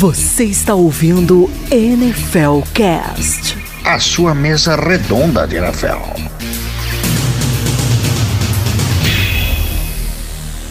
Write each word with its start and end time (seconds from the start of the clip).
Você 0.00 0.46
está 0.46 0.74
ouvindo 0.74 1.46
NFL 1.70 2.66
Cast. 2.74 3.54
A 3.86 4.00
sua 4.00 4.34
mesa 4.34 4.74
redonda 4.74 5.46
de 5.46 5.54
NFL. 5.54 6.02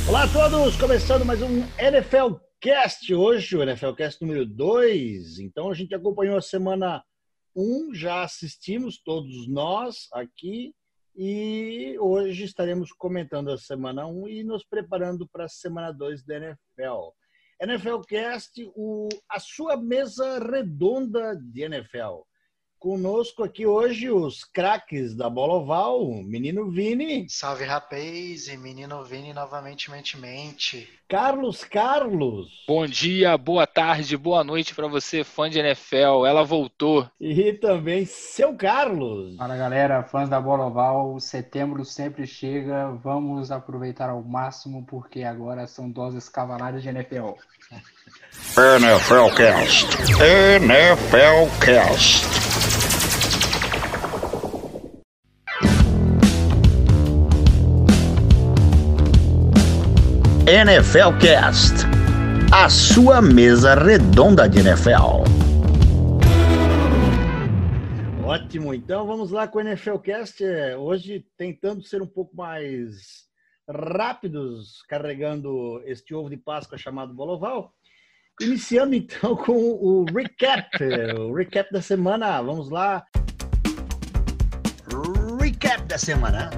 Olá 0.10 0.24
a 0.24 0.28
todos, 0.28 0.76
começando 0.76 1.24
mais 1.24 1.42
um 1.42 1.64
NFL 1.80 2.36
Cast. 2.60 3.16
Hoje 3.16 3.56
o 3.56 3.64
NFL 3.64 3.94
Cast 3.94 4.22
número 4.22 4.46
2. 4.46 5.40
Então 5.40 5.72
a 5.72 5.74
gente 5.74 5.96
acompanhou 5.96 6.36
a 6.36 6.42
semana 6.42 7.02
1, 7.56 7.64
um, 7.64 7.96
já 7.96 8.24
assistimos 8.24 9.02
todos 9.02 9.48
nós 9.48 10.10
aqui 10.12 10.76
e 11.16 11.96
hoje 11.98 12.44
estaremos 12.44 12.92
comentando 12.92 13.52
a 13.52 13.58
semana 13.58 14.06
1 14.06 14.22
um 14.22 14.28
e 14.28 14.44
nos 14.44 14.66
preparando 14.66 15.26
para 15.26 15.46
a 15.46 15.50
semana 15.50 15.94
2 15.94 16.26
da 16.26 16.36
NFL. 16.36 17.14
NFL 17.62 18.02
Cast, 18.08 18.58
o, 18.76 19.08
a 19.30 19.40
sua 19.40 19.78
mesa 19.78 20.40
redonda 20.40 21.36
de 21.36 21.68
NFL. 21.68 22.24
Conosco 22.84 23.46
aqui 23.46 23.66
hoje 23.66 24.12
os 24.12 24.44
craques 24.44 25.16
da 25.16 25.30
bola 25.30 25.54
oval, 25.54 26.06
menino 26.22 26.70
Vini. 26.70 27.26
Salve 27.30 27.64
rapaz 27.64 28.50
e 28.50 28.58
menino 28.58 29.06
Vini 29.06 29.32
novamente 29.32 29.90
mente 29.90 30.18
mente. 30.18 30.90
Carlos 31.08 31.64
Carlos. 31.64 32.50
Bom 32.68 32.86
dia, 32.86 33.38
boa 33.38 33.66
tarde, 33.66 34.18
boa 34.18 34.44
noite 34.44 34.76
para 34.76 34.86
você, 34.90 35.24
fã 35.24 35.50
de 35.50 35.60
NFL. 35.60 36.26
Ela 36.28 36.44
voltou. 36.44 37.10
E 37.22 37.54
também 37.54 38.04
seu 38.06 38.54
Carlos. 38.54 39.38
Fala 39.38 39.56
galera, 39.56 40.04
fãs 40.04 40.28
da 40.28 40.42
bola 40.42 40.66
oval, 40.66 41.18
setembro 41.22 41.86
sempre 41.86 42.28
chega. 42.28 42.92
Vamos 43.02 43.50
aproveitar 43.50 44.10
ao 44.10 44.22
máximo 44.22 44.86
porque 44.86 45.24
agora 45.24 45.68
são 45.68 45.90
doses 45.90 46.28
cavalares 46.28 46.84
de 46.84 46.90
NFL. 46.90 47.36
NFL 48.58 49.34
Cast. 49.38 49.88
NFL 50.22 51.48
Cast. 51.64 52.53
NFL 60.46 61.18
Cast, 61.22 61.74
a 62.54 62.70
sua 62.70 63.22
mesa 63.22 63.76
redonda 63.76 64.50
de 64.50 64.60
NFL. 64.60 65.24
Ótimo, 68.26 68.74
então 68.74 69.08
vamos 69.08 69.32
lá 69.32 69.48
com 69.48 69.60
o 69.60 69.62
NFL 69.62 70.00
Cast. 70.00 70.44
É, 70.44 70.76
hoje 70.76 71.26
tentando 71.38 71.82
ser 71.82 72.02
um 72.02 72.06
pouco 72.06 72.36
mais 72.36 73.24
rápidos, 73.70 74.84
carregando 74.90 75.82
este 75.86 76.14
ovo 76.14 76.30
de 76.30 76.36
Páscoa 76.36 76.78
chamado 76.78 77.14
Boloval. 77.14 77.74
Iniciando 78.42 78.96
então 78.96 79.38
com 79.38 79.54
o 79.54 80.04
recap, 80.14 80.78
o 81.20 81.34
recap 81.34 81.72
da 81.72 81.82
semana. 81.82 82.42
Vamos 82.42 82.70
lá. 82.70 83.02
Recap 85.40 85.86
da 85.86 85.98
semana 85.98 86.50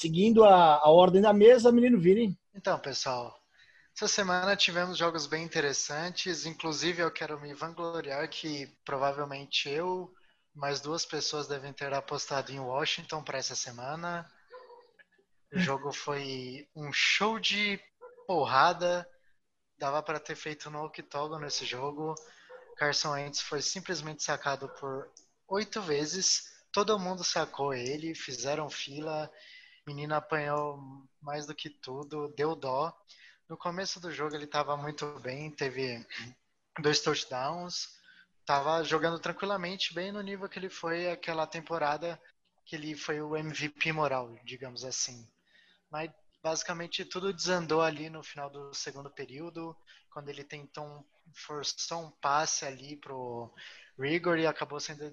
seguindo 0.00 0.44
a, 0.44 0.76
a 0.76 0.88
ordem 0.88 1.20
da 1.20 1.32
mesa, 1.32 1.70
menino 1.70 2.00
Vini. 2.00 2.34
Então, 2.54 2.78
pessoal, 2.78 3.38
essa 3.94 4.08
semana 4.08 4.56
tivemos 4.56 4.96
jogos 4.96 5.26
bem 5.26 5.44
interessantes. 5.44 6.46
Inclusive, 6.46 7.02
eu 7.02 7.10
quero 7.10 7.38
me 7.38 7.52
vangloriar 7.52 8.26
que 8.30 8.66
provavelmente 8.82 9.68
eu 9.68 10.10
mais 10.54 10.80
duas 10.80 11.04
pessoas 11.04 11.46
devem 11.46 11.72
ter 11.72 11.92
apostado 11.92 12.50
em 12.50 12.58
Washington 12.58 13.22
para 13.22 13.38
essa 13.38 13.54
semana. 13.54 14.26
O 15.52 15.58
jogo 15.58 15.92
foi 15.92 16.66
um 16.74 16.90
show 16.92 17.38
de 17.38 17.78
porrada. 18.26 19.06
Dava 19.78 20.02
para 20.02 20.18
ter 20.18 20.34
feito 20.34 20.70
no 20.70 20.82
octógono 20.82 21.44
nesse 21.44 21.66
jogo. 21.66 22.14
Carson 22.76 23.12
Wentz 23.12 23.42
foi 23.42 23.60
simplesmente 23.60 24.22
sacado 24.22 24.66
por 24.80 25.10
oito 25.46 25.82
vezes. 25.82 26.44
Todo 26.72 26.98
mundo 26.98 27.22
sacou 27.22 27.74
ele, 27.74 28.14
fizeram 28.14 28.70
fila 28.70 29.30
menino 29.90 30.14
apanhou 30.14 30.78
mais 31.20 31.46
do 31.46 31.54
que 31.54 31.68
tudo, 31.68 32.32
deu 32.36 32.54
dó. 32.54 32.96
No 33.48 33.56
começo 33.56 33.98
do 33.98 34.12
jogo 34.12 34.36
ele 34.36 34.44
estava 34.44 34.76
muito 34.76 35.04
bem, 35.18 35.50
teve 35.50 36.06
dois 36.80 37.00
touchdowns, 37.00 37.88
estava 38.38 38.84
jogando 38.84 39.18
tranquilamente, 39.18 39.92
bem 39.92 40.12
no 40.12 40.22
nível 40.22 40.48
que 40.48 40.60
ele 40.60 40.68
foi 40.68 41.10
aquela 41.10 41.44
temporada 41.44 42.20
que 42.64 42.76
ele 42.76 42.94
foi 42.94 43.20
o 43.20 43.36
MVP 43.36 43.92
moral, 43.92 44.32
digamos 44.44 44.84
assim. 44.84 45.26
Mas 45.90 46.08
basicamente 46.40 47.04
tudo 47.04 47.32
desandou 47.32 47.82
ali 47.82 48.08
no 48.08 48.22
final 48.22 48.48
do 48.48 48.72
segundo 48.72 49.10
período, 49.10 49.76
quando 50.12 50.28
ele 50.28 50.44
tentou 50.44 51.04
forçar 51.34 51.98
um 51.98 52.10
passe 52.10 52.64
ali 52.64 52.96
pro 52.96 53.52
Rigor 53.98 54.38
e 54.38 54.46
acabou 54.46 54.80
sendo 54.80 55.04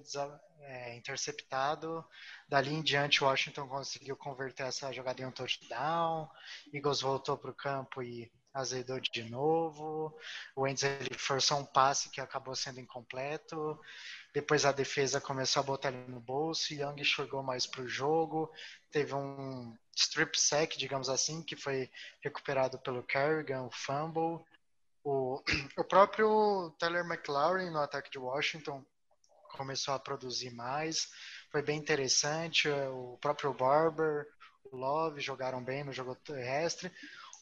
é, 0.60 0.96
interceptado. 0.96 2.04
Dali 2.48 2.72
em 2.72 2.82
diante, 2.82 3.22
Washington 3.22 3.68
conseguiu 3.68 4.16
converter 4.16 4.64
essa 4.64 4.92
jogada 4.92 5.22
em 5.22 5.26
um 5.26 5.32
touchdown. 5.32 6.28
Eagles 6.72 7.00
voltou 7.00 7.36
para 7.36 7.50
o 7.50 7.54
campo 7.54 8.02
e 8.02 8.30
azedou 8.52 8.98
de 8.98 9.24
novo. 9.24 10.16
O 10.56 10.62
Wentz 10.62 10.82
ele 10.82 11.14
forçou 11.16 11.58
um 11.58 11.64
passe 11.64 12.10
que 12.10 12.20
acabou 12.20 12.54
sendo 12.54 12.80
incompleto. 12.80 13.78
Depois 14.32 14.64
a 14.64 14.72
defesa 14.72 15.20
começou 15.20 15.60
a 15.60 15.66
botar 15.66 15.88
ele 15.88 16.10
no 16.10 16.20
bolso. 16.20 16.74
Young 16.74 17.02
chegou 17.04 17.42
mais 17.42 17.66
para 17.66 17.82
o 17.82 17.88
jogo. 17.88 18.50
Teve 18.90 19.14
um 19.14 19.76
strip 19.94 20.38
sack, 20.40 20.78
digamos 20.78 21.08
assim, 21.08 21.42
que 21.42 21.56
foi 21.56 21.90
recuperado 22.20 22.78
pelo 22.78 23.02
Kerrigan, 23.02 23.62
o 23.62 23.70
fumble. 23.70 24.44
O, 25.10 25.42
o 25.78 25.84
próprio 25.84 26.70
Tyler 26.78 27.02
McLaurin 27.02 27.70
no 27.70 27.80
ataque 27.80 28.10
de 28.10 28.18
Washington 28.18 28.84
começou 29.56 29.94
a 29.94 29.98
produzir 29.98 30.50
mais. 30.50 31.08
Foi 31.50 31.62
bem 31.62 31.78
interessante. 31.78 32.68
O 32.68 33.16
próprio 33.18 33.54
Barber, 33.54 34.26
o 34.70 34.76
Love 34.76 35.22
jogaram 35.22 35.64
bem 35.64 35.82
no 35.82 35.94
jogo 35.94 36.14
terrestre. 36.14 36.92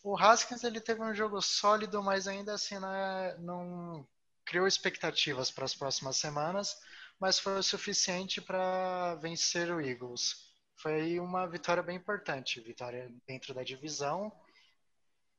O 0.05 0.17
Haskins 0.17 0.63
ele 0.63 0.81
teve 0.81 1.03
um 1.03 1.13
jogo 1.13 1.43
sólido, 1.43 2.01
mas 2.01 2.29
ainda 2.29 2.55
assim 2.55 2.79
né, 2.79 3.37
não 3.41 4.07
criou 4.45 4.69
expectativas 4.69 5.51
para 5.51 5.65
as 5.65 5.75
próximas 5.75 6.19
semanas, 6.19 6.77
mas 7.19 7.41
foi 7.41 7.59
o 7.59 7.65
suficiente 7.65 8.41
para 8.41 9.17
vencer 9.17 9.73
o 9.73 9.81
Eagles. 9.81 10.37
Foi 10.77 11.19
uma 11.19 11.49
vitória 11.49 11.83
bem 11.83 11.97
importante, 11.97 12.61
vitória 12.61 13.11
dentro 13.27 13.53
da 13.53 13.65
divisão 13.65 14.33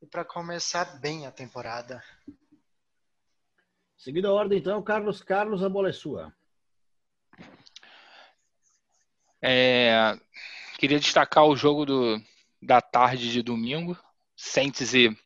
e 0.02 0.06
para 0.06 0.24
começar 0.24 1.00
bem 1.00 1.26
a 1.26 1.32
temporada. 1.32 2.04
Seguindo 3.98 4.28
a 4.28 4.34
ordem, 4.34 4.60
então, 4.60 4.82
Carlos 4.84 5.24
Carlos, 5.24 5.64
a 5.64 5.70
bola 5.70 5.90
é 5.90 5.94
sua. 5.94 6.34
É, 9.42 10.18
queria 10.78 11.00
destacar 11.00 11.46
o 11.46 11.56
jogo 11.56 11.86
do, 11.86 12.22
da 12.62 12.82
tarde 12.82 13.32
de 13.32 13.42
domingo, 13.42 13.98
Saints 14.36 14.94
e 14.94 15.18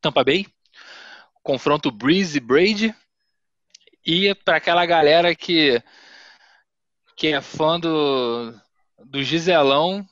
Tampa 0.00 0.24
Bay, 0.24 0.46
confronto 1.42 1.90
Breeze 1.90 2.36
e 2.36 2.40
Brady, 2.40 2.94
e 4.04 4.34
para 4.34 4.56
aquela 4.56 4.84
galera 4.84 5.34
que, 5.34 5.82
que 7.16 7.28
é 7.28 7.40
fã 7.40 7.78
do, 7.78 8.52
do 9.04 9.22
Giselão, 9.22 10.06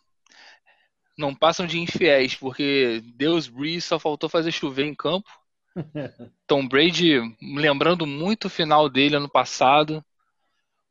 não 1.19 1.35
passam 1.35 1.67
de 1.67 1.81
infiéis, 1.81 2.37
porque 2.37 3.03
Deus 3.17 3.49
Breeze 3.49 3.83
só 3.83 3.99
faltou 3.99 4.31
fazer 4.31 4.53
chover 4.53 4.87
em 4.87 4.95
campo. 4.95 5.29
Tom 6.47 6.67
Brady, 6.67 7.19
lembrando 7.43 8.07
muito 8.07 8.45
o 8.45 8.51
final 8.51 8.89
dele 8.89 9.17
ano 9.17 9.29
passado, 9.29 10.03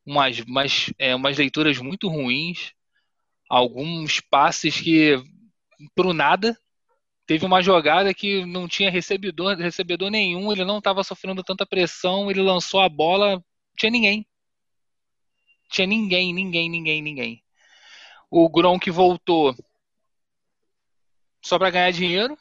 umas, 0.05 0.39
umas, 0.39 0.93
é, 0.99 1.15
umas 1.15 1.37
leituras 1.37 1.79
muito 1.79 2.09
ruins, 2.09 2.73
alguns 3.49 4.19
passes 4.19 4.79
que, 4.79 5.15
pro 5.95 6.13
nada, 6.13 6.57
teve 7.25 7.45
uma 7.45 7.61
jogada 7.61 8.13
que 8.13 8.45
não 8.45 8.67
tinha 8.67 8.91
recebedor, 8.91 9.55
recebedor 9.55 10.09
nenhum, 10.09 10.51
ele 10.51 10.65
não 10.65 10.79
estava 10.79 11.03
sofrendo 11.03 11.43
tanta 11.43 11.65
pressão, 11.65 12.29
ele 12.29 12.41
lançou 12.41 12.81
a 12.81 12.89
bola, 12.89 13.41
tinha 13.77 13.89
ninguém. 13.89 14.27
Tinha 15.69 15.87
ninguém, 15.87 16.33
ninguém, 16.33 16.69
ninguém, 16.69 17.01
ninguém. 17.01 17.43
O 18.29 18.49
Gronk 18.49 18.89
voltou 18.91 19.55
só 21.47 21.57
para 21.57 21.69
ganhar 21.69 21.91
dinheiro. 21.91 22.37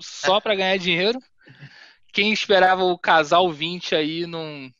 Só 0.00 0.40
para 0.40 0.54
ganhar 0.54 0.76
dinheiro. 0.76 1.20
Quem 2.12 2.32
esperava 2.32 2.84
o 2.84 2.98
casal 2.98 3.50
20 3.52 3.94
aí 3.94 4.26
não 4.26 4.70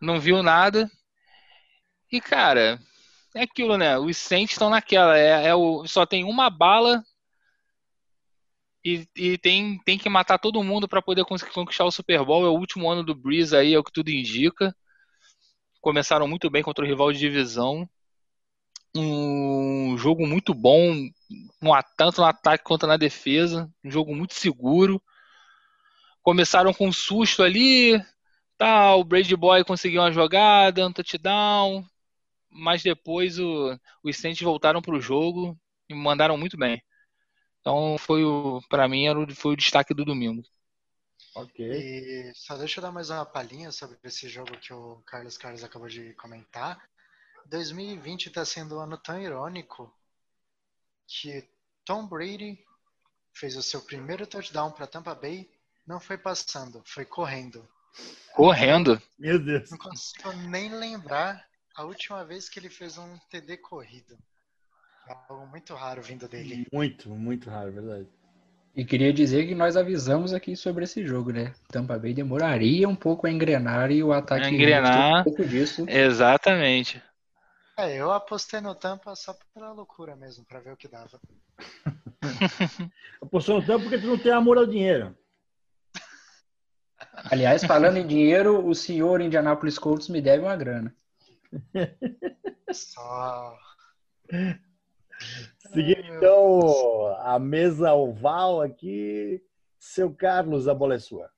não 0.00 0.20
viu 0.20 0.42
nada. 0.42 0.90
E, 2.10 2.20
cara, 2.20 2.78
é 3.34 3.42
aquilo, 3.42 3.78
né? 3.78 3.98
Os 3.98 4.16
Saints 4.18 4.52
estão 4.52 4.68
naquela. 4.68 5.16
É, 5.16 5.46
é, 5.48 5.54
o, 5.54 5.86
só 5.86 6.04
tem 6.04 6.24
uma 6.24 6.50
bala 6.50 7.02
e, 8.84 9.06
e 9.16 9.38
tem, 9.38 9.78
tem 9.84 9.96
que 9.96 10.10
matar 10.10 10.38
todo 10.38 10.62
mundo 10.62 10.88
para 10.88 11.00
poder 11.00 11.24
conquistar 11.24 11.84
o 11.84 11.90
Super 11.90 12.24
Bowl. 12.24 12.44
É 12.44 12.48
o 12.48 12.58
último 12.58 12.90
ano 12.90 13.02
do 13.02 13.14
Breeze 13.14 13.56
aí, 13.56 13.72
é 13.72 13.78
o 13.78 13.84
que 13.84 13.92
tudo 13.92 14.10
indica. 14.10 14.76
Começaram 15.80 16.28
muito 16.28 16.50
bem 16.50 16.62
contra 16.62 16.84
o 16.84 16.88
rival 16.88 17.12
de 17.12 17.18
divisão. 17.18 17.88
Um 18.94 19.96
jogo 19.98 20.26
muito 20.26 20.54
bom, 20.54 20.92
um, 20.92 21.10
tanto 21.96 22.20
no 22.20 22.26
ataque 22.26 22.64
quanto 22.64 22.86
na 22.86 22.96
defesa, 22.96 23.70
um 23.84 23.90
jogo 23.90 24.14
muito 24.14 24.34
seguro. 24.34 25.02
Começaram 26.22 26.72
com 26.72 26.88
um 26.88 26.92
susto 26.92 27.42
ali, 27.42 28.00
tá, 28.56 28.94
o 28.94 29.04
Brady 29.04 29.36
Boy 29.36 29.64
conseguiu 29.64 30.02
uma 30.02 30.12
jogada, 30.12 30.86
um 30.86 30.92
touchdown, 30.92 31.84
mas 32.50 32.82
depois 32.82 33.38
o, 33.38 33.78
os 34.04 34.16
Saints 34.16 34.42
voltaram 34.42 34.82
para 34.82 34.94
o 34.94 35.00
jogo 35.00 35.58
e 35.88 35.94
mandaram 35.94 36.36
muito 36.36 36.56
bem. 36.56 36.82
Então 37.60 37.96
foi 37.98 38.24
o, 38.24 38.60
para 38.68 38.88
mim 38.88 39.06
era 39.06 39.18
o, 39.18 39.34
foi 39.34 39.54
o 39.54 39.56
destaque 39.56 39.94
do 39.94 40.04
domingo. 40.04 40.42
Ok. 41.34 41.64
E 41.64 42.32
só 42.34 42.56
deixa 42.56 42.78
eu 42.78 42.82
dar 42.82 42.92
mais 42.92 43.10
uma 43.10 43.24
palhinha 43.24 43.72
sobre 43.72 43.98
esse 44.04 44.28
jogo 44.28 44.56
que 44.58 44.72
o 44.72 45.02
Carlos 45.06 45.38
Carlos 45.38 45.64
acabou 45.64 45.88
de 45.88 46.12
comentar. 46.14 46.82
2020 47.46 48.26
está 48.26 48.44
sendo 48.44 48.76
um 48.76 48.80
ano 48.80 48.96
tão 48.96 49.20
irônico 49.20 49.92
que 51.06 51.48
Tom 51.84 52.06
Brady 52.06 52.58
fez 53.34 53.56
o 53.56 53.62
seu 53.62 53.80
primeiro 53.82 54.26
touchdown 54.26 54.70
para 54.70 54.86
Tampa 54.86 55.14
Bay, 55.14 55.50
não 55.86 55.98
foi 55.98 56.16
passando, 56.16 56.82
foi 56.84 57.04
correndo. 57.04 57.66
Correndo? 58.34 59.00
Meu 59.18 59.38
Deus. 59.38 59.70
Não 59.70 59.78
consigo 59.78 60.32
nem 60.32 60.70
lembrar 60.74 61.44
a 61.74 61.84
última 61.84 62.24
vez 62.24 62.48
que 62.48 62.58
ele 62.58 62.70
fez 62.70 62.96
um 62.98 63.18
TD 63.30 63.58
corrido. 63.58 64.16
É 65.08 65.16
algo 65.28 65.46
muito 65.46 65.74
raro 65.74 66.00
vindo 66.02 66.28
dele. 66.28 66.66
Muito, 66.72 67.10
muito 67.10 67.50
raro, 67.50 67.72
verdade. 67.72 68.08
E 68.74 68.84
queria 68.84 69.12
dizer 69.12 69.46
que 69.46 69.54
nós 69.54 69.76
avisamos 69.76 70.32
aqui 70.32 70.56
sobre 70.56 70.84
esse 70.84 71.04
jogo, 71.04 71.30
né? 71.30 71.52
Tampa 71.68 71.98
Bay 71.98 72.14
demoraria 72.14 72.88
um 72.88 72.96
pouco 72.96 73.26
a 73.26 73.30
engrenar 73.30 73.90
e 73.90 74.02
o 74.02 74.12
ataque 74.12 74.48
engrenar, 74.48 75.20
um 75.20 75.24
pouco 75.24 75.44
disso. 75.44 75.84
Exatamente. 75.86 77.02
É, 77.76 77.96
eu 77.96 78.12
apostei 78.12 78.60
no 78.60 78.74
Tampa 78.74 79.14
só 79.14 79.34
pela 79.54 79.72
loucura 79.72 80.14
mesmo, 80.14 80.44
para 80.44 80.60
ver 80.60 80.72
o 80.72 80.76
que 80.76 80.88
dava. 80.88 81.20
Apostou 83.20 83.60
no 83.60 83.66
Tampa 83.66 83.84
porque 83.84 83.98
tu 83.98 84.06
não 84.06 84.18
tem 84.18 84.32
amor 84.32 84.58
ao 84.58 84.66
dinheiro. 84.66 85.16
Aliás, 87.30 87.64
falando 87.64 87.96
em 87.96 88.06
dinheiro, 88.06 88.66
o 88.66 88.74
senhor 88.74 89.20
Indianapolis 89.20 89.78
Colts 89.78 90.08
me 90.08 90.20
deve 90.20 90.44
uma 90.44 90.56
grana. 90.56 90.94
Só. 92.72 93.56
Seguindo 95.72 96.16
então 96.16 97.16
a 97.20 97.38
mesa 97.38 97.92
oval 97.94 98.60
aqui, 98.60 99.42
seu 99.78 100.12
Carlos, 100.14 100.68
a 100.68 100.74
bola 100.74 100.94
é 100.94 100.98
sua. 100.98 101.30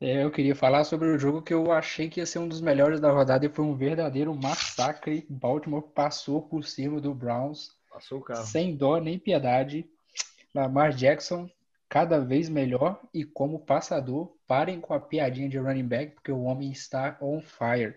É, 0.00 0.24
eu 0.24 0.30
queria 0.30 0.54
falar 0.54 0.84
sobre 0.84 1.08
o 1.08 1.18
jogo 1.18 1.42
que 1.42 1.54
eu 1.54 1.70
achei 1.70 2.08
que 2.08 2.20
ia 2.20 2.26
ser 2.26 2.38
um 2.38 2.48
dos 2.48 2.60
melhores 2.60 3.00
da 3.00 3.10
rodada 3.10 3.46
e 3.46 3.48
foi 3.48 3.64
um 3.64 3.74
verdadeiro 3.74 4.34
massacre. 4.34 5.26
Baltimore 5.28 5.82
passou 5.82 6.42
por 6.42 6.64
cima 6.64 7.00
do 7.00 7.14
Browns. 7.14 7.70
Passou 7.90 8.18
o 8.18 8.22
carro. 8.22 8.44
Sem 8.44 8.76
dó 8.76 8.98
nem 8.98 9.18
piedade. 9.18 9.88
Lamar 10.54 10.92
Jackson 10.92 11.48
cada 11.88 12.18
vez 12.18 12.48
melhor 12.48 13.00
e 13.14 13.24
como 13.24 13.60
passador, 13.60 14.36
parem 14.48 14.80
com 14.80 14.94
a 14.94 15.00
piadinha 15.00 15.48
de 15.48 15.58
running 15.58 15.86
back 15.86 16.14
porque 16.14 16.32
o 16.32 16.42
homem 16.42 16.72
está 16.72 17.16
on 17.20 17.40
fire. 17.40 17.94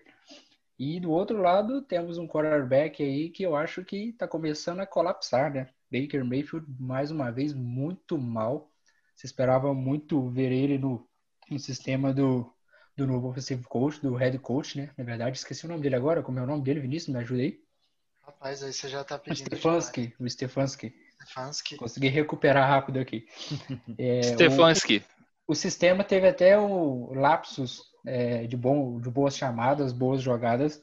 E 0.78 1.00
do 1.00 1.10
outro 1.10 1.42
lado, 1.42 1.82
temos 1.82 2.16
um 2.16 2.28
quarterback 2.28 3.02
aí 3.02 3.28
que 3.30 3.42
eu 3.42 3.56
acho 3.56 3.84
que 3.84 4.10
está 4.10 4.28
começando 4.28 4.78
a 4.78 4.86
colapsar, 4.86 5.52
né? 5.52 5.68
Baker 5.90 6.24
Mayfield, 6.24 6.64
mais 6.78 7.10
uma 7.10 7.32
vez, 7.32 7.52
muito 7.52 8.16
mal. 8.16 8.70
Se 9.16 9.26
esperava 9.26 9.74
muito 9.74 10.28
ver 10.28 10.52
ele 10.52 10.78
no, 10.78 11.04
no 11.50 11.58
sistema 11.58 12.12
do, 12.12 12.52
do 12.96 13.06
novo 13.06 13.28
offensive 13.28 13.62
coach, 13.64 14.00
do 14.00 14.14
head 14.14 14.38
coach, 14.38 14.76
né? 14.76 14.90
Na 14.96 15.04
verdade, 15.04 15.36
esqueci 15.36 15.64
o 15.64 15.68
nome 15.68 15.82
dele 15.82 15.96
agora. 15.96 16.22
Como 16.22 16.38
é 16.38 16.42
o 16.42 16.46
nome 16.46 16.62
dele, 16.62 16.80
Vinícius? 16.80 17.14
Me 17.14 17.20
ajuda 17.20 17.42
aí. 17.42 17.60
Rapaz, 18.22 18.62
aí 18.62 18.72
você 18.72 18.88
já 18.88 19.02
tá 19.04 19.18
pedindo. 19.18 19.46
Stefanski, 19.46 20.14
o 20.18 20.28
Stefanski. 20.28 20.94
Stefanski. 21.22 21.76
Consegui 21.76 22.08
recuperar 22.08 22.68
rápido 22.68 22.98
aqui. 22.98 23.26
É, 23.98 24.22
Stefanski. 24.22 25.04
O, 25.46 25.52
o 25.52 25.54
sistema 25.54 26.04
teve 26.04 26.28
até 26.28 26.58
o 26.58 27.12
lapsus 27.14 27.82
é, 28.04 28.46
de, 28.46 28.56
bom, 28.56 29.00
de 29.00 29.10
boas 29.10 29.36
chamadas, 29.36 29.92
boas 29.92 30.22
jogadas, 30.22 30.82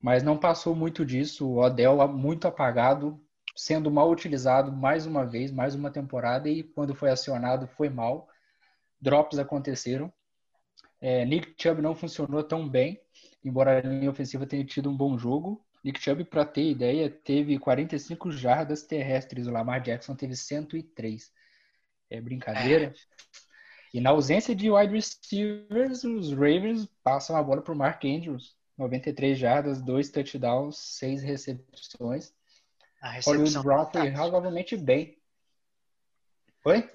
mas 0.00 0.22
não 0.22 0.38
passou 0.38 0.74
muito 0.74 1.04
disso. 1.04 1.46
O 1.46 1.58
Odell 1.58 2.06
muito 2.08 2.48
apagado, 2.48 3.20
sendo 3.56 3.90
mal 3.90 4.10
utilizado 4.10 4.72
mais 4.72 5.06
uma 5.06 5.26
vez, 5.26 5.50
mais 5.50 5.74
uma 5.74 5.90
temporada, 5.90 6.48
e 6.48 6.62
quando 6.62 6.94
foi 6.94 7.10
acionado 7.10 7.66
foi 7.66 7.88
mal. 7.88 8.28
Drops 9.00 9.38
aconteceram. 9.38 10.12
É, 11.00 11.24
Nick 11.24 11.54
Chubb 11.60 11.80
não 11.80 11.94
funcionou 11.94 12.42
tão 12.42 12.68
bem, 12.68 13.00
embora 13.44 13.78
a 13.78 13.80
linha 13.80 14.10
ofensiva 14.10 14.46
tenha 14.46 14.64
tido 14.64 14.90
um 14.90 14.96
bom 14.96 15.16
jogo. 15.16 15.64
Nick 15.84 16.00
Chubb, 16.00 16.24
para 16.24 16.44
ter 16.44 16.70
ideia, 16.70 17.08
teve 17.08 17.58
45 17.58 18.32
jardas 18.32 18.82
terrestres, 18.82 19.46
o 19.46 19.50
Lamar 19.52 19.80
Jackson 19.80 20.14
teve 20.16 20.34
103. 20.34 21.32
É 22.10 22.20
brincadeira. 22.20 22.86
É. 22.86 22.94
E 23.94 24.00
na 24.00 24.10
ausência 24.10 24.54
de 24.54 24.70
wide 24.70 24.92
receivers, 24.92 26.04
os 26.04 26.32
Ravens 26.32 26.88
passam 27.02 27.36
a 27.36 27.42
bola 27.42 27.62
para 27.62 27.72
o 27.72 27.76
Mark 27.76 28.04
Andrews. 28.04 28.56
93 28.76 29.36
jardas, 29.36 29.82
2 29.82 30.10
touchdowns, 30.10 30.78
6 30.78 31.22
recepções. 31.22 32.32
A 33.00 33.18
Hollywood 33.20 33.58
Brown 33.62 33.86
foi 33.90 34.08
razoavelmente 34.08 34.76
bem. 34.76 35.16
Oi? 36.64 36.88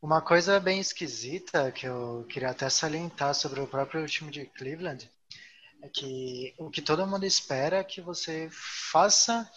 Uma 0.00 0.22
coisa 0.22 0.60
bem 0.60 0.78
esquisita 0.78 1.72
que 1.72 1.84
eu 1.84 2.24
queria 2.28 2.50
até 2.50 2.70
salientar 2.70 3.34
sobre 3.34 3.60
o 3.60 3.66
próprio 3.66 4.06
time 4.06 4.30
de 4.30 4.46
Cleveland 4.46 5.10
é 5.82 5.88
que 5.88 6.54
o 6.56 6.70
que 6.70 6.80
todo 6.80 7.04
mundo 7.04 7.26
espera 7.26 7.78
é 7.78 7.84
que 7.84 8.00
você 8.00 8.48
faça 8.52 9.50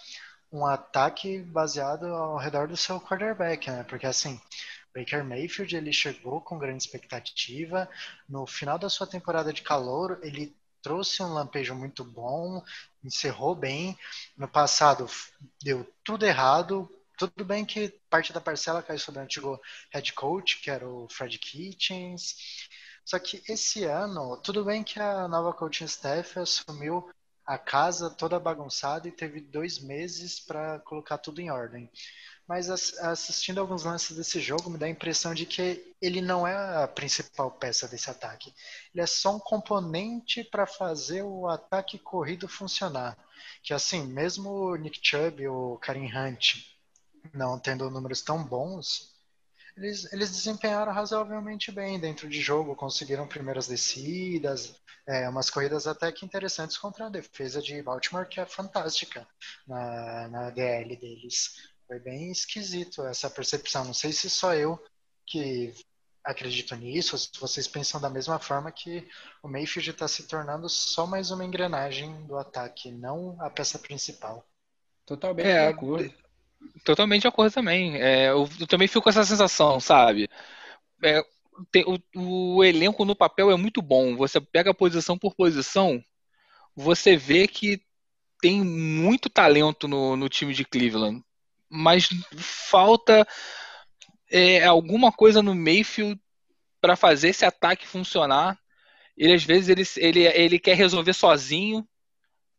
um 0.52 0.66
ataque 0.66 1.40
baseado 1.44 2.08
ao 2.08 2.38
redor 2.38 2.68
do 2.68 2.76
seu 2.76 3.00
quarterback, 3.00 3.70
né? 3.70 3.84
Porque 3.84 4.08
assim, 4.08 4.42
Baker 4.96 5.24
Mayfield 5.24 5.76
ele 5.76 5.94
chegou 5.94 6.42
com 6.42 6.58
grande 6.58 6.84
expectativa. 6.84 7.88
No 8.28 8.48
final 8.48 8.80
da 8.80 8.90
sua 8.90 9.06
temporada 9.06 9.54
de 9.54 9.62
calor, 9.62 10.20
ele 10.24 10.56
trouxe 10.82 11.22
um 11.22 11.34
lampejo 11.34 11.76
muito 11.76 12.04
bom, 12.04 12.64
encerrou 13.04 13.54
bem. 13.54 13.96
No 14.36 14.48
passado 14.48 15.08
deu 15.62 15.88
tudo 16.04 16.26
errado. 16.26 16.90
Tudo 17.21 17.45
bem 17.45 17.63
que 17.63 17.89
parte 18.09 18.33
da 18.33 18.41
parcela 18.41 18.81
caiu 18.81 18.97
sobre 18.97 19.19
o 19.19 19.23
antigo 19.23 19.62
head 19.94 20.12
coach, 20.13 20.59
que 20.59 20.71
era 20.71 20.89
o 20.89 21.07
Fred 21.07 21.38
Kitchens. 21.38 22.35
Só 23.06 23.19
que 23.19 23.44
esse 23.47 23.83
ano, 23.83 24.38
tudo 24.38 24.65
bem 24.65 24.83
que 24.83 25.00
a 25.00 25.27
nova 25.27 25.53
coaching 25.53 25.85
staff 25.85 26.39
assumiu 26.39 27.07
a 27.45 27.59
casa 27.59 28.09
toda 28.09 28.39
bagunçada 28.39 29.07
e 29.07 29.12
teve 29.12 29.39
dois 29.39 29.77
meses 29.77 30.39
para 30.39 30.79
colocar 30.79 31.19
tudo 31.19 31.39
em 31.39 31.51
ordem 31.51 31.91
mas 32.47 32.69
assistindo 33.00 33.62
alguns 33.62 33.85
lances 33.85 34.18
desse 34.18 34.41
jogo 34.41 34.69
me 34.69 34.77
dá 34.77 34.85
a 34.85 34.89
impressão 34.89 35.33
de 35.33 35.45
que 35.45 35.95
ele 36.01 36.19
não 36.19 36.45
é 36.45 36.83
a 36.83 36.85
principal 36.85 37.49
peça 37.49 37.87
desse 37.87 38.09
ataque. 38.09 38.54
Ele 38.94 39.01
é 39.01 39.06
só 39.06 39.37
um 39.37 39.40
componente 39.40 40.44
para 40.44 40.68
fazer 40.68 41.21
o 41.21 41.47
ataque 41.47 41.97
corrido 41.97 42.49
funcionar. 42.49 43.18
Que 43.63 43.73
assim, 43.73 44.06
mesmo 44.06 44.49
o 44.49 44.75
Nick 44.75 44.99
Chubb 45.01 45.47
ou 45.47 45.75
o 45.75 45.78
Karim 45.78 46.11
Hunt 46.13 46.57
não 47.33 47.59
tendo 47.59 47.90
números 47.90 48.21
tão 48.21 48.44
bons, 48.44 49.11
eles, 49.75 50.11
eles 50.11 50.30
desempenharam 50.31 50.92
razoavelmente 50.92 51.71
bem 51.71 51.99
dentro 51.99 52.28
de 52.28 52.42
jogo, 52.42 52.75
conseguiram 52.75 53.28
primeiras 53.28 53.68
descidas, 53.68 54.75
é, 55.07 55.28
umas 55.28 55.49
corridas 55.49 55.87
até 55.87 56.11
que 56.11 56.25
interessantes 56.25 56.78
contra 56.78 57.07
a 57.07 57.09
defesa 57.09 57.61
de 57.61 57.81
Baltimore, 57.81 58.28
que 58.28 58.40
é 58.40 58.45
fantástica 58.45 59.28
na, 59.68 60.28
na 60.28 60.49
DL 60.49 60.95
deles. 60.97 61.71
Foi 61.87 61.99
bem 61.99 62.31
esquisito 62.31 63.04
essa 63.06 63.30
percepção. 63.30 63.85
Não 63.85 63.94
sei 63.94 64.11
se 64.11 64.30
só 64.30 64.54
eu 64.54 64.81
que 65.25 65.73
acredito 66.23 66.75
nisso, 66.75 67.18
se 67.18 67.30
vocês 67.40 67.68
pensam 67.68 67.99
da 67.99 68.09
mesma 68.09 68.37
forma 68.37 68.71
que 68.71 69.07
o 69.42 69.47
Mayfield 69.47 69.90
está 69.90 70.07
se 70.07 70.28
tornando 70.28 70.69
só 70.69 71.07
mais 71.07 71.31
uma 71.31 71.44
engrenagem 71.44 72.25
do 72.28 72.37
ataque, 72.37 72.92
não 72.92 73.35
a 73.42 73.49
peça 73.49 73.80
principal. 73.80 74.45
Totalmente 75.06 75.47
é, 75.47 75.68
de 75.68 75.73
acordo. 75.73 76.13
Totalmente 76.83 77.21
de 77.21 77.27
acordo 77.27 77.53
também. 77.53 77.95
É, 78.01 78.30
eu, 78.30 78.49
eu, 78.59 78.68
também 78.68 78.87
fico 78.87 79.01
com 79.01 79.09
essa 79.09 79.25
sensação, 79.25 79.80
sabe? 79.80 80.30
É, 81.03 81.23
tem, 81.71 81.83
o, 81.85 82.57
o, 82.57 82.63
elenco 82.63 83.06
no 83.06 83.15
papel 83.15 83.51
é 83.51 83.56
muito 83.56 83.81
bom. 83.81 84.15
Você 84.15 84.41
pega 84.41 84.73
posição 84.73 85.18
por 85.18 85.35
posição, 85.35 86.03
você 86.75 87.15
vê 87.15 87.47
que 87.47 87.81
tem 88.41 88.63
muito 88.63 89.30
talento 89.30 89.87
no, 89.87 90.15
no 90.15 90.27
time 90.27 90.53
de 90.53 90.65
Cleveland 90.65 91.23
mas 91.71 92.09
falta 92.35 93.25
é, 94.30 94.65
alguma 94.65 95.11
coisa 95.11 95.41
no 95.41 95.56
Mayfield 95.56 96.19
para 96.81 96.97
fazer 96.97 97.30
esse 97.30 97.45
ataque 97.45 97.87
funcionar. 97.87 98.59
Ele 99.15 99.33
às 99.33 99.44
vezes 99.44 99.69
ele, 99.69 99.83
ele, 99.97 100.27
ele 100.27 100.59
quer 100.59 100.75
resolver 100.75 101.13
sozinho. 101.13 101.87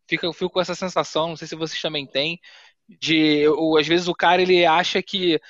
Fica, 0.09 0.27
eu 0.27 0.33
fico 0.33 0.51
com 0.51 0.61
essa 0.61 0.75
sensação, 0.75 1.29
não 1.29 1.37
sei 1.37 1.47
se 1.47 1.55
vocês 1.55 1.81
também 1.81 2.07
têm, 2.07 2.41
de 2.89 3.47
ou, 3.49 3.79
às 3.79 3.87
vezes 3.87 4.09
o 4.09 4.15
cara 4.15 4.43
ele 4.43 4.65
acha 4.65 5.03
que 5.03 5.41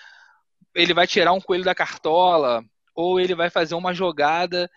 ele 0.75 0.95
vai 0.95 1.07
tirar 1.07 1.33
um 1.33 1.41
coelho 1.41 1.65
da 1.65 1.75
cartola 1.75 2.65
ou 2.95 3.21
ele 3.21 3.35
vai 3.35 3.51
fazer 3.51 3.75
uma 3.75 3.95
jogada, 3.95 4.71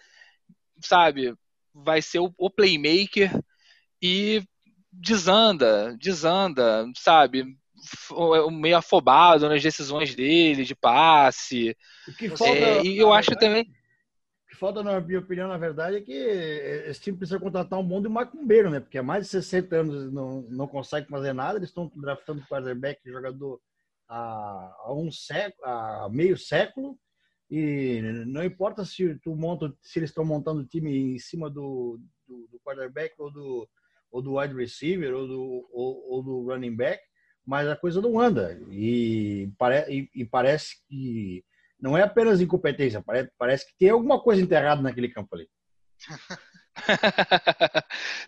sabe? 0.80 1.34
Vai 1.74 2.02
ser 2.02 2.20
o, 2.20 2.34
o 2.38 2.50
playmaker 2.50 3.32
e 4.02 4.44
desanda, 4.92 5.96
desanda, 6.00 6.86
sabe? 6.96 7.46
Meio 8.52 8.78
afobado 8.78 9.48
nas 9.48 9.62
decisões 9.62 10.16
dele, 10.16 10.64
de 10.64 10.74
passe. 10.76 11.76
O 12.08 12.14
que 12.14 12.30
falta, 12.30 12.56
É, 12.56 12.84
e 12.84 12.98
eu 12.98 13.14
acho 13.14 13.32
também. 13.36 13.70
Que 14.56 14.60
falta, 14.60 14.82
na 14.82 15.02
minha 15.02 15.20
opinião, 15.20 15.50
na 15.50 15.58
verdade, 15.58 15.98
é 15.98 16.02
que 16.02 16.14
esse 16.14 17.02
time 17.02 17.18
precisa 17.18 17.38
contratar 17.38 17.78
um 17.78 17.86
bom 17.86 18.02
de 18.02 18.08
macumbeiro, 18.08 18.70
né? 18.70 18.80
Porque 18.80 18.98
há 18.98 19.04
mais 19.04 19.26
de 19.26 19.30
60 19.32 19.76
anos 19.76 20.14
não, 20.14 20.44
não 20.44 20.66
consegue 20.66 21.10
fazer 21.10 21.34
nada, 21.34 21.60
eles 21.60 21.68
estão 21.68 21.92
draftando 21.94 22.42
quarterback 22.48 23.02
jogador 23.06 23.60
há, 24.08 24.76
há 24.80 24.94
um 24.94 25.12
século, 25.12 25.62
há 25.68 26.08
meio 26.10 26.38
século, 26.38 26.98
e 27.52 28.02
não 28.26 28.46
importa 28.46 28.86
se 28.86 29.16
tu 29.16 29.36
monta, 29.36 29.74
se 29.82 30.00
eles 30.00 30.10
estão 30.10 30.24
montando 30.24 30.62
o 30.62 30.66
time 30.66 31.16
em 31.16 31.20
cima 31.20 31.50
do, 31.50 32.00
do, 32.26 32.48
do 32.50 32.60
quarterback 32.62 33.14
ou 33.18 33.30
do, 33.30 33.70
ou 34.10 34.22
do 34.22 34.38
wide 34.40 34.56
receiver 34.56 35.14
ou 35.14 35.28
do, 35.28 35.70
ou, 35.74 36.12
ou 36.12 36.24
do 36.24 36.46
running 36.46 36.78
back, 36.78 37.04
mas 37.46 37.68
a 37.68 37.76
coisa 37.76 38.02
não 38.02 38.18
anda. 38.18 38.58
E, 38.72 39.52
pare, 39.58 39.86
e, 39.92 40.10
e 40.16 40.24
parece 40.24 40.78
que 40.88 41.44
não 41.86 41.96
é 41.96 42.02
apenas 42.02 42.42
incompetência, 42.42 43.00
parece, 43.00 43.30
parece 43.38 43.68
que 43.68 43.78
tem 43.78 43.90
alguma 43.90 44.20
coisa 44.20 44.42
enterrada 44.42 44.82
naquele 44.82 45.08
campo 45.08 45.36
ali. 45.36 45.48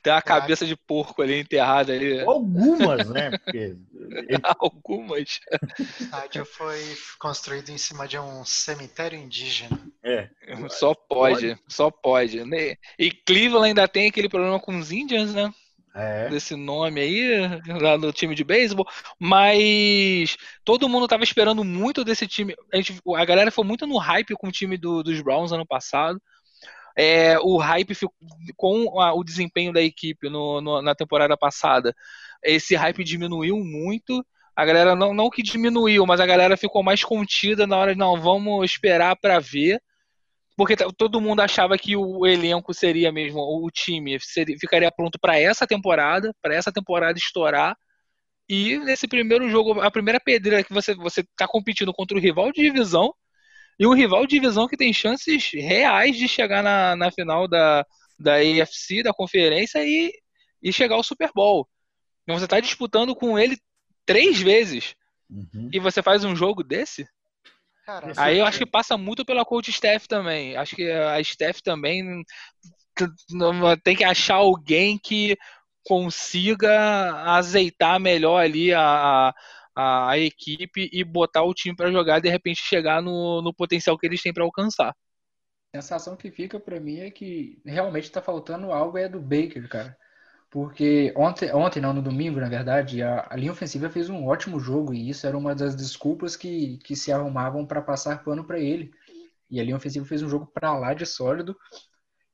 Tem 0.01 0.13
uma 0.13 0.21
cabeça 0.21 0.65
de 0.65 0.75
porco 0.75 1.21
ali 1.21 1.41
enterrada 1.41 1.91
ali. 1.91 2.21
Algumas, 2.21 3.09
né? 3.09 3.31
Porque 3.43 3.75
Algumas. 4.57 5.39
O 5.77 5.81
estádio 5.81 6.45
foi 6.45 6.79
construído 7.19 7.69
em 7.69 7.77
cima 7.77 8.07
de 8.07 8.17
um 8.17 8.45
cemitério 8.45 9.19
indígena. 9.19 9.77
é, 10.01 10.29
Só 10.69 10.93
pode, 10.93 11.59
só 11.67 11.91
pode. 11.91 12.41
E 12.97 13.11
Cleveland 13.11 13.67
ainda 13.67 13.87
tem 13.87 14.07
aquele 14.07 14.29
problema 14.29 14.61
com 14.61 14.77
os 14.77 14.93
Indians, 14.93 15.33
né? 15.33 15.53
É, 15.97 16.29
Desse 16.29 16.55
nome 16.55 17.01
aí, 17.01 17.61
lá 17.81 17.97
no 17.97 18.11
time 18.11 18.35
de 18.35 18.43
beisebol. 18.43 18.85
Mas 19.19 20.37
todo 20.63 20.89
mundo 20.89 21.07
tava 21.07 21.23
esperando 21.23 21.63
muito 21.63 22.03
desse 22.03 22.27
time. 22.27 22.55
A, 22.73 22.77
gente, 22.77 22.99
a 23.15 23.25
galera 23.25 23.51
foi 23.51 23.63
muito 23.65 23.87
no 23.87 23.97
hype 23.97 24.35
com 24.35 24.47
o 24.47 24.51
time 24.51 24.77
do- 24.77 25.01
dos 25.03 25.21
Browns 25.21 25.51
ano 25.51 25.65
passado. 25.65 26.21
É, 26.97 27.37
o 27.39 27.57
hype 27.57 27.93
ficou, 27.93 28.13
com 28.55 28.99
a- 28.99 29.13
o 29.13 29.23
desempenho 29.23 29.71
da 29.71 29.81
equipe 29.81 30.29
no- 30.29 30.61
no- 30.61 30.81
na 30.81 30.95
temporada 30.95 31.37
passada. 31.37 31.93
Esse 32.43 32.75
hype 32.75 33.03
diminuiu 33.03 33.57
muito. 33.57 34.25
A 34.55 34.65
galera 34.65 34.95
não, 34.95 35.13
não 35.13 35.29
que 35.29 35.43
diminuiu, 35.43 36.05
mas 36.05 36.19
a 36.19 36.25
galera 36.25 36.57
ficou 36.57 36.81
mais 36.83 37.03
contida 37.03 37.67
na 37.67 37.77
hora 37.77 37.93
de 37.93 37.99
não, 37.99 38.19
vamos 38.19 38.65
esperar 38.69 39.15
para 39.15 39.39
ver. 39.39 39.79
Porque 40.57 40.75
todo 40.97 41.21
mundo 41.21 41.41
achava 41.41 41.77
que 41.77 41.95
o 41.95 42.25
elenco 42.25 42.73
seria 42.73 43.11
mesmo, 43.11 43.39
o 43.39 43.69
time 43.69 44.19
seria- 44.19 44.57
ficaria 44.59 44.91
pronto 44.91 45.19
para 45.21 45.39
essa 45.39 45.67
temporada, 45.67 46.33
para 46.41 46.55
essa 46.55 46.71
temporada 46.71 47.17
estourar. 47.19 47.77
E 48.49 48.79
nesse 48.79 49.07
primeiro 49.07 49.47
jogo, 49.49 49.79
a 49.79 49.91
primeira 49.91 50.19
pedreira 50.19 50.63
que 50.63 50.73
você 50.73 50.95
você 50.95 51.21
está 51.21 51.47
competindo 51.47 51.93
contra 51.93 52.17
o 52.17 52.19
rival 52.19 52.51
de 52.51 52.63
divisão 52.63 53.13
e 53.79 53.85
um 53.85 53.93
rival 53.93 54.25
de 54.25 54.35
divisão 54.39 54.67
que 54.67 54.75
tem 54.75 54.91
chances 54.91 55.51
reais 55.51 56.17
de 56.17 56.27
chegar 56.27 56.63
na, 56.63 56.95
na 56.95 57.11
final 57.11 57.47
da, 57.47 57.85
da 58.19 58.37
AFC, 58.37 59.03
da 59.03 59.13
conferência 59.13 59.83
e, 59.85 60.11
e 60.63 60.73
chegar 60.73 60.95
ao 60.95 61.03
Super 61.03 61.29
Bowl. 61.35 61.67
Então 62.23 62.37
você 62.37 62.45
está 62.45 62.59
disputando 62.59 63.15
com 63.15 63.37
ele 63.37 63.57
três 64.05 64.41
vezes 64.41 64.95
uhum. 65.29 65.69
e 65.71 65.79
você 65.79 66.01
faz 66.01 66.23
um 66.23 66.35
jogo 66.35 66.63
desse? 66.63 67.07
Cara, 67.87 68.11
Aí 68.17 68.39
eu 68.39 68.45
acho 68.45 68.57
que 68.57 68.65
passa 68.65 68.97
muito 68.97 69.23
pela 69.23 69.45
coach 69.45 69.69
staff 69.69 70.09
também. 70.09 70.57
Acho 70.57 70.75
que 70.75 70.91
a 70.91 71.21
staff 71.21 71.63
também 71.63 72.21
tem 73.81 73.95
que 73.95 74.03
achar 74.03 74.35
alguém 74.35 74.97
que 74.97 75.37
consiga 75.85 77.13
azeitar 77.31 77.97
melhor 77.97 78.43
ali 78.43 78.73
a, 78.73 79.33
a, 79.73 80.09
a 80.09 80.19
equipe 80.19 80.89
e 80.91 81.01
botar 81.01 81.43
o 81.43 81.53
time 81.53 81.73
para 81.77 81.89
jogar 81.89 82.19
de 82.19 82.27
repente 82.27 82.59
chegar 82.61 83.01
no, 83.01 83.41
no 83.41 83.53
potencial 83.53 83.97
que 83.97 84.05
eles 84.05 84.21
têm 84.21 84.33
para 84.33 84.43
alcançar. 84.43 84.93
A 85.73 85.81
sensação 85.81 86.17
que 86.17 86.29
fica 86.29 86.59
pra 86.59 86.81
mim 86.81 86.99
é 86.99 87.09
que 87.09 87.61
realmente 87.65 88.11
tá 88.11 88.21
faltando 88.21 88.73
algo 88.73 88.97
é 88.97 89.07
do 89.07 89.21
Baker, 89.21 89.65
cara. 89.69 89.97
Porque 90.57 91.13
ontem, 91.15 91.53
ontem 91.53 91.79
não, 91.79 91.93
no 91.93 92.01
domingo, 92.01 92.39
na 92.39 92.49
verdade, 92.49 93.03
a, 93.03 93.27
a 93.29 93.35
linha 93.35 93.51
ofensiva 93.51 93.91
fez 93.91 94.09
um 94.09 94.25
ótimo 94.25 94.59
jogo 94.59 94.91
e 94.91 95.07
isso 95.07 95.27
era 95.27 95.37
uma 95.37 95.53
das 95.53 95.75
desculpas 95.75 96.35
que, 96.35 96.79
que 96.79 96.95
se 96.95 97.11
arrumavam 97.11 97.63
para 97.63 97.79
passar 97.79 98.23
pano 98.23 98.43
para 98.43 98.59
ele. 98.59 98.89
E 99.51 99.59
a 99.59 99.63
linha 99.63 99.75
ofensiva 99.75 100.03
fez 100.03 100.23
um 100.23 100.27
jogo 100.27 100.47
pra 100.47 100.75
lá 100.75 100.95
de 100.95 101.05
sólido 101.05 101.55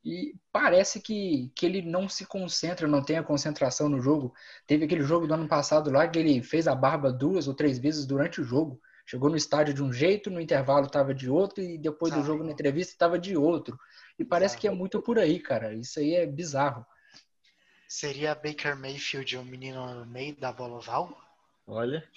e 0.06 0.36
parece 0.53 1.01
que, 1.01 1.51
que 1.53 1.65
ele 1.65 1.82
não 1.82 2.08
se 2.08 2.25
concentra, 2.25 2.88
não 2.88 3.03
tem 3.03 3.18
a 3.18 3.24
concentração 3.24 3.89
no 3.89 4.00
jogo. 4.00 4.34
Teve 4.65 4.86
aquele 4.86 5.03
jogo 5.03 5.27
do 5.27 5.34
ano 5.34 5.50
passado 5.50 5.92
lá 5.92 6.08
que 6.08 6.18
ele 6.18 6.42
fez 6.42 6.65
a 6.65 6.74
barba 6.74 7.12
duas 7.12 7.50
ou 7.50 7.53
três 7.53 7.77
vezes 7.77 8.06
durante 8.06 8.39
o 8.39 8.46
jogo. 8.46 8.80
Chegou 9.06 9.30
no 9.30 9.36
estádio 9.36 9.74
de 9.74 9.84
um 9.84 9.92
jeito, 9.92 10.30
no 10.30 10.39
intervalo 10.39 10.86
estava 10.86 11.13
de 11.13 11.30
outro, 11.30 11.62
e 11.62 11.77
depois 11.77 12.13
do 12.13 12.22
Bizarro. 12.22 12.38
jogo 12.38 12.46
na 12.46 12.53
entrevista 12.53 12.94
estava 12.94 13.20
de 13.20 13.36
outro. 13.36 13.77
E 14.18 14.24
parece 14.24 14.56
Bizarro. 14.56 14.62
que 14.62 14.68
é 14.70 14.80
muito 14.80 15.01
por 15.01 15.20
aí, 15.20 15.42
cara. 15.42 15.74
Isso 15.74 16.00
aí 16.00 16.15
é 16.15 16.25
bizarro. 16.25 16.86
Seria 17.88 18.36
Baker 18.36 18.75
Mayfield 18.75 19.38
o 19.38 19.44
menino 19.46 19.94
no 19.96 20.06
meio 20.06 20.36
da 20.36 20.52
bola 20.52 20.75
oval? 20.78 21.18
Olha, 21.68 22.08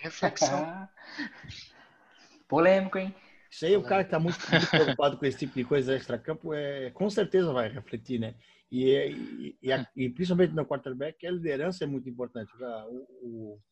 reflexão. 0.00 0.88
Polêmico, 2.48 2.98
hein? 2.98 3.14
isso 3.50 3.64
aí 3.66 3.76
o 3.76 3.82
cara 3.82 4.02
que 4.04 4.08
está 4.08 4.18
muito, 4.18 4.38
muito 4.50 4.70
preocupado 4.70 5.16
com 5.18 5.24
esse 5.26 5.38
tipo 5.38 5.54
de 5.54 5.64
coisa 5.64 5.94
extra-campo, 5.94 6.52
é, 6.54 6.90
com 6.90 7.08
certeza 7.10 7.52
vai 7.52 7.68
refletir, 7.68 8.18
né? 8.18 8.34
E, 8.70 8.90
é- 8.90 9.10
e, 9.10 9.58
e, 9.62 9.72
a- 9.72 9.86
e 9.96 10.08
principalmente 10.10 10.54
no 10.54 10.66
quarterback, 10.66 11.26
a 11.26 11.30
liderança 11.30 11.84
é 11.84 11.86
muito 11.86 12.08
importante. 12.08 12.50
O, 12.60 13.06
o, 13.22 13.62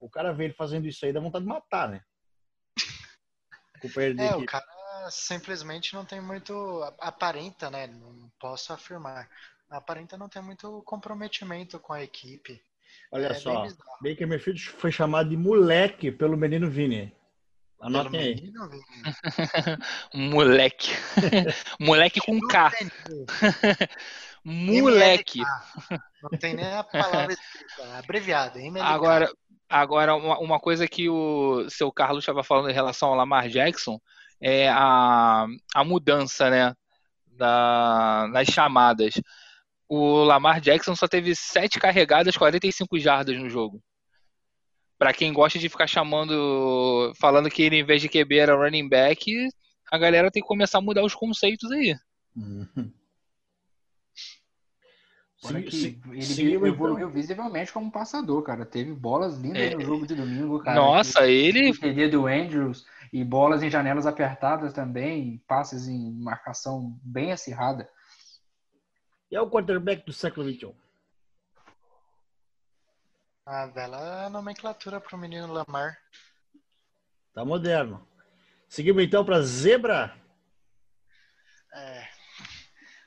o 0.00 0.10
cara 0.10 0.32
vê 0.32 0.44
ele 0.44 0.54
fazendo 0.54 0.86
isso 0.86 1.04
aí, 1.04 1.12
dá 1.12 1.20
vontade 1.20 1.44
de 1.44 1.48
matar, 1.48 1.88
né? 1.88 2.02
O 3.82 4.00
É, 4.00 4.30
aqui. 4.30 4.42
o 4.42 4.46
cara 4.46 4.64
simplesmente 5.10 5.94
não 5.94 6.04
tem 6.04 6.20
muito. 6.20 6.82
Aparenta, 6.98 7.70
né? 7.70 7.86
Não 7.86 8.30
posso 8.40 8.72
afirmar. 8.72 9.28
Aparenta 9.70 10.16
não 10.16 10.28
ter 10.28 10.40
muito 10.40 10.82
comprometimento 10.82 11.78
com 11.78 11.92
a 11.92 12.02
equipe. 12.02 12.62
Olha 13.10 13.26
é 13.26 13.28
bem 13.30 13.40
só, 13.40 13.62
bizarro. 13.62 13.98
Baker 14.00 14.28
Mayfield 14.28 14.62
foi 14.62 14.92
chamado 14.92 15.28
de 15.28 15.36
moleque 15.36 16.10
pelo 16.10 16.36
menino 16.36 16.70
Vini. 16.70 17.12
Anotem 17.80 18.20
aí. 18.20 18.34
menino, 18.36 18.68
Vini. 18.68 18.84
Moleque. 20.32 20.90
Moleque 21.78 22.20
com 22.20 22.38
K. 22.48 22.72
Moleque. 24.44 25.42
Não 26.22 26.38
tem 26.38 26.54
nem 26.54 26.72
a 26.72 26.84
palavra 26.84 27.32
escrita, 27.32 27.82
é 27.82 27.98
abreviada? 27.98 28.60
Agora, 28.82 29.28
agora 29.68 30.14
uma, 30.14 30.38
uma 30.38 30.60
coisa 30.60 30.86
que 30.86 31.08
o 31.08 31.68
seu 31.68 31.92
Carlos 31.92 32.22
estava 32.22 32.44
falando 32.44 32.70
em 32.70 32.74
relação 32.74 33.08
ao 33.08 33.16
Lamar 33.16 33.48
Jackson 33.48 34.00
é 34.40 34.68
a, 34.68 35.46
a 35.74 35.84
mudança, 35.84 36.48
né, 36.50 36.74
da, 37.26 38.28
nas 38.30 38.48
chamadas. 38.48 39.14
O 39.88 40.24
Lamar 40.24 40.60
Jackson 40.60 40.96
só 40.96 41.06
teve 41.06 41.34
sete 41.34 41.78
carregadas, 41.78 42.36
45 42.36 42.98
jardas 42.98 43.38
no 43.38 43.48
jogo. 43.48 43.80
Pra 44.98 45.12
quem 45.12 45.32
gosta 45.32 45.58
de 45.58 45.68
ficar 45.68 45.86
chamando, 45.86 47.12
falando 47.20 47.50
que 47.50 47.62
ele 47.62 47.76
em 47.76 47.84
vez 47.84 48.00
de 48.02 48.08
QB 48.08 48.38
era 48.38 48.56
running 48.56 48.88
back, 48.88 49.30
a 49.92 49.98
galera 49.98 50.30
tem 50.30 50.42
que 50.42 50.48
começar 50.48 50.78
a 50.78 50.80
mudar 50.80 51.04
os 51.04 51.14
conceitos 51.14 51.70
aí. 51.70 51.94
Uhum. 52.34 52.92
Que 55.62 55.70
se- 55.70 56.00
ele 56.10 56.22
seguiu, 56.22 56.66
evoluiu 56.66 56.96
então. 57.06 57.10
visivelmente 57.10 57.72
como 57.72 57.92
passador, 57.92 58.42
cara. 58.42 58.64
Teve 58.66 58.92
bolas 58.92 59.38
lindas 59.38 59.62
É. 59.62 59.74
no 59.76 59.80
jogo 59.82 60.04
de 60.06 60.14
domingo, 60.16 60.58
cara. 60.58 60.74
Nossa, 60.80 61.24
ele 61.28 61.70
O 61.70 61.78
TD 61.78 62.08
do 62.08 62.26
Andrews 62.26 62.84
e 63.12 63.22
bolas 63.22 63.62
em 63.62 63.70
janelas 63.70 64.06
apertadas 64.06 64.72
também, 64.72 65.40
passes 65.46 65.86
em 65.86 66.10
marcação 66.20 66.98
bem 67.02 67.30
acirrada. 67.30 67.88
E 69.30 69.36
é 69.36 69.40
o 69.40 69.50
quarterback 69.50 70.04
do 70.04 70.12
século 70.12 70.48
XXI. 70.50 70.74
A 73.44 73.66
bela 73.68 74.28
nomenclatura 74.28 75.00
pro 75.00 75.18
menino 75.18 75.52
Lamar. 75.52 76.00
Tá 77.32 77.44
moderno. 77.44 78.06
Seguimos 78.68 79.04
então 79.04 79.24
para 79.24 79.42
zebra. 79.42 80.16
É. 81.72 82.08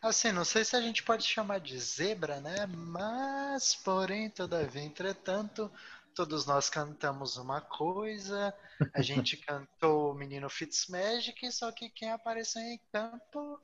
Assim, 0.02 0.32
não 0.32 0.46
sei 0.46 0.64
se 0.64 0.76
a 0.76 0.82
gente 0.82 1.04
pode 1.04 1.26
chamar 1.26 1.60
de 1.60 1.78
zebra, 1.78 2.40
né? 2.40 2.66
Mas, 2.68 3.76
porém, 3.76 4.30
todavia, 4.30 4.82
entretanto, 4.82 5.70
todos 6.16 6.46
nós 6.46 6.70
cantamos 6.70 7.36
uma 7.36 7.60
coisa. 7.60 8.54
A 8.94 9.02
gente 9.02 9.36
cantou 9.46 10.12
o 10.12 10.16
menino 10.16 10.50
Fitzmagic, 10.50 11.52
só 11.52 11.72
que 11.72 11.90
quem 11.90 12.12
apareceu 12.12 12.62
em 12.62 12.80
campo 12.94 13.60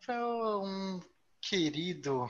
foi 0.00 0.16
um 0.16 1.00
querido 1.40 2.28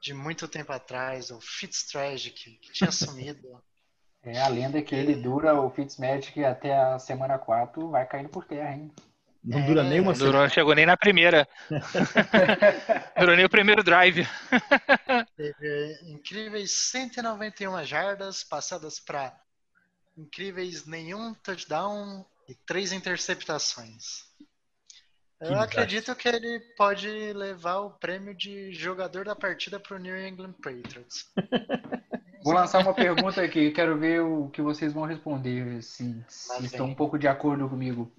de 0.00 0.14
muito 0.14 0.46
tempo 0.46 0.72
atrás, 0.72 1.30
o 1.30 1.40
Fitztragic, 1.40 2.58
que 2.58 2.72
tinha 2.72 2.90
sumido. 2.90 3.62
É, 4.22 4.40
a 4.40 4.48
lenda 4.48 4.78
é 4.78 4.82
que 4.82 4.92
ele 4.92 5.14
dura 5.14 5.54
o 5.54 5.70
Fitzmagic 5.70 6.44
até 6.44 6.76
a 6.76 6.98
semana 6.98 7.38
4, 7.38 7.88
vai 7.90 8.04
caindo 8.04 8.28
por 8.28 8.44
terra, 8.44 8.72
hein? 8.74 8.92
Não 9.44 9.64
dura 9.64 9.84
nem 9.84 10.00
uma 10.00 10.12
Durou, 10.12 10.32
semana. 10.32 10.42
não 10.42 10.50
chegou 10.52 10.74
nem 10.74 10.84
na 10.84 10.96
primeira. 10.96 11.48
Durou 13.16 13.36
nem 13.36 13.44
o 13.44 13.48
primeiro 13.48 13.84
drive. 13.84 14.26
Teve 15.36 15.98
incríveis 16.10 16.72
191 16.72 17.84
jardas 17.84 18.42
passadas 18.42 18.98
para 18.98 19.32
incríveis 20.18 20.84
nenhum 20.86 21.32
touchdown 21.34 22.26
e 22.48 22.54
três 22.66 22.90
interceptações. 22.90 24.24
Eu 25.40 25.60
acredito 25.60 26.14
que 26.16 26.28
ele 26.28 26.60
pode 26.76 27.08
levar 27.34 27.80
o 27.80 27.90
prêmio 27.90 28.34
de 28.34 28.72
jogador 28.72 29.26
da 29.26 29.36
partida 29.36 29.78
para 29.78 29.96
o 29.96 29.98
New 29.98 30.16
England 30.16 30.54
Patriots. 30.54 31.30
Vou 32.42 32.54
lançar 32.54 32.80
uma 32.80 32.94
pergunta 32.94 33.42
aqui, 33.42 33.70
quero 33.72 33.98
ver 33.98 34.20
o 34.20 34.48
que 34.50 34.62
vocês 34.62 34.92
vão 34.92 35.04
responder, 35.04 35.82
se, 35.82 36.24
se 36.28 36.64
estão 36.64 36.86
um 36.86 36.94
pouco 36.94 37.18
de 37.18 37.26
acordo 37.26 37.68
comigo. 37.68 38.10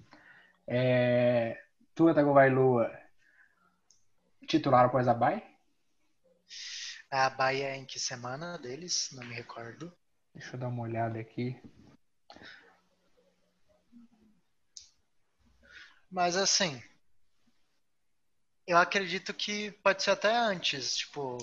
É, 0.66 1.58
Tua 1.94 2.14
Tagovailoa, 2.14 2.92
titular 4.46 4.84
após 4.84 5.08
a 5.08 5.14
bye? 5.14 5.42
A 7.10 7.30
Bahia 7.30 7.70
é 7.70 7.76
em 7.76 7.86
que 7.86 7.98
semana 7.98 8.58
deles? 8.58 9.08
Não 9.12 9.24
me 9.24 9.34
recordo. 9.34 9.90
Deixa 10.34 10.54
eu 10.54 10.60
dar 10.60 10.68
uma 10.68 10.82
olhada 10.82 11.18
aqui. 11.18 11.58
Mas 16.10 16.36
assim, 16.36 16.82
eu 18.68 18.76
acredito 18.76 19.32
que 19.32 19.70
pode 19.82 20.02
ser 20.02 20.10
até 20.10 20.36
antes, 20.36 20.98
tipo, 20.98 21.38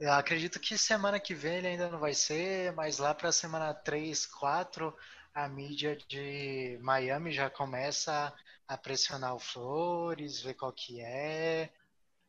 eu 0.00 0.10
acredito 0.10 0.58
que 0.58 0.78
semana 0.78 1.20
que 1.20 1.34
vem 1.34 1.56
ele 1.58 1.66
ainda 1.66 1.90
não 1.90 1.98
vai 1.98 2.14
ser, 2.14 2.72
mas 2.72 2.96
lá 2.96 3.14
para 3.14 3.30
semana 3.30 3.74
3, 3.74 4.24
4, 4.24 4.96
a 5.34 5.46
mídia 5.46 5.98
de 6.08 6.78
Miami 6.80 7.30
já 7.30 7.50
começa 7.50 8.32
a 8.66 8.78
pressionar 8.78 9.34
o 9.34 9.38
Flores, 9.38 10.40
ver 10.40 10.54
qual 10.54 10.72
que 10.72 10.98
é. 11.02 11.70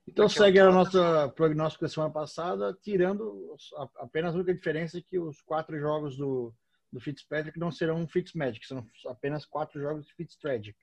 Então 0.05 0.27
segue 0.27 0.59
tô- 0.59 0.71
nossa 0.71 1.29
prognóstico 1.29 1.85
da 1.85 1.89
semana 1.89 2.11
passada, 2.11 2.77
tirando 2.83 3.55
apenas 3.95 4.33
a 4.35 4.37
única 4.37 4.53
diferença 4.53 4.97
é 4.97 5.01
que 5.01 5.17
os 5.17 5.41
quatro 5.41 5.79
jogos 5.79 6.17
do, 6.17 6.53
do 6.91 6.99
Fitzpatrick 6.99 7.57
não 7.57 7.71
serão 7.71 8.05
Fitzmagic, 8.09 8.67
são 8.67 8.85
apenas 9.07 9.45
quatro 9.45 9.79
jogos 9.79 10.05
de 10.05 10.13
Fitztragic. 10.15 10.77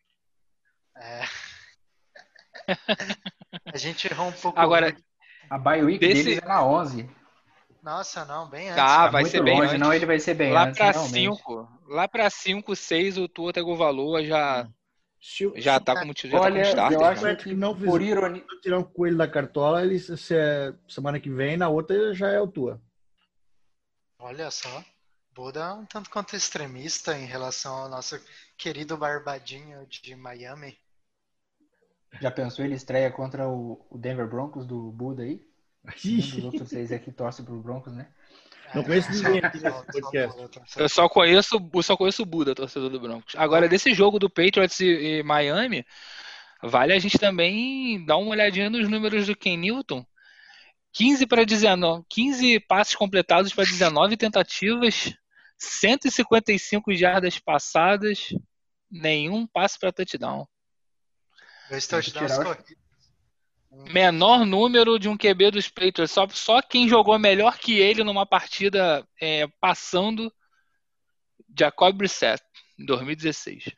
É. 0.97 1.21
A 3.73 3.76
gente 3.76 4.07
errou 4.11 4.28
um 4.28 4.33
pouco. 4.33 4.59
Agora, 4.59 4.97
A 5.50 5.59
bye 5.59 5.83
week 5.83 5.99
Desse- 5.99 6.23
deles 6.25 6.42
é 6.42 6.47
na 6.47 6.64
11. 6.64 7.09
Nossa, 7.83 8.25
não, 8.25 8.49
bem 8.49 8.69
antes. 8.69 8.76
Tá, 8.76 9.04
Tá 9.04 9.11
vai 9.11 9.25
ser 9.25 9.42
bem 9.42 9.54
longe, 9.57 9.69
antes. 9.71 9.81
não 9.81 9.92
ele 9.92 10.07
vai 10.07 10.19
ser 10.21 10.35
bem 10.35 10.52
lá 10.52 10.64
antes, 10.64 10.78
pra. 10.78 10.92
5, 10.95 11.69
lá 11.88 12.07
pra 12.09 12.31
5, 12.31 12.76
6, 12.76 13.19
o 13.19 13.26
Tua 13.28 13.52
Tagovailoa 13.52 14.25
já, 14.25 14.69
Se, 15.21 15.47
o- 15.47 15.52
já 15.61 15.78
se 15.78 15.85
tá 15.85 15.99
como, 15.99 16.12
já 16.16 16.31
tá 16.31 16.40
Olha, 16.40 16.62
starter. 16.62 16.99
eu 16.99 17.04
acho 17.04 17.21
já. 17.21 17.28
Fitzpatrick 17.28 17.50
que 17.50 17.54
não 17.57 17.76
por 17.76 18.00
ironia, 18.00 18.45
tirar 18.62 18.78
um 18.78 18.85
coelho 18.85 19.16
da 19.16 19.26
cartola, 19.28 19.83
ele 19.83 19.99
se, 19.99 20.16
se 20.16 20.35
é 20.37 20.73
semana 20.88 21.19
que 21.19 21.28
vem, 21.31 21.57
na 21.57 21.69
outra 21.69 22.14
já 22.14 22.28
é 22.31 22.40
o 22.40 22.47
tua. 22.47 22.81
Olha 24.19 24.50
só. 24.50 24.85
Buda 25.35 25.61
é 25.61 25.73
um 25.73 25.87
tanto 25.87 26.11
quanto 26.11 26.37
extremista 26.37 27.16
em 27.19 27.25
relação 27.25 27.75
ao 27.75 27.88
nosso 27.88 28.21
querido 28.57 28.97
Barbadinho 28.97 29.87
de 29.88 30.14
Miami. 30.14 30.78
Já 32.21 32.31
pensou 32.31 32.64
ele 32.64 32.75
estreia 32.75 33.11
contra 33.11 33.49
o 33.49 33.87
Denver 33.95 34.28
Broncos 34.28 34.66
do 34.66 34.90
Buda 34.92 35.23
aí? 35.23 35.45
Um 36.04 36.16
dos 36.16 36.45
outros 36.45 36.69
seis 36.69 36.92
aqui 36.92 37.11
torce 37.11 37.42
pro 37.42 37.61
Broncos, 37.61 37.92
né? 37.92 38.09
Não 38.75 38.83
conheço 38.83 39.11
É, 39.11 39.14
ninguém 39.14 39.40
aqui 39.42 39.61
nesse 39.61 39.85
podcast. 39.85 40.37
Eu 40.76 40.88
só 40.88 41.09
conheço, 41.09 41.71
eu 41.75 41.83
só 41.83 41.97
conheço 41.97 42.23
o 42.23 42.26
Buda, 42.26 42.54
torcedor 42.54 42.88
do 42.88 43.00
Broncos. 43.00 43.35
Agora, 43.37 43.69
desse 43.69 43.92
jogo 43.92 44.19
do 44.19 44.31
Patriots 44.31 44.81
e, 44.81 45.19
e 45.19 45.23
Miami, 45.23 45.85
vale 46.62 46.92
a 46.92 46.99
gente 46.99 47.19
também 47.19 48.04
dar 48.04 48.16
uma 48.16 48.31
olhadinha 48.31 48.71
nos 48.71 48.88
números 48.88 49.26
do 49.26 49.37
Ken 49.37 49.57
Newton. 49.57 50.07
15 50.92 51.26
para 51.26 51.45
19, 51.45 52.04
15 52.09 52.61
passes 52.61 52.95
completados 52.95 53.52
para 53.54 53.64
19 53.64 54.16
tentativas, 54.16 55.14
155 55.59 56.95
jardas 56.95 57.38
passadas, 57.38 58.28
nenhum 58.90 59.47
passe 59.47 59.78
para 59.78 59.92
touchdown. 59.92 60.47
Touchdowns 61.81 62.38
o- 62.38 62.43
corridos. 62.43 62.83
Menor 63.91 64.45
número 64.45 64.99
de 64.99 65.08
um 65.08 65.17
QB 65.17 65.50
dos 65.52 65.69
Patriots, 65.69 66.11
só, 66.11 66.28
só 66.28 66.61
quem 66.61 66.87
jogou 66.87 67.19
melhor 67.19 67.56
que 67.58 67.78
ele 67.78 68.04
numa 68.04 68.26
partida 68.26 69.06
é, 69.19 69.47
passando, 69.61 70.30
Jacob 71.58 71.97
Brissett, 71.97 72.43
em 72.78 72.85
2016. 72.85 73.71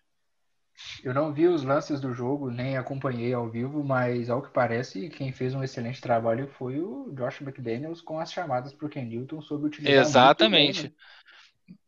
Eu 1.04 1.14
não 1.14 1.32
vi 1.32 1.46
os 1.46 1.62
lances 1.62 2.00
do 2.00 2.12
jogo, 2.12 2.50
nem 2.50 2.76
acompanhei 2.76 3.32
ao 3.32 3.48
vivo, 3.48 3.84
mas 3.84 4.28
ao 4.28 4.42
que 4.42 4.50
parece, 4.50 5.08
quem 5.08 5.32
fez 5.32 5.54
um 5.54 5.62
excelente 5.62 6.00
trabalho 6.00 6.48
foi 6.48 6.80
o 6.80 7.12
Josh 7.14 7.40
McDaniels 7.40 8.00
com 8.00 8.18
as 8.18 8.32
chamadas 8.32 8.72
pro 8.72 8.88
Ken 8.88 9.04
Newton 9.04 9.40
sobre 9.40 9.68
utilizar 9.68 9.94
muito 9.94 10.08
Exatamente. 10.08 10.82
né? 10.84 10.92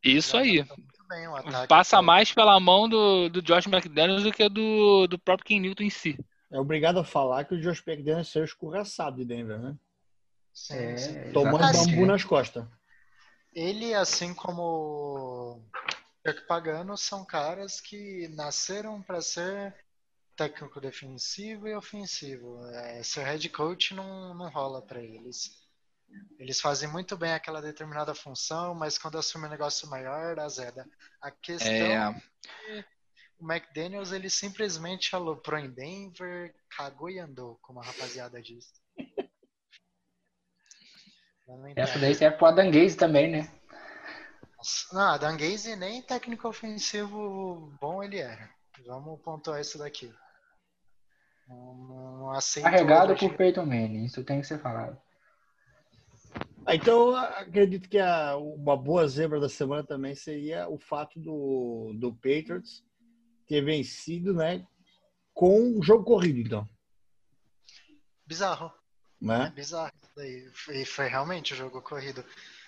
Isso 0.02 0.36
aí. 0.36 0.64
Bem, 1.08 1.28
um 1.28 1.36
ataque. 1.36 1.68
Passa 1.68 2.02
mais 2.02 2.32
pela 2.32 2.58
mão 2.58 2.88
do, 2.88 3.28
do 3.28 3.42
Josh 3.42 3.66
McDaniels 3.66 4.22
do 4.22 4.32
que 4.32 4.48
do, 4.48 5.06
do 5.06 5.18
próprio 5.18 5.46
Ken 5.46 5.60
Newton 5.60 5.84
em 5.84 5.90
si. 5.90 6.18
É 6.50 6.58
obrigado 6.58 6.98
a 6.98 7.04
falar 7.04 7.44
que 7.44 7.54
o 7.54 7.60
Josh 7.60 7.82
McDaniels 7.86 8.28
saiu 8.28 8.44
escorraçado 8.44 9.16
de 9.16 9.24
Denver, 9.24 9.58
né? 9.58 9.76
Sim, 10.52 10.76
É, 10.76 10.96
sim. 10.96 11.32
Tomando 11.32 11.64
Assim, 11.64 11.90
bambu 11.90 12.06
nas 12.06 12.24
costas. 12.24 12.64
Ele, 13.54 13.94
assim 13.94 14.34
como 14.34 14.62
o 14.62 15.62
Chuck 16.26 16.46
Pagano, 16.46 16.96
são 16.96 17.24
caras 17.24 17.80
que 17.80 18.28
nasceram 18.28 19.02
para 19.02 19.20
ser 19.20 19.74
técnico 20.36 20.80
defensivo 20.80 21.66
e 21.66 21.74
ofensivo. 21.74 22.64
É, 22.66 23.02
ser 23.02 23.24
head 23.24 23.48
coach 23.48 23.94
não, 23.94 24.34
não 24.34 24.50
rola 24.50 24.82
para 24.82 25.02
eles. 25.02 25.65
Eles 26.38 26.60
fazem 26.60 26.88
muito 26.88 27.16
bem 27.16 27.32
aquela 27.32 27.60
determinada 27.60 28.14
função, 28.14 28.74
mas 28.74 28.98
quando 28.98 29.18
assume 29.18 29.46
um 29.46 29.50
negócio 29.50 29.88
maior, 29.88 30.38
azeda. 30.38 30.86
A 31.20 31.30
questão 31.30 31.70
É, 31.70 32.14
o 33.38 33.52
McDaniels 33.52 34.12
ele 34.12 34.30
simplesmente 34.30 35.14
aloprou 35.14 35.58
em 35.58 35.70
Denver, 35.70 36.54
cagou 36.70 37.10
e 37.10 37.18
andou, 37.18 37.58
como 37.60 37.80
a 37.80 37.84
rapaziada 37.84 38.40
diz. 38.40 38.72
Essa 41.76 41.98
daí 41.98 42.14
serve 42.14 42.36
pro 42.38 42.46
Adanguese 42.46 42.96
também, 42.96 43.30
né? 43.30 43.52
Não, 44.92 45.12
a 45.12 45.16
Danguese 45.16 45.76
nem 45.76 46.02
técnico 46.02 46.48
ofensivo 46.48 47.72
bom 47.80 48.02
ele 48.02 48.18
era. 48.18 48.50
Vamos 48.84 49.20
pontuar 49.20 49.60
isso 49.60 49.78
daqui. 49.78 50.12
Não, 51.46 51.74
não 52.18 52.32
aceito. 52.32 52.64
Carregado 52.64 53.16
por 53.16 53.36
Peyton 53.36 53.64
Manning, 53.64 54.04
isso 54.06 54.24
tem 54.24 54.40
que 54.40 54.46
ser 54.46 54.60
falado. 54.60 55.00
Ah, 56.66 56.74
Então, 56.74 57.14
acredito 57.14 57.88
que 57.88 57.98
a, 57.98 58.36
uma 58.36 58.76
boa 58.76 59.06
zebra 59.06 59.38
da 59.40 59.48
semana 59.48 59.84
também 59.84 60.14
seria 60.14 60.68
o 60.68 60.78
fato 60.78 61.18
do, 61.20 61.92
do 61.94 62.12
Patriots 62.14 62.84
ter 63.46 63.60
vencido, 63.62 64.34
né? 64.34 64.66
Com 65.32 65.78
o 65.78 65.82
jogo 65.82 66.04
corrido, 66.04 66.40
então. 66.40 66.68
Bizarro. 68.26 68.66
É 69.22 69.24
Né? 69.26 69.52
bizarro 69.54 69.92
isso 70.02 70.12
daí. 70.16 70.50
E 70.80 70.84
foi 70.84 71.06
realmente 71.08 71.52
o 71.52 71.56
jogo 71.56 71.80
corrido. 71.80 72.24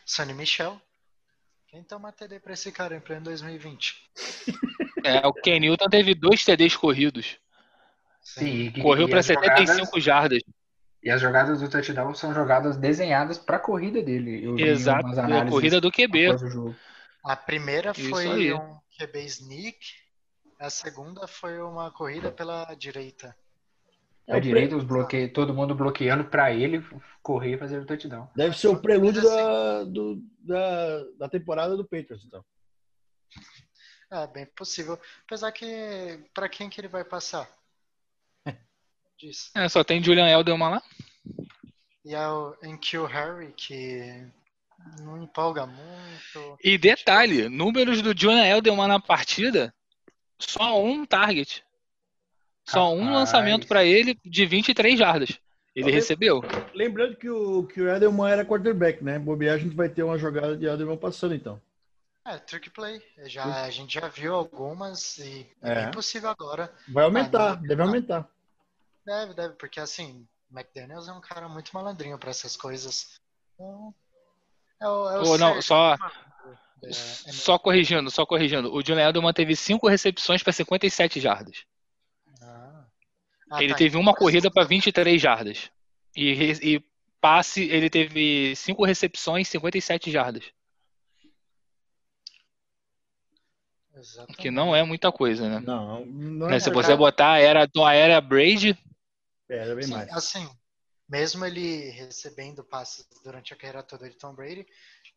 Sonny 0.06 0.32
Michel. 0.32 0.80
Quem 1.66 1.82
toma 1.82 2.12
TD 2.12 2.40
pra 2.40 2.54
esse 2.54 2.72
cara 2.72 2.96
em 2.96 3.00
pleno 3.00 3.24
2020? 3.24 3.96
é, 5.04 5.26
o 5.26 5.32
Ken 5.34 5.61
Newton 5.61 5.88
teve 5.88 6.14
dois 6.14 6.44
TDs 6.44 6.74
corridos. 6.76 7.38
Sim, 8.22 8.70
Correu 8.82 9.08
para 9.08 9.20
as 9.20 9.26
jogadas- 9.26 9.68
75 9.68 10.00
jardas. 10.00 10.42
E 11.02 11.11
as 11.11 11.20
jogadas 11.20 11.61
do 11.61 11.70
touchdown 11.70 12.12
são 12.14 12.34
jogadas 12.34 12.76
desenhadas 12.76 13.38
para 13.38 13.56
a 13.56 13.61
corrida 13.61 14.02
dele. 14.02 14.44
Eu 14.44 14.56
vi 14.56 14.64
Exato. 14.64 15.06
umas 15.06 15.18
A 15.18 15.46
corrida 15.46 15.80
do 15.80 15.90
QB. 15.92 16.26
após 16.26 16.42
o 16.42 16.50
jogo. 16.50 16.76
A 17.24 17.37
primeira 17.37 17.92
Isso 17.92 18.11
foi 18.11 18.26
aí. 18.26 18.52
um 18.52 18.78
QB 18.98 19.24
sneak. 19.26 19.78
A 20.58 20.68
segunda 20.70 21.28
foi 21.28 21.61
uma 21.61 21.90
corrida 21.92 22.32
pela 22.32 22.74
direita. 22.74 23.37
É 24.26 24.37
o 24.37 24.40
direita, 24.40 24.76
os 24.76 24.84
bloque... 24.84 25.28
todo 25.28 25.54
mundo 25.54 25.74
bloqueando 25.74 26.24
para 26.24 26.52
ele 26.52 26.84
correr 27.22 27.54
e 27.54 27.58
fazer 27.58 27.78
o 27.80 27.87
touchdown. 27.87 28.28
Deve 28.37 28.58
ser 28.58 28.68
o 28.68 28.78
prelúdio 28.80 29.22
da, 29.22 29.84
do- 29.84 30.20
da, 30.40 31.04
da 31.16 31.28
temporada 31.28 31.76
do 31.76 31.84
Patriots, 31.84 32.24
então. 32.26 32.44
É, 34.11 34.26
bem 34.26 34.46
possível. 34.46 34.98
Apesar 35.24 35.52
que, 35.52 35.66
pra 36.34 36.48
quem 36.48 36.68
que 36.68 36.80
ele 36.80 36.88
vai 36.88 37.04
passar? 37.04 37.48
Diz. 39.18 39.50
É, 39.54 39.68
só 39.68 39.83
tem 39.83 40.02
Julian 40.02 40.28
Edelman 40.28 40.70
lá. 40.70 40.83
E 42.04 42.14
é 42.14 42.28
o 42.28 42.54
Enkil 42.62 43.04
Harry, 43.07 43.52
que 43.57 44.24
não 45.00 45.22
empolga 45.22 45.66
muito. 45.66 46.59
E 46.62 46.78
detalhe, 46.78 47.48
números 47.48 48.00
do 48.00 48.16
Julian 48.16 48.57
Edelman 48.57 48.87
na 48.88 49.00
partida, 49.00 49.74
só 50.38 50.83
um 50.83 51.04
target. 51.04 51.64
Só 52.64 52.92
um 52.92 53.12
lançamento 53.12 53.66
para 53.66 53.83
ele 53.83 54.18
de 54.24 54.44
23 54.46 54.98
jardas. 54.98 55.38
Ele 55.74 55.90
recebeu. 55.90 56.42
Lembrando 56.74 57.16
que 57.16 57.28
o, 57.28 57.66
que 57.66 57.81
o 57.81 57.88
Edelman 57.88 58.31
era 58.31 58.44
quarterback, 58.44 59.02
né? 59.02 59.18
Bobear, 59.18 59.54
a 59.54 59.59
gente 59.59 59.74
vai 59.74 59.88
ter 59.88 60.02
uma 60.02 60.18
jogada 60.18 60.57
de 60.57 60.66
Edelman 60.66 60.96
passando, 60.96 61.35
então. 61.35 61.61
É, 62.26 62.37
trick 62.37 62.68
play. 62.70 63.00
Já, 63.24 63.64
a 63.64 63.70
gente 63.70 63.94
já 63.94 64.07
viu 64.09 64.35
algumas 64.35 65.16
e 65.18 65.46
é, 65.62 65.72
É. 65.72 65.83
bem 65.85 65.90
possível 65.92 66.28
agora. 66.28 66.70
Vai 66.88 67.04
aumentar, 67.04 67.54
deve 67.57 67.81
aumentar. 67.81 68.28
Deve, 69.09 69.33
deve, 69.33 69.55
porque 69.55 69.81
assim, 69.81 70.29
McDaniels 70.53 71.09
é 71.09 71.12
um 71.14 71.21
cara 71.21 71.49
muito 71.49 71.71
malandrinho 71.73 72.18
pra 72.18 72.29
essas 72.29 72.55
coisas. 72.55 73.18
Então, 73.55 73.94
é 74.79 74.87
o, 74.87 75.09
é 75.11 75.18
o 75.21 75.27
Ou 75.29 75.38
não, 75.38 75.62
só- 75.62 75.97
do. 75.97 76.05
É, 76.85 76.88
é 76.90 76.92
Só 76.92 77.59
corrigindo, 77.59 78.11
só 78.11 78.27
corrigindo. 78.27 78.71
O 78.73 78.85
Julian 78.85 79.09
Edelman 79.09 79.33
teve 79.33 79.57
5 79.57 79.88
recepções 79.88 80.42
para 80.42 80.53
57 80.53 81.21
jardas. 81.21 81.64
Ah. 82.42 82.85
Ah, 83.51 83.62
ele 83.62 83.73
tá, 83.73 83.79
teve 83.79 83.97
então 83.97 84.01
uma 84.03 84.14
corrida 84.14 84.51
para 84.51 84.66
23 84.66 85.21
jardas. 85.21 85.71
E, 86.14 86.53
e 86.62 86.85
passe, 87.18 87.62
ele 87.62 87.88
teve 87.88 88.55
5 88.57 88.85
recepções, 88.85 89.49
57 89.49 90.11
jardas. 90.11 90.44
Exatamente. 93.97 94.37
Que 94.37 94.51
não 94.51 94.77
é 94.77 94.85
muita 94.85 95.11
coisa, 95.11 95.49
né? 95.49 95.61
Não, 95.61 96.05
não 96.07 96.47
Né, 96.49 96.57
é 96.57 96.61
Se 96.61 96.66
verdade. 96.66 96.87
você 96.87 96.97
botar 96.97 97.33
a 97.33 97.38
era, 97.40 97.66
a 97.85 97.94
era 97.94 98.21
Brady, 98.21 98.79
Era 99.48 99.74
bem 99.74 99.84
Sim, 99.84 99.94
mais. 99.94 100.12
assim, 100.12 100.48
mesmo 101.08 101.44
ele 101.44 101.90
recebendo 101.90 102.62
passes 102.62 103.06
durante 103.24 103.52
a 103.52 103.56
carreira 103.56 103.82
toda 103.82 104.08
de 104.08 104.16
Tom 104.16 104.34
Brady, 104.34 104.66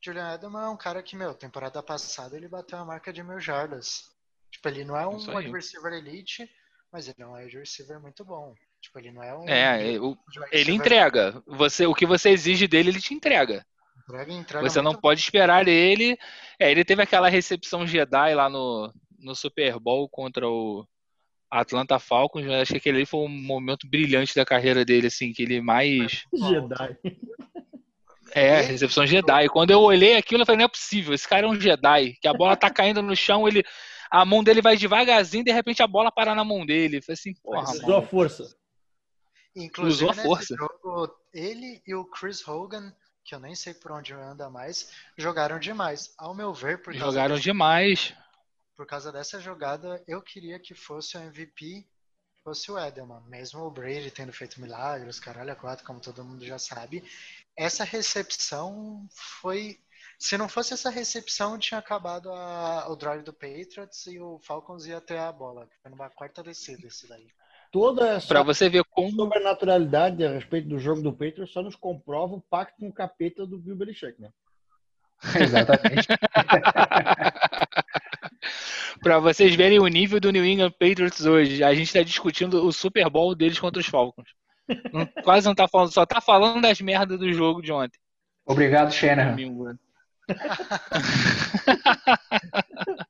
Julian 0.01 0.33
Edelman 0.33 0.63
é 0.63 0.69
um 0.69 0.77
cara 0.77 1.03
que, 1.03 1.15
meu, 1.15 1.33
temporada 1.35 1.81
passada 1.83 2.35
ele 2.35 2.47
bateu 2.47 2.77
a 2.79 2.85
marca 2.85 3.11
de 3.13 3.21
mil 3.21 3.39
jardas. 3.39 4.09
Tipo, 4.49 4.67
ele 4.69 4.83
não 4.83 4.97
é 4.97 5.05
um 5.07 5.17
wide 5.17 5.51
receiver 5.51 5.93
elite, 5.93 6.49
mas 6.91 7.07
ele 7.07 7.21
é 7.21 7.27
um 7.27 7.33
wide 7.33 7.57
receiver 7.57 7.99
muito 7.99 8.25
bom. 8.25 8.55
Tipo, 8.81 8.99
ele 8.99 9.11
não 9.11 9.21
é 9.21 9.35
um. 9.35 9.47
é, 9.47 9.99
o- 9.99 10.11
wide 10.11 10.49
ele 10.51 10.71
entrega. 10.71 11.41
Você, 11.45 11.85
o 11.85 11.93
que 11.93 12.05
você 12.05 12.29
exige 12.29 12.67
dele, 12.67 12.89
ele 12.89 13.01
te 13.01 13.13
entrega. 13.13 13.65
Entrega, 14.03 14.33
entrega 14.33 14.69
Você 14.69 14.81
não 14.81 14.91
muito 14.91 15.01
pode 15.01 15.21
esperar 15.21 15.67
ele. 15.67 16.17
É, 16.59 16.71
ele 16.71 16.83
teve 16.83 17.01
aquela 17.01 17.29
recepção 17.29 17.85
Jedi 17.85 18.33
lá 18.33 18.49
no, 18.49 18.91
no 19.19 19.35
Super 19.35 19.79
Bowl 19.79 20.09
contra 20.09 20.47
o 20.49 20.85
Atlanta 21.51 21.99
Falcons. 21.99 22.45
Eu 22.45 22.53
acho 22.53 22.71
que 22.71 22.77
aquele 22.77 22.99
ali 22.99 23.05
foi 23.05 23.19
um 23.19 23.27
momento 23.27 23.85
brilhante 23.87 24.33
da 24.33 24.45
carreira 24.45 24.85
dele, 24.85 25.07
assim, 25.07 25.33
que 25.33 25.43
ele 25.43 25.59
mais. 25.59 26.23
Jedi. 26.33 26.97
É, 28.33 28.61
recepção 28.61 29.05
Jedi. 29.05 29.49
Quando 29.49 29.71
eu 29.71 29.81
olhei 29.81 30.15
aquilo, 30.15 30.43
eu 30.43 30.45
falei, 30.45 30.59
não 30.59 30.65
é 30.65 30.69
possível, 30.69 31.13
esse 31.13 31.27
cara 31.27 31.45
é 31.45 31.49
um 31.49 31.59
Jedi. 31.59 32.13
Que 32.21 32.27
a 32.29 32.33
bola 32.33 32.55
tá 32.55 32.69
caindo 32.69 33.01
no 33.01 33.15
chão, 33.15 33.45
ele. 33.47 33.63
A 34.09 34.25
mão 34.25 34.43
dele 34.43 34.61
vai 34.61 34.75
devagarzinho, 34.75 35.43
de 35.43 35.51
repente 35.51 35.81
a 35.81 35.87
bola 35.87 36.11
para 36.11 36.33
na 36.33 36.43
mão 36.43 36.65
dele. 36.65 36.97
Eu 36.97 37.03
falei 37.03 37.13
assim, 37.13 37.33
porra, 37.41 37.63
Mas 37.63 37.81
Usou 37.81 37.97
a 37.97 38.01
força. 38.01 38.55
Inclusive, 39.55 40.09
Usou 40.09 40.09
a 40.09 40.23
força. 40.23 40.55
jogo, 40.55 41.13
ele 41.33 41.81
e 41.85 41.95
o 41.95 42.05
Chris 42.05 42.45
Hogan, 42.45 42.93
que 43.23 43.35
eu 43.35 43.39
nem 43.39 43.55
sei 43.55 43.73
por 43.73 43.91
onde 43.91 44.13
anda 44.13 44.49
mais, 44.49 44.89
jogaram 45.17 45.59
demais. 45.59 46.13
Ao 46.17 46.33
meu 46.33 46.53
ver, 46.53 46.81
por 46.81 46.93
Jogaram 46.93 47.37
demais. 47.37 48.13
Por 48.75 48.85
causa 48.85 49.11
dessa 49.11 49.39
jogada, 49.39 50.01
eu 50.07 50.21
queria 50.21 50.59
que 50.59 50.73
fosse 50.73 51.17
o 51.17 51.21
MVP, 51.21 51.85
fosse 52.43 52.71
o 52.71 52.79
Edelman. 52.79 53.21
Mesmo 53.27 53.61
o 53.61 53.71
Brady 53.71 54.09
tendo 54.11 54.33
feito 54.33 54.59
milagres, 54.59 55.19
caralho, 55.19 55.51
a 55.51 55.55
quatro, 55.55 55.85
como 55.85 55.99
todo 56.01 56.23
mundo 56.23 56.45
já 56.45 56.57
sabe. 56.57 57.03
Essa 57.55 57.83
recepção 57.83 59.07
foi. 59.11 59.79
Se 60.17 60.37
não 60.37 60.47
fosse 60.49 60.73
essa 60.73 60.89
recepção, 60.89 61.57
tinha 61.57 61.79
acabado 61.79 62.31
a- 62.31 62.87
o 62.89 62.95
drive 62.95 63.23
do 63.23 63.33
Patriots 63.33 64.05
e 64.07 64.19
o 64.19 64.39
Falcons 64.39 64.85
ia 64.85 65.01
ter 65.01 65.17
a 65.17 65.31
bola. 65.31 65.67
Foi 65.81 65.91
numa 65.91 66.09
quarta 66.09 66.41
descida 66.43 66.87
esse 66.87 67.07
daí. 67.07 67.27
Toda 67.71 68.07
essa 68.09 68.27
Pra 68.27 68.43
você 68.43 68.69
ver 68.69 68.83
como. 68.85 69.11
sobrenaturalidade 69.11 70.25
a 70.25 70.31
respeito 70.31 70.67
do 70.67 70.77
jogo 70.77 71.01
do 71.01 71.11
Patriots 71.13 71.51
só 71.53 71.61
nos 71.61 71.75
comprova 71.75 72.33
o 72.35 72.41
pacto 72.41 72.79
com 72.79 72.89
o 72.89 72.93
capeta 72.93 73.45
do 73.45 73.57
Bill 73.57 73.75
Belichick, 73.75 74.19
né? 74.21 74.29
Exatamente. 75.35 76.07
Pra 79.01 79.19
vocês 79.19 79.55
verem 79.55 79.79
o 79.79 79.87
nível 79.87 80.19
do 80.19 80.31
New 80.31 80.45
England 80.45 80.71
Patriots 80.71 81.25
hoje. 81.25 81.63
A 81.63 81.73
gente 81.73 81.91
tá 81.91 82.03
discutindo 82.03 82.65
o 82.65 82.71
Super 82.71 83.09
Bowl 83.09 83.33
deles 83.35 83.59
contra 83.59 83.79
os 83.79 83.87
Falcons. 83.87 84.29
Não- 84.93 85.07
quase 85.23 85.47
não 85.47 85.55
tá 85.55 85.67
falando, 85.67 85.91
só 85.91 86.05
tá 86.05 86.21
falando 86.21 86.61
das 86.61 86.79
merdas 86.79 87.19
do 87.19 87.31
jogo 87.33 87.61
de 87.61 87.71
ontem. 87.71 87.99
Obrigado, 88.45 88.91
Shanahan. 88.91 89.31
Domingo. 89.31 89.65
né? 89.65 89.75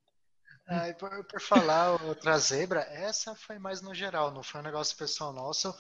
Ah, 0.73 0.93
por, 0.97 1.25
por 1.25 1.41
falar 1.41 2.01
outra 2.01 2.38
zebra, 2.38 2.80
essa 2.91 3.36
foi 3.36 3.60
mais 3.60 3.82
no 3.82 3.93
geral, 3.93 4.32
não 4.32 4.41
foi 4.41 4.62
um 4.62 4.63
negócio 4.63 4.95
pessoal 4.95 5.34
nosso. 5.34 5.75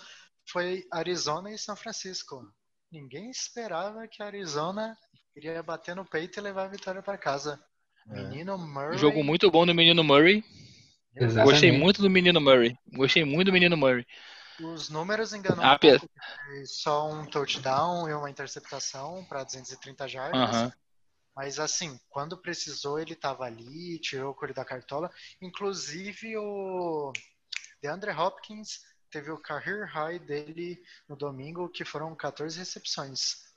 Foi 0.51 0.83
Arizona 0.91 1.49
e 1.49 1.57
São 1.57 1.77
Francisco. 1.77 2.43
Ninguém 2.91 3.29
esperava 3.29 4.05
que 4.05 4.21
a 4.21 4.25
Arizona 4.25 4.97
iria 5.33 5.63
bater 5.63 5.95
no 5.95 6.03
peito 6.03 6.37
e 6.37 6.41
levar 6.41 6.65
a 6.65 6.67
vitória 6.67 7.01
para 7.01 7.17
casa. 7.17 7.57
É. 8.09 8.23
Menino 8.23 8.57
Murray. 8.57 8.97
Jogo 8.97 9.23
muito 9.23 9.49
bom 9.51 9.65
do 9.65 9.73
menino 9.73 10.03
Murray. 10.03 10.43
Exatamente. 11.15 11.51
Gostei 11.51 11.71
muito 11.71 12.01
do 12.01 12.09
menino 12.09 12.39
Murray. 12.39 12.75
Gostei 12.93 13.23
muito 13.23 13.47
do 13.47 13.53
menino 13.53 13.77
Murray. 13.77 14.05
Os 14.59 14.89
números 14.89 15.33
enganam 15.33 15.63
Ah, 15.63 15.75
um 15.75 15.79
pouco. 15.79 16.09
Foi 16.45 16.65
só 16.65 17.09
um 17.11 17.25
touchdown 17.25 18.07
e 18.09 18.13
uma 18.13 18.29
interceptação 18.29 19.25
para 19.25 19.43
230 19.43 20.07
jardas. 20.07 20.55
Aham. 20.55 20.73
Mas 21.35 21.59
assim, 21.59 21.97
quando 22.09 22.37
precisou, 22.37 22.99
ele 22.99 23.15
tava 23.15 23.45
ali, 23.45 23.97
tirou 23.99 24.31
o 24.31 24.35
coelho 24.35 24.53
da 24.53 24.65
cartola. 24.65 25.09
Inclusive 25.41 26.37
o 26.37 27.11
DeAndre 27.81 28.11
Hopkins 28.11 28.81
teve 29.09 29.31
o 29.31 29.37
career 29.37 29.85
high 29.87 30.19
dele 30.19 30.81
no 31.07 31.15
domingo, 31.15 31.69
que 31.69 31.83
foram 31.85 32.15
14 32.15 32.59
recepções. 32.59 33.50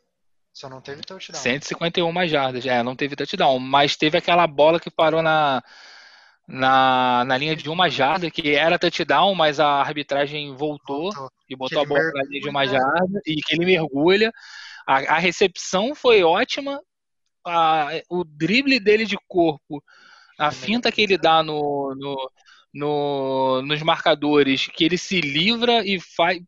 Só 0.55 0.69
não 0.71 0.81
teve 0.81 1.03
touchdown. 1.03 1.43
151 1.43 2.29
jardas. 2.29 2.64
É, 2.64 2.81
não 2.83 2.95
teve 2.95 3.17
touchdown, 3.17 3.59
mas 3.59 3.97
teve 3.97 4.17
aquela 4.17 4.47
bola 4.47 4.79
que 4.79 4.88
parou 4.88 5.21
na, 5.21 5.61
na, 6.47 7.25
na 7.27 7.37
linha 7.37 7.57
de 7.57 7.69
uma 7.69 7.90
jarda, 7.90 8.31
que 8.31 8.55
era 8.55 8.79
touchdown, 8.79 9.35
mas 9.35 9.59
a 9.59 9.67
arbitragem 9.81 10.55
voltou 10.55 11.11
Voltou. 11.12 11.31
e 11.49 11.57
botou 11.57 11.79
a 11.81 11.83
ele 11.83 11.88
bola 11.88 12.11
na 12.14 12.23
linha 12.23 12.40
de 12.40 12.49
uma 12.49 12.61
mergulha. 12.61 12.81
jarda 12.81 13.21
e 13.27 13.35
que 13.37 13.55
ele 13.55 13.67
mergulha. 13.67 14.33
A, 14.87 15.14
a 15.17 15.19
recepção 15.19 15.93
foi 15.95 16.23
ótima, 16.23 16.81
a- 17.45 17.88
o 18.09 18.23
drible 18.23 18.79
dele 18.79 19.05
de 19.07 19.17
corpo, 19.27 19.83
a 20.38 20.53
finta 20.53 20.93
que 20.93 21.03
ele 21.03 21.19
dá 21.19 21.43
no, 21.43 21.95
no, 21.97 22.31
no- 22.73 23.62
nos 23.62 23.83
marcadores, 23.83 24.69
que 24.69 24.85
ele 24.85 24.97
se 24.99 25.21
livra 25.21 25.85
e 25.85 25.99
faz. 26.01 26.38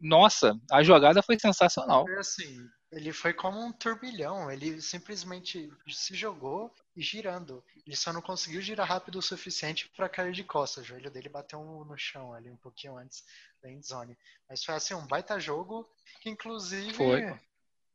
Nossa, 0.00 0.58
a 0.72 0.82
jogada 0.82 1.22
foi 1.22 1.38
sensacional. 1.38 2.04
Foi 2.06 2.18
assim, 2.18 2.56
ele 2.92 3.10
foi 3.10 3.32
como 3.32 3.58
um 3.58 3.72
turbilhão. 3.72 4.50
Ele 4.50 4.80
simplesmente 4.82 5.72
se 5.88 6.14
jogou 6.14 6.70
e 6.94 7.02
girando. 7.02 7.64
Ele 7.86 7.96
só 7.96 8.12
não 8.12 8.20
conseguiu 8.20 8.60
girar 8.60 8.86
rápido 8.86 9.18
o 9.18 9.22
suficiente 9.22 9.88
para 9.96 10.10
cair 10.10 10.32
de 10.32 10.44
costas. 10.44 10.84
O 10.84 10.86
joelho 10.86 11.10
dele 11.10 11.30
bateu 11.30 11.60
no 11.60 11.96
chão 11.96 12.34
ali 12.34 12.50
um 12.50 12.56
pouquinho 12.56 12.98
antes 12.98 13.24
da 13.62 13.70
endzone. 13.70 14.16
Mas 14.48 14.62
foi 14.62 14.74
assim 14.74 14.92
um 14.92 15.06
baita 15.06 15.40
jogo 15.40 15.88
que 16.20 16.28
inclusive 16.28 16.92
Foi. 16.92 17.30
o 17.30 17.40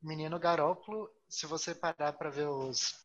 menino 0.01 0.39
Garópolo, 0.39 1.10
se 1.29 1.45
você 1.45 1.75
parar 1.75 2.13
para 2.13 2.31
ver 2.31 2.47
os, 2.47 2.95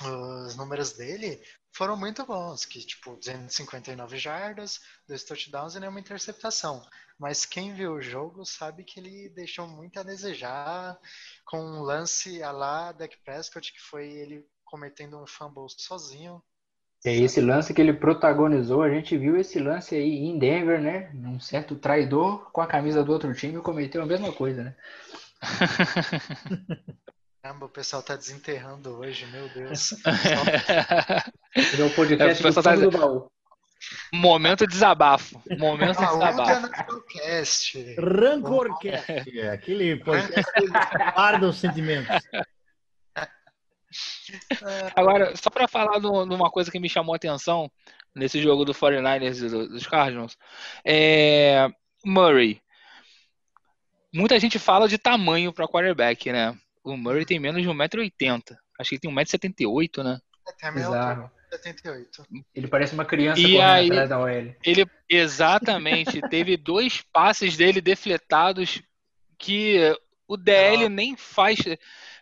os 0.00 0.54
números 0.54 0.92
dele, 0.92 1.42
foram 1.72 1.96
muito 1.96 2.24
bons, 2.26 2.64
que 2.64 2.80
tipo 2.80 3.16
259 3.16 4.18
jardas, 4.18 4.80
dois 5.08 5.24
touchdowns 5.24 5.74
e 5.74 5.80
nenhuma 5.80 6.00
interceptação. 6.00 6.84
Mas 7.18 7.46
quem 7.46 7.72
viu 7.72 7.94
o 7.94 8.02
jogo 8.02 8.44
sabe 8.44 8.84
que 8.84 9.00
ele 9.00 9.28
deixou 9.30 9.66
muito 9.66 9.98
a 9.98 10.02
desejar 10.02 10.98
com 11.44 11.58
um 11.58 11.82
lance 11.82 12.42
a 12.42 12.50
lá 12.50 12.92
Dak 12.92 13.16
Prescott, 13.24 13.72
que 13.72 13.80
foi 13.80 14.08
ele 14.08 14.44
cometendo 14.64 15.20
um 15.20 15.26
fumble 15.26 15.66
sozinho. 15.68 16.42
É 17.04 17.14
esse 17.14 17.40
lance 17.40 17.74
que 17.74 17.80
ele 17.80 17.92
protagonizou, 17.92 18.82
a 18.82 18.90
gente 18.90 19.16
viu 19.18 19.36
esse 19.36 19.58
lance 19.58 19.94
aí 19.94 20.18
em 20.18 20.38
Denver, 20.38 20.80
né? 20.80 21.10
Um 21.14 21.40
certo 21.40 21.74
traidor 21.74 22.50
com 22.52 22.60
a 22.60 22.66
camisa 22.66 23.02
do 23.02 23.12
outro 23.12 23.34
time 23.34 23.60
cometeu 23.60 24.02
a 24.02 24.06
mesma 24.06 24.32
coisa, 24.32 24.62
né? 24.64 24.76
Caramba, 27.42 27.66
o 27.66 27.68
pessoal 27.68 28.04
tá 28.04 28.14
desenterrando 28.14 28.96
hoje, 28.98 29.26
meu 29.26 29.48
Deus. 29.48 29.94
É 31.54 31.82
o 31.82 31.86
É, 31.86 31.90
podcast 31.90 32.40
o 32.40 32.42
pessoal 32.44 32.62
do 32.76 32.80
fundo 32.80 32.90
tá- 32.90 32.98
do 32.98 33.06
baú. 33.06 33.30
Momento 34.14 34.66
desabafo. 34.66 35.42
Momento 35.58 36.00
é 36.02 36.06
desabafo. 36.06 36.60
no 36.60 36.84
podcast. 36.86 37.94
Rancorcast. 37.98 39.38
É, 39.40 39.50
aquele 39.50 39.96
podcast 39.96 40.52
que 40.52 40.66
guarda 41.14 41.48
os 41.48 41.56
sentimentos. 41.56 42.14
Agora, 44.96 45.34
só 45.36 45.50
para 45.50 45.68
falar 45.68 45.98
de 45.98 46.06
uma 46.06 46.50
coisa 46.50 46.70
que 46.70 46.78
me 46.78 46.88
chamou 46.88 47.12
a 47.12 47.16
atenção 47.16 47.70
nesse 48.14 48.40
jogo 48.40 48.64
do 48.64 48.72
49ers 48.72 49.42
e 49.44 49.48
do- 49.48 49.68
dos 49.68 49.86
Cardinals, 49.86 50.36
é 50.86 51.68
Murray. 52.04 52.60
Muita 54.14 54.38
gente 54.38 54.58
fala 54.58 54.88
de 54.88 54.98
tamanho 54.98 55.52
para 55.52 55.66
quarterback, 55.68 56.30
né? 56.32 56.56
O 56.84 56.96
Murray 56.96 57.24
tem 57.24 57.38
menos 57.38 57.62
de 57.62 57.68
1,80m. 57.68 58.56
Acho 58.78 58.88
que 58.90 58.94
ele 58.96 59.00
tem 59.00 59.10
1,78m, 59.10 60.02
né? 60.02 60.18
Até 60.46 60.68
a 60.68 60.72
minha 60.72 60.86
Bizarro. 60.86 61.22
altura, 61.22 61.41
78. 61.56 62.26
Ele 62.54 62.68
parece 62.68 62.94
uma 62.94 63.04
criança 63.04 63.40
E 63.40 63.44
correndo 63.56 63.62
aí- 63.62 63.90
atrás 63.90 64.08
da 64.08 64.18
OL. 64.18 64.56
Ele 64.64 64.86
exatamente 65.08 66.20
teve 66.30 66.56
dois 66.56 67.02
passes 67.12 67.56
dele 67.56 67.80
defletados 67.80 68.82
que 69.38 69.94
o 70.26 70.36
DL 70.36 70.88
nem 70.88 71.16
faz. 71.16 71.58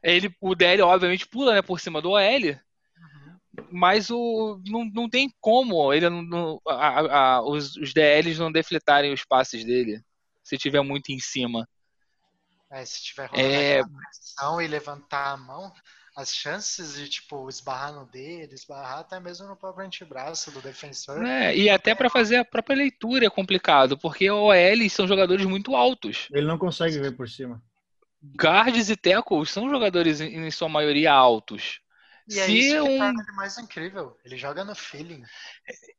Ele, 0.03 0.35
o 0.41 0.55
DL 0.55 0.83
obviamente 0.83 1.29
pula 1.29 1.55
né, 1.55 1.63
por 1.63 1.79
cima 1.79 2.01
do 2.01 2.11
OL. 2.11 2.59
mas 3.71 4.11
o, 4.11 4.61
não, 4.67 4.85
não 4.85 5.09
tem 5.09 5.33
como 5.41 5.93
ele 5.93 6.09
não, 6.09 6.61
a, 6.67 7.35
a, 7.37 7.43
os, 7.43 7.77
os 7.77 7.93
DLs 7.93 8.39
não 8.39 8.51
defletarem 8.51 9.13
os 9.13 9.25
passes 9.25 9.65
dele 9.65 10.03
se 10.43 10.57
tiver 10.57 10.83
muito 10.83 11.11
em 11.11 11.19
cima. 11.21 11.69
É, 12.71 12.85
se 12.85 13.03
tiver 13.03 13.27
rolando 13.27 13.49
é... 13.49 13.83
pressão 13.83 14.63
e 14.63 14.67
levantar 14.67 15.33
a 15.33 15.37
mão, 15.37 15.73
as 16.21 16.35
chances 16.35 16.95
de 16.95 17.09
tipo 17.09 17.49
esbarrar 17.49 17.93
no 17.93 18.05
dedo, 18.07 18.55
esbarrar 18.55 18.99
até 18.99 19.19
mesmo 19.19 19.49
no 19.49 19.57
próprio 19.57 19.87
antebraço 19.87 20.51
do 20.51 20.61
defensor. 20.61 21.25
É, 21.25 21.57
e 21.57 21.69
até 21.69 21.95
para 21.95 22.11
fazer 22.11 22.37
a 22.37 22.45
própria 22.45 22.77
leitura 22.77 23.27
é 23.27 23.31
complicado, 23.31 23.99
porque 23.99 24.31
OL 24.31 24.91
são 24.91 25.09
jogadores 25.09 25.47
muito 25.47 25.75
altos. 25.75 26.29
Ele 26.33 26.47
não 26.47 26.59
consegue 26.59 26.99
ver 26.99 27.17
por 27.17 27.29
cima. 27.29 27.63
Guards 28.41 28.91
e 28.91 28.97
tackles 28.97 29.51
são 29.51 29.71
jogadores 29.71 30.21
em 30.21 30.51
sua 30.51 30.69
maioria 30.69 31.13
altos. 31.13 31.81
E 32.29 32.39
é 32.39 32.47
isso 32.49 32.75
que 32.75 32.81
um... 32.81 32.99
torna 32.99 33.23
ele 33.23 33.33
mais 33.33 33.59
incrível. 33.59 34.17
Ele 34.25 34.37
joga 34.37 34.65
no 34.65 34.75
feeling. 34.75 35.23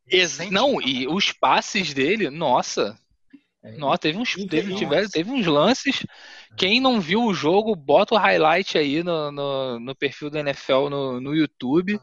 Ex 0.08 0.38
não, 0.50 0.82
e 0.82 1.08
os 1.08 1.32
passes 1.32 1.94
dele, 1.94 2.30
nossa. 2.30 2.98
É, 3.64 3.78
nossa, 3.78 4.00
teve 4.00 4.18
uns, 4.18 4.34
teve, 4.48 4.76
tiver, 4.76 5.08
teve 5.10 5.32
uns 5.32 5.46
lances. 5.46 6.06
Quem 6.58 6.80
não 6.82 7.00
viu 7.00 7.24
o 7.24 7.34
jogo, 7.34 7.76
bota 7.76 8.16
o 8.16 8.18
highlight 8.18 8.78
aí 8.78 9.04
no, 9.04 9.32
no, 9.32 9.80
no 9.80 9.96
perfil 9.96 10.30
da 10.30 10.40
NFL 10.40 10.90
no, 10.90 11.22
no 11.22 11.36
YouTube. 11.36 12.00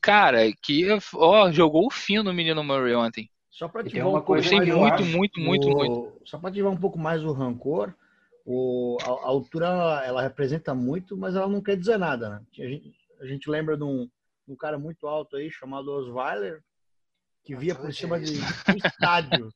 Cara, 0.00 0.50
que 0.62 0.86
ó, 1.14 1.50
jogou 1.52 1.86
o 1.86 1.90
fino 1.90 2.30
o 2.30 2.34
menino 2.34 2.64
Murray 2.64 2.94
ontem. 2.94 3.30
Só 3.50 3.68
para 3.68 3.82
ativar 3.82 4.08
um 4.08 4.12
pouco 4.12 4.32
mais 4.32 4.50
muito, 4.50 4.76
muito, 4.76 5.04
muito, 5.04 5.40
muito, 5.40 5.68
muito. 5.68 6.20
Só 6.24 6.38
para 6.38 6.48
ativar 6.48 6.72
um 6.72 6.76
pouco 6.76 6.98
mais 6.98 7.24
o 7.24 7.32
rancor, 7.32 7.92
o, 8.46 8.96
a, 9.02 9.06
a, 9.06 9.26
altura 9.26 9.66
ela 10.06 10.22
representa 10.22 10.74
muito, 10.74 11.16
mas 11.16 11.34
ela 11.34 11.48
não 11.48 11.60
quer 11.60 11.76
dizer 11.76 11.98
nada, 11.98 12.30
né? 12.30 12.42
A 12.58 12.68
gente, 12.68 12.94
a 13.20 13.26
gente 13.26 13.50
lembra 13.50 13.76
de 13.76 13.84
um, 13.84 14.08
um 14.46 14.56
cara 14.56 14.78
muito 14.78 15.06
alto 15.06 15.36
aí 15.36 15.50
chamado 15.50 15.92
Osweiler, 15.92 16.62
que 17.44 17.54
via 17.54 17.74
por 17.74 17.92
cima 17.92 18.18
de 18.18 18.38
um 18.38 18.76
estádio. 18.86 19.50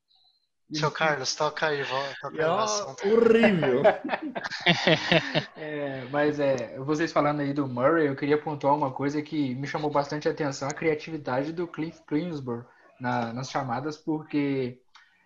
Seu 0.73 0.91
Carlos, 0.91 1.35
toca 1.35 1.67
aí, 1.67 1.85
toca 2.21 2.37
aí 2.39 3.13
Horrível. 3.13 3.83
é, 5.57 6.05
mas 6.11 6.41
é, 6.41 6.79
vocês 6.79 7.13
falando 7.13 7.41
aí 7.41 7.53
do 7.53 7.69
Murray, 7.69 8.07
eu 8.07 8.17
queria 8.17 8.41
pontuar 8.41 8.75
uma 8.75 8.91
coisa 8.91 9.21
que 9.21 9.55
me 9.55 9.67
chamou 9.67 9.91
bastante 9.91 10.29
atenção, 10.29 10.69
a 10.69 10.75
criatividade 10.75 11.53
do 11.53 11.67
Cliff 11.67 12.01
Clinsburg 12.07 12.67
na, 12.99 13.33
nas 13.33 13.51
chamadas, 13.51 13.97
porque 13.97 14.81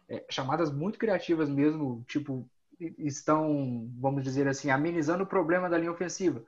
é, 0.08 0.24
chamadas 0.30 0.72
muito 0.72 0.98
criativas 0.98 1.48
mesmo, 1.48 2.04
tipo, 2.08 2.48
estão, 2.98 3.90
vamos 3.98 4.22
dizer 4.22 4.48
assim, 4.48 4.70
amenizando 4.70 5.24
o 5.24 5.26
problema 5.26 5.68
da 5.68 5.78
linha 5.78 5.92
ofensiva. 5.92 6.44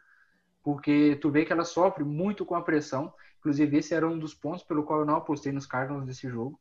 Porque 0.62 1.16
tu 1.20 1.30
vê 1.30 1.44
que 1.44 1.52
ela 1.52 1.64
sofre 1.64 2.04
muito 2.04 2.44
com 2.44 2.54
a 2.54 2.62
pressão. 2.62 3.12
Inclusive, 3.38 3.78
esse 3.78 3.94
era 3.94 4.08
um 4.08 4.18
dos 4.18 4.34
pontos 4.34 4.62
pelo 4.62 4.82
qual 4.82 5.00
eu 5.00 5.06
não 5.06 5.16
apostei 5.16 5.52
nos 5.52 5.66
Cardinals 5.66 6.04
nesse 6.04 6.28
jogo. 6.28 6.60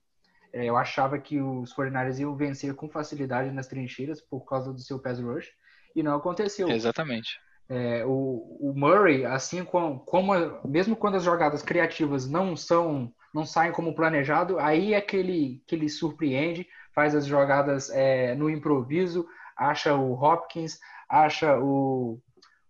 É, 0.54 0.66
eu 0.66 0.78
achava 0.78 1.20
que 1.20 1.40
os 1.40 1.74
49 1.74 2.22
iam 2.22 2.36
vencer 2.36 2.74
com 2.74 2.90
facilidade 2.90 3.52
nas 3.52 3.68
trincheiras 3.68 4.22
por 4.22 4.42
causa 4.46 4.72
do 4.72 4.80
seu 4.80 5.00
pass 5.00 5.20
rush. 5.20 5.52
E 5.96 6.04
não 6.04 6.16
aconteceu. 6.16 6.70
Exatamente. 6.70 7.40
É, 7.70 8.06
o, 8.06 8.58
o, 8.62 8.74
Murray, 8.76 9.26
assim 9.26 9.64
como, 9.64 10.00
como, 10.00 10.34
mesmo 10.66 10.96
quando 10.96 11.16
as 11.16 11.24
jogadas 11.24 11.62
criativas 11.62 12.28
não 12.28 12.56
são, 12.56 13.14
não 13.34 13.46
saem 13.46 13.74
como 13.74 13.94
planejado, 13.94 14.58
aí 14.58 14.94
é 14.94 15.02
que 15.02 15.18
ele, 15.18 15.62
que 15.68 15.76
ele 15.76 15.90
surpreende, 15.90 16.66
faz 16.94 17.14
as 17.14 17.26
jogadas 17.26 17.90
é, 17.90 18.34
no 18.36 18.50
improviso, 18.50 19.28
acha 19.58 19.94
o 19.94 20.14
Hopkins, 20.14 20.80
acha 21.10 21.60
o, 21.60 22.22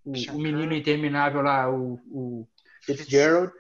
o, 0.04 0.12
o 0.34 0.40
menino 0.40 0.74
interminável 0.74 1.42
lá, 1.42 1.70
o, 1.70 2.00
o 2.10 2.48
Fitzgerald. 2.82 3.52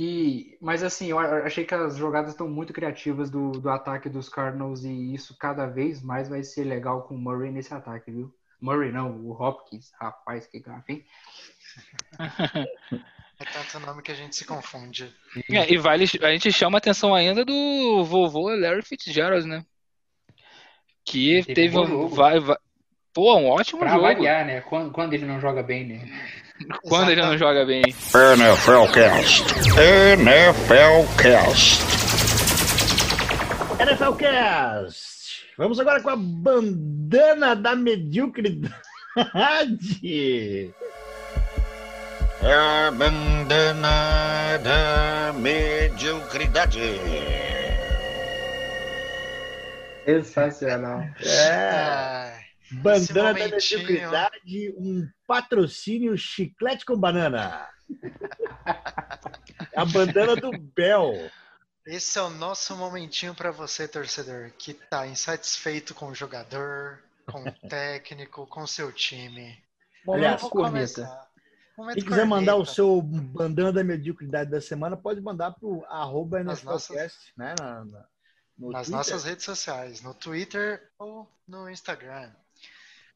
E, 0.00 0.56
mas 0.60 0.84
assim, 0.84 1.08
eu 1.08 1.18
achei 1.18 1.64
que 1.64 1.74
as 1.74 1.96
jogadas 1.96 2.30
estão 2.30 2.48
muito 2.48 2.72
criativas 2.72 3.28
do, 3.28 3.50
do 3.50 3.68
ataque 3.68 4.08
dos 4.08 4.28
Cardinals 4.28 4.84
e 4.84 5.12
isso 5.12 5.36
cada 5.36 5.66
vez 5.66 6.00
mais 6.00 6.28
vai 6.28 6.44
ser 6.44 6.62
legal 6.62 7.02
com 7.02 7.16
o 7.16 7.18
Murray 7.18 7.50
nesse 7.50 7.74
ataque, 7.74 8.12
viu? 8.12 8.32
Murray 8.60 8.92
não, 8.92 9.10
o 9.10 9.32
Hopkins, 9.32 9.90
rapaz, 10.00 10.46
que 10.46 10.60
gafe, 10.60 10.92
hein? 10.92 11.04
É 13.40 13.44
tanto 13.44 13.86
nome 13.86 14.02
que 14.02 14.10
a 14.10 14.14
gente 14.14 14.34
se 14.34 14.44
confunde. 14.44 15.14
É, 15.48 15.72
e 15.72 15.76
vale, 15.76 16.04
a 16.22 16.30
gente 16.32 16.52
chama 16.52 16.76
a 16.76 16.80
atenção 16.80 17.14
ainda 17.14 17.44
do 17.44 18.04
vovô 18.04 18.50
Larry 18.54 18.82
Fitzgerald, 18.82 19.46
né? 19.46 19.64
Que 21.04 21.42
teve, 21.42 21.54
teve 21.54 21.78
um. 21.78 22.08
Vai, 22.08 22.40
vai, 22.40 22.56
pô, 23.12 23.36
um 23.36 23.48
ótimo 23.48 23.78
pra 23.78 23.90
jogo. 23.90 24.02
variar, 24.02 24.44
né? 24.44 24.60
Quando, 24.60 24.92
quando 24.92 25.14
ele 25.14 25.24
não 25.24 25.40
joga 25.40 25.62
bem, 25.62 25.86
né? 25.86 26.44
quando 26.82 27.10
ele 27.10 27.22
não 27.22 27.36
joga 27.36 27.64
bem. 27.64 27.82
NFL 27.82 28.92
Cast. 28.92 29.44
NFL 29.78 31.06
Cast. 31.16 31.82
NFL 33.80 34.12
Cast. 34.14 35.46
Vamos 35.56 35.80
agora 35.80 36.00
com 36.00 36.10
a 36.10 36.16
bandana 36.16 37.54
da 37.56 37.74
mediocridade. 37.74 38.72
A 42.40 42.90
bandana 42.92 44.58
da 44.62 45.32
mediocridade. 45.34 47.00
Sensacional. 50.04 51.02
É. 51.20 52.47
Bandana 52.72 53.32
da 53.32 53.48
mediocridade, 53.48 54.74
um 54.76 55.08
patrocínio 55.26 56.16
chiclete 56.16 56.84
com 56.84 56.98
banana. 56.98 57.68
a 59.74 59.84
bandana 59.84 60.36
do 60.36 60.50
Bel. 60.58 61.30
Esse 61.86 62.18
é 62.18 62.22
o 62.22 62.28
nosso 62.28 62.76
momentinho 62.76 63.34
para 63.34 63.50
você, 63.50 63.88
torcedor, 63.88 64.52
que 64.58 64.74
tá 64.74 65.06
insatisfeito 65.06 65.94
com 65.94 66.08
o 66.08 66.14
jogador, 66.14 67.02
com 67.26 67.42
o 67.42 67.52
técnico, 67.68 68.46
com 68.46 68.62
o 68.62 68.68
seu 68.68 68.92
time. 68.92 69.62
Aliás, 70.06 70.42
corneta. 70.42 71.08
Quem 71.94 72.04
quiser 72.04 72.26
mandar 72.26 72.56
o 72.56 72.66
seu 72.66 73.00
bandana 73.00 73.72
da 73.72 73.84
mediocridade 73.84 74.50
da 74.50 74.60
semana, 74.60 74.96
pode 74.96 75.20
mandar 75.20 75.52
pro 75.52 75.84
arroba 75.86 76.42
nossas... 76.42 77.16
né? 77.36 77.54
Na, 77.58 77.84
na 77.84 78.04
nas 78.58 78.86
Twitter? 78.86 78.90
nossas 78.90 79.24
redes 79.24 79.44
sociais, 79.44 80.02
no 80.02 80.12
Twitter 80.12 80.90
ou 80.98 81.30
no 81.46 81.70
Instagram. 81.70 82.32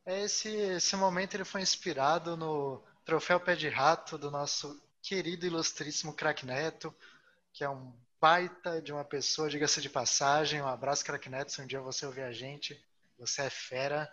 Esse, 0.05 0.49
esse 0.49 0.97
momento 0.97 1.35
ele 1.35 1.45
foi 1.45 1.61
inspirado 1.61 2.37
no 2.37 2.83
troféu 3.05 3.39
pé 3.39 3.55
de 3.55 3.69
rato 3.69 4.19
do 4.19 4.31
nosso 4.31 4.83
querido 5.01 5.47
ilustríssimo 5.47 6.13
Crack 6.13 6.45
Neto, 6.45 6.95
que 7.53 7.63
é 7.65 7.69
um 7.69 7.93
baita 8.21 8.81
de 8.81 8.93
uma 8.93 9.05
pessoa, 9.05 9.49
diga-se 9.49 9.81
de 9.81 9.91
passagem. 9.91 10.61
Um 10.61 10.69
abraço, 10.69 11.05
Crack 11.05 11.29
Neto, 11.29 11.53
se 11.53 11.61
um 11.61 11.67
dia 11.67 11.81
você 11.81 12.07
ouvir 12.07 12.23
a 12.23 12.33
gente, 12.33 12.81
você 13.19 13.43
é 13.43 13.51
fera. 13.51 14.13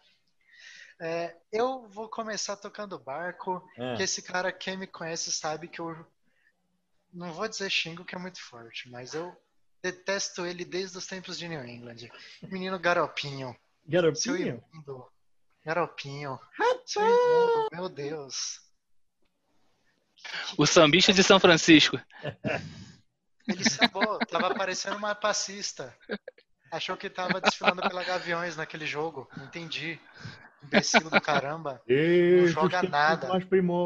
É, 0.99 1.35
eu 1.51 1.87
vou 1.87 2.09
começar 2.09 2.55
tocando 2.57 2.99
barco, 2.99 3.67
é. 3.77 3.95
que 3.95 4.03
esse 4.03 4.21
cara, 4.21 4.51
quem 4.51 4.77
me 4.77 4.87
conhece, 4.87 5.31
sabe 5.31 5.67
que 5.67 5.79
eu 5.79 6.05
não 7.13 7.31
vou 7.31 7.47
dizer 7.47 7.69
xingo, 7.69 8.03
que 8.03 8.15
é 8.15 8.19
muito 8.19 8.41
forte, 8.41 8.89
mas 8.89 9.13
eu 9.13 9.35
Detesto 9.81 10.45
ele 10.45 10.65
desde 10.65 10.97
os 10.97 11.07
tempos 11.07 11.37
de 11.37 11.47
New 11.47 11.65
England. 11.65 12.09
Menino 12.43 12.77
garopinho. 12.77 13.55
Garopinho? 13.87 14.61
Garopinho. 15.65 16.39
Meu 17.71 17.89
Deus. 17.89 18.61
O 20.57 20.65
sambista 20.65 21.13
de 21.13 21.23
São 21.23 21.39
Francisco. 21.39 21.99
Ele 23.47 23.69
sambou, 23.69 24.19
tava 24.19 24.53
parecendo 24.53 24.97
uma 24.97 25.15
passista. 25.15 25.95
Achou 26.71 26.95
que 26.95 27.09
tava 27.09 27.41
desfilando 27.41 27.81
pela 27.81 28.03
Gaviões 28.03 28.55
naquele 28.55 28.85
jogo. 28.85 29.29
Entendi. 29.37 29.99
Imbecil 30.63 31.09
do 31.09 31.21
caramba. 31.21 31.81
não 31.87 32.47
joga 32.47 32.83
nada. 32.83 33.27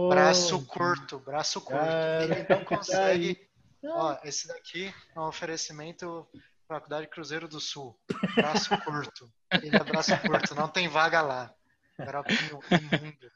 Braço 0.10 0.66
curto, 0.66 1.20
braço 1.20 1.62
curto. 1.62 1.86
Ele 2.24 2.46
não 2.50 2.66
consegue 2.66 3.40
Ó, 3.86 4.18
esse 4.24 4.48
daqui 4.48 4.94
é 5.16 5.20
um 5.20 5.28
oferecimento 5.28 6.26
Faculdade 6.68 7.08
Cruzeiro 7.08 7.48
do 7.48 7.60
Sul. 7.60 7.98
Braço 8.36 8.70
curto. 8.80 9.30
Ele 9.52 9.76
é 9.76 9.84
braço 9.84 10.18
curto, 10.22 10.56
não 10.56 10.70
tem 10.70 10.88
vaga 10.88 11.22
lá. 11.22 11.54
Garopinho 11.97 12.60
imundo. 12.71 13.32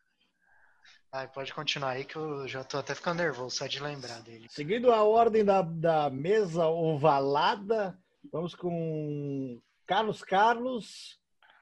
Ai, 1.11 1.27
pode 1.29 1.53
continuar 1.53 1.91
aí 1.91 2.05
que 2.05 2.15
eu 2.15 2.47
já 2.47 2.63
tô 2.63 2.77
até 2.77 2.93
ficando 2.93 3.23
nervoso 3.23 3.55
só 3.55 3.67
de 3.67 3.81
lembrar 3.81 4.21
dele. 4.21 4.47
Seguindo 4.49 4.91
a 4.91 5.03
ordem 5.03 5.43
da, 5.43 5.61
da 5.61 6.09
mesa 6.09 6.67
ovalada, 6.67 7.97
vamos 8.31 8.53
com 8.53 9.59
Carlos 9.85 10.21
Carlos. 10.23 11.17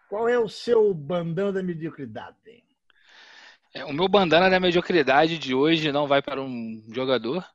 Qual 0.09 0.27
é 0.27 0.37
o 0.37 0.49
seu 0.49 0.93
bandana 0.93 1.53
da 1.53 1.63
mediocridade? 1.63 2.63
É, 3.73 3.83
o 3.83 3.93
meu 3.93 4.07
bandana 4.07 4.49
da 4.49 4.59
mediocridade 4.59 5.37
de 5.37 5.53
hoje 5.53 5.91
não 5.91 6.07
vai 6.07 6.21
para 6.21 6.41
um 6.41 6.81
jogador, 6.93 7.45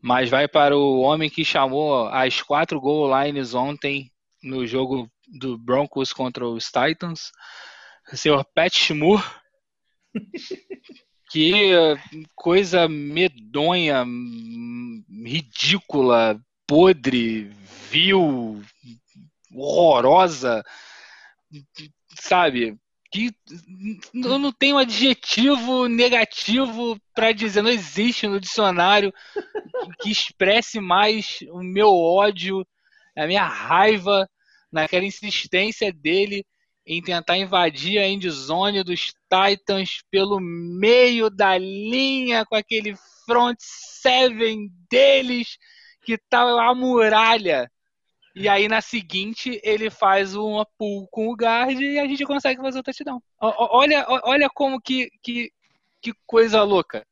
mas 0.00 0.30
vai 0.30 0.46
para 0.46 0.76
o 0.76 1.00
homem 1.00 1.28
que 1.28 1.44
chamou 1.44 2.06
as 2.08 2.40
quatro 2.40 2.80
goal 2.80 3.10
lines 3.20 3.52
ontem 3.52 4.12
no 4.42 4.66
jogo 4.66 5.10
do 5.26 5.58
Broncos 5.58 6.12
contra 6.12 6.46
os 6.46 6.66
Titans, 6.66 7.32
o 8.14 8.16
senhor 8.16 8.44
Pat 8.54 8.72
Shmur, 8.72 9.22
Que 11.30 11.72
coisa 12.32 12.88
medonha, 12.88 14.06
ridícula, 15.10 16.40
podre, 16.64 17.50
vil, 17.90 18.62
horrorosa, 19.52 20.62
sabe? 22.20 22.78
Que 23.10 23.32
eu 24.14 24.38
não 24.38 24.52
tenho 24.52 24.78
adjetivo 24.78 25.88
negativo 25.88 26.96
para 27.12 27.32
dizer, 27.32 27.62
não 27.62 27.70
existe 27.70 28.28
no 28.28 28.38
dicionário 28.38 29.12
que 30.00 30.10
expresse 30.12 30.78
mais 30.78 31.40
o 31.50 31.64
meu 31.64 31.88
ódio, 31.88 32.64
a 33.16 33.26
minha 33.26 33.44
raiva 33.44 34.30
naquela 34.70 35.04
insistência 35.04 35.92
dele 35.92 36.46
em 36.86 37.02
tentar 37.02 37.38
invadir 37.38 37.98
a 37.98 38.06
endzone 38.06 38.82
dos 38.82 39.12
Titans 39.28 40.02
pelo 40.10 40.38
meio 40.40 41.30
da 41.30 41.56
linha 41.56 42.44
com 42.44 42.54
aquele 42.54 42.94
front 43.24 43.56
seven 43.58 44.70
deles 44.90 45.56
que 46.02 46.18
tá 46.18 46.42
a 46.42 46.74
muralha. 46.74 47.70
E 48.34 48.48
aí 48.48 48.68
na 48.68 48.80
seguinte 48.80 49.60
ele 49.62 49.88
faz 49.88 50.34
uma 50.34 50.66
pull 50.76 51.06
com 51.08 51.28
o 51.28 51.36
guard 51.36 51.80
e 51.80 51.98
a 51.98 52.06
gente 52.06 52.24
consegue 52.24 52.60
fazer 52.60 52.80
o 52.80 52.82
touchdown. 52.82 53.22
Olha, 53.40 54.04
olha 54.08 54.50
como 54.50 54.80
que, 54.80 55.08
que, 55.22 55.52
que 56.02 56.12
coisa 56.26 56.62
louca. 56.62 57.06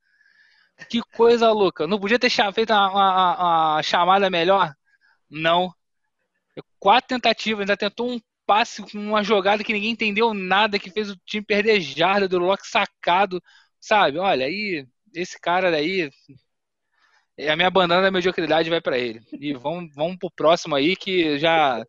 Que 0.90 1.00
coisa 1.16 1.50
louca. 1.52 1.86
Não 1.86 1.98
podia 1.98 2.18
ter 2.18 2.30
feito 2.52 2.72
uma, 2.72 2.90
uma, 2.90 3.74
uma 3.74 3.82
chamada 3.82 4.28
melhor? 4.28 4.74
Não. 5.30 5.72
Quatro 6.78 7.08
tentativas, 7.08 7.60
ainda 7.60 7.76
tentou 7.76 8.10
um 8.10 8.20
passe, 8.52 8.84
uma 8.94 9.24
jogada 9.24 9.64
que 9.64 9.72
ninguém 9.72 9.92
entendeu 9.92 10.34
nada, 10.34 10.78
que 10.78 10.90
fez 10.90 11.10
o 11.10 11.16
time 11.24 11.42
perder 11.42 11.80
jarda 11.80 12.28
do 12.28 12.38
Locke 12.38 12.68
sacado, 12.68 13.42
sabe? 13.80 14.18
Olha, 14.18 14.44
aí 14.44 14.86
esse 15.14 15.40
cara 15.40 15.70
daí 15.70 16.10
a 17.48 17.56
minha 17.56 17.70
bandana 17.70 18.02
da 18.02 18.10
mediocridade 18.10 18.68
vai 18.68 18.78
para 18.78 18.98
ele. 18.98 19.22
E 19.32 19.54
vamos, 19.54 19.90
vamos 19.94 20.18
pro 20.18 20.30
próximo 20.30 20.74
aí 20.74 20.94
que 20.94 21.38
já 21.38 21.82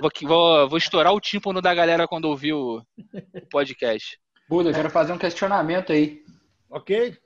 vou, 0.00 0.10
vou, 0.22 0.68
vou 0.70 0.76
estourar 0.76 1.14
o 1.14 1.20
tímpano 1.20 1.62
da 1.62 1.72
galera 1.72 2.08
quando 2.08 2.24
ouvir 2.24 2.52
o, 2.52 2.82
o 3.14 3.46
podcast. 3.48 4.18
Buda, 4.48 4.70
eu 4.70 4.74
quero 4.74 4.90
fazer 4.90 5.12
um 5.12 5.18
questionamento 5.18 5.92
aí. 5.92 6.20
Ok. 6.68 7.16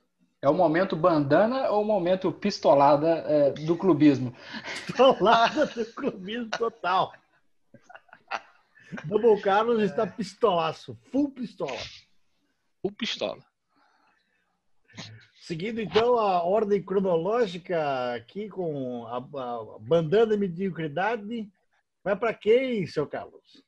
É 0.42 0.50
o 0.50 0.54
momento 0.54 0.94
bandana 0.94 1.70
ou 1.70 1.80
o 1.80 1.86
momento 1.86 2.30
pistolada 2.30 3.24
é, 3.26 3.50
do 3.52 3.74
clubismo? 3.74 4.36
Pistolada 4.84 5.64
do 5.64 5.86
clubismo 5.94 6.50
total. 6.50 7.10
Double 9.04 9.40
Carlos 9.40 9.82
está 9.82 10.06
pistolaço, 10.06 10.96
full 11.10 11.30
pistola. 11.30 11.78
Full 12.82 12.92
pistola. 12.92 13.42
Seguindo 15.40 15.80
então 15.80 16.18
a 16.18 16.42
ordem 16.42 16.82
cronológica 16.82 18.14
aqui 18.14 18.48
com 18.48 19.06
a, 19.06 19.18
a 19.18 19.78
bandana 19.80 20.36
mediocridade, 20.36 21.48
vai 22.02 22.16
para 22.16 22.34
quem, 22.34 22.86
seu 22.86 23.06
Carlos? 23.06 23.64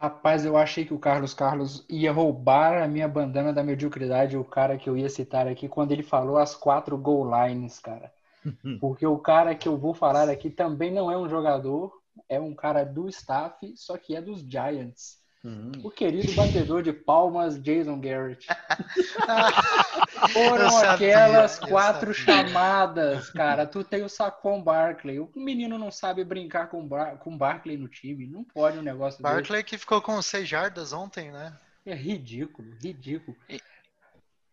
Rapaz, 0.00 0.44
eu 0.44 0.56
achei 0.56 0.84
que 0.84 0.92
o 0.92 0.98
Carlos 0.98 1.32
Carlos 1.32 1.86
ia 1.88 2.10
roubar 2.10 2.82
a 2.82 2.88
minha 2.88 3.06
bandana 3.06 3.52
da 3.52 3.62
mediocridade, 3.62 4.36
o 4.36 4.42
cara 4.42 4.76
que 4.76 4.90
eu 4.90 4.96
ia 4.96 5.08
citar 5.08 5.46
aqui, 5.46 5.68
quando 5.68 5.92
ele 5.92 6.02
falou 6.02 6.38
as 6.38 6.56
quatro 6.56 6.98
goal 6.98 7.24
lines, 7.24 7.78
cara. 7.78 8.12
Porque 8.80 9.06
o 9.06 9.16
cara 9.16 9.54
que 9.54 9.68
eu 9.68 9.78
vou 9.78 9.94
falar 9.94 10.28
aqui 10.28 10.50
também 10.50 10.90
não 10.90 11.08
é 11.08 11.16
um 11.16 11.28
jogador, 11.28 12.01
é 12.28 12.40
um 12.40 12.54
cara 12.54 12.84
do 12.84 13.08
staff, 13.08 13.72
só 13.76 13.96
que 13.96 14.14
é 14.16 14.20
dos 14.20 14.40
Giants. 14.40 15.22
Uhum. 15.44 15.72
O 15.82 15.90
querido 15.90 16.32
batedor 16.34 16.82
de 16.84 16.92
palmas, 16.92 17.60
Jason 17.60 18.00
Garrett. 18.00 18.46
Foram 20.32 20.70
sabia, 20.70 20.92
aquelas 20.94 21.58
quatro 21.58 22.14
chamadas, 22.14 23.28
cara. 23.30 23.66
Tu 23.66 23.82
tem 23.82 24.04
o 24.04 24.08
Saquon 24.08 24.62
Barkley. 24.62 25.18
O 25.18 25.28
menino 25.34 25.76
não 25.76 25.90
sabe 25.90 26.22
brincar 26.24 26.68
com, 26.68 26.86
Bar 26.86 27.18
com 27.18 27.36
Barkley 27.36 27.76
no 27.76 27.88
time. 27.88 28.28
Não 28.28 28.44
pode 28.44 28.78
um 28.78 28.82
negócio 28.82 29.20
Barkley 29.20 29.62
desse. 29.62 29.64
que 29.64 29.78
ficou 29.78 30.00
com 30.00 30.22
seis 30.22 30.48
jardas 30.48 30.92
ontem, 30.92 31.32
né? 31.32 31.52
É 31.84 31.94
ridículo, 31.94 32.72
ridículo. 32.80 33.36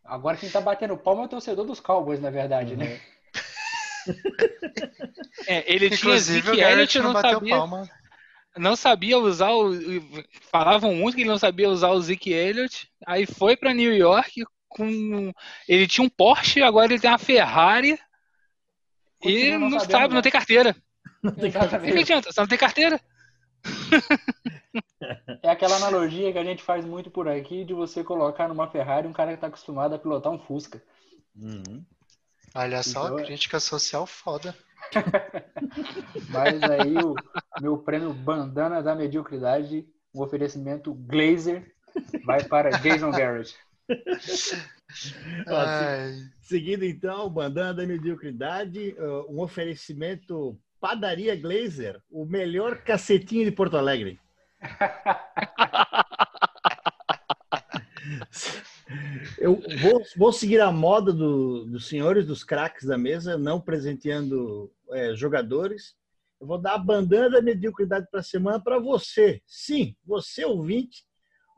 Agora 0.04 0.38
quem 0.38 0.50
tá 0.50 0.60
batendo 0.60 0.98
palma 0.98 1.22
é 1.22 1.26
o 1.26 1.30
torcedor 1.30 1.66
dos 1.66 1.80
Cowboys, 1.80 2.20
na 2.20 2.32
verdade, 2.32 2.76
né? 2.76 2.86
uhum. 2.86 2.92
né? 2.94 3.02
É, 5.48 5.74
ele 5.74 5.88
Inclusive, 5.88 6.42
tinha 6.42 6.56
Zeke 6.56 6.62
Elliott, 6.62 7.00
não, 7.00 7.14
não 7.14 7.22
sabia. 7.22 7.56
palma 7.58 7.90
não 8.58 8.76
sabia 8.76 9.18
usar 9.18 9.52
o. 9.52 9.72
Falavam 10.52 10.94
muito 10.94 11.16
que 11.16 11.22
ele 11.22 11.30
não 11.30 11.38
sabia 11.38 11.70
usar 11.70 11.90
o 11.90 12.02
Zeke 12.02 12.32
Elliott. 12.32 12.90
Aí 13.06 13.26
foi 13.26 13.56
para 13.56 13.74
New 13.74 13.96
York 13.96 14.44
com. 14.68 15.32
Ele 15.68 15.88
tinha 15.88 16.06
um 16.06 16.10
Porsche, 16.10 16.62
agora 16.62 16.92
ele 16.92 17.02
tem 17.02 17.10
uma 17.10 17.18
Ferrari. 17.18 17.98
Continua 19.20 19.46
e 19.46 19.58
não, 19.58 19.70
não 19.70 19.80
sabe, 19.80 20.14
não 20.14 20.22
tem 20.22 20.32
carteira. 20.32 20.76
Não 21.24 21.32
tem 21.32 21.52
carteira. 21.52 21.86
O 21.86 21.92
que 21.92 22.00
adianta? 22.00 22.32
Você 22.32 22.40
não 22.40 22.48
tem 22.48 22.58
carteira? 22.58 23.02
É 25.42 25.50
aquela 25.50 25.76
analogia 25.76 26.32
que 26.32 26.38
a 26.38 26.44
gente 26.44 26.64
faz 26.64 26.86
muito 26.86 27.10
por 27.10 27.28
aqui 27.28 27.66
de 27.66 27.74
você 27.74 28.04
colocar 28.04 28.48
numa 28.48 28.70
Ferrari 28.70 29.08
um 29.08 29.14
cara 29.14 29.30
que 29.32 29.36
está 29.36 29.48
acostumado 29.48 29.94
a 29.94 30.00
pilotar 30.00 30.32
um 30.32 30.40
Fusca. 30.40 30.82
Uhum. 31.36 31.84
Olha 32.56 32.84
só, 32.84 33.06
então, 33.06 33.20
é 33.20 33.26
crítica 33.26 33.60
social 33.60 34.06
foda. 34.06 34.56
Mas 36.30 36.64
aí 36.64 36.98
o 36.98 37.14
meu 37.62 37.78
prêmio 37.78 38.14
Bandana 38.14 38.82
da 38.82 38.96
Mediocridade, 38.96 39.88
um 40.14 40.22
oferecimento 40.22 40.94
Glazer, 40.94 41.74
vai 42.26 42.44
para 42.44 42.72
Jason 42.80 43.12
Garrett. 43.12 43.56
seguindo 46.42 46.84
então, 46.84 47.30
Bandana 47.30 47.74
da 47.74 47.86
Mediocridade, 47.86 48.96
uh, 48.98 49.32
um 49.32 49.42
oferecimento 49.42 50.60
Padaria 50.80 51.36
Glazer, 51.36 52.02
o 52.10 52.26
melhor 52.26 52.78
cacetinho 52.84 53.46
de 53.46 53.52
Porto 53.52 53.78
Alegre. 53.78 54.20
Eu 59.38 59.62
vou, 59.82 60.04
vou 60.18 60.34
seguir 60.34 60.60
a 60.60 60.72
moda 60.72 61.14
do, 61.14 61.66
dos 61.66 61.88
senhores 61.88 62.26
dos 62.26 62.44
craques 62.44 62.88
da 62.88 62.98
mesa, 62.98 63.38
não 63.38 63.62
presenteando 63.62 64.72
é, 64.92 65.16
jogadores. 65.16 65.96
Eu 66.42 66.48
vou 66.48 66.58
dar 66.58 66.74
a 66.74 66.78
bandana 66.78 67.30
da 67.30 67.42
mediocridade 67.42 68.08
para 68.10 68.22
a 68.22 68.24
semana 68.24 68.60
para 68.60 68.80
você. 68.80 69.42
Sim, 69.46 69.96
você 70.06 70.44
ouvinte, 70.46 71.04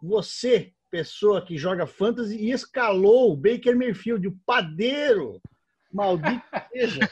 você, 0.02 0.74
pessoa 0.89 1.45
que 1.45 1.58
joga 1.58 1.88
fantasy 1.88 2.36
e 2.36 2.52
escalou 2.52 3.32
o 3.32 3.38
Baker 3.38 3.78
Mayfield, 3.78 4.28
o 4.28 4.38
padeiro, 4.45 5.39
maldito 5.91 6.43
seja. 6.74 7.00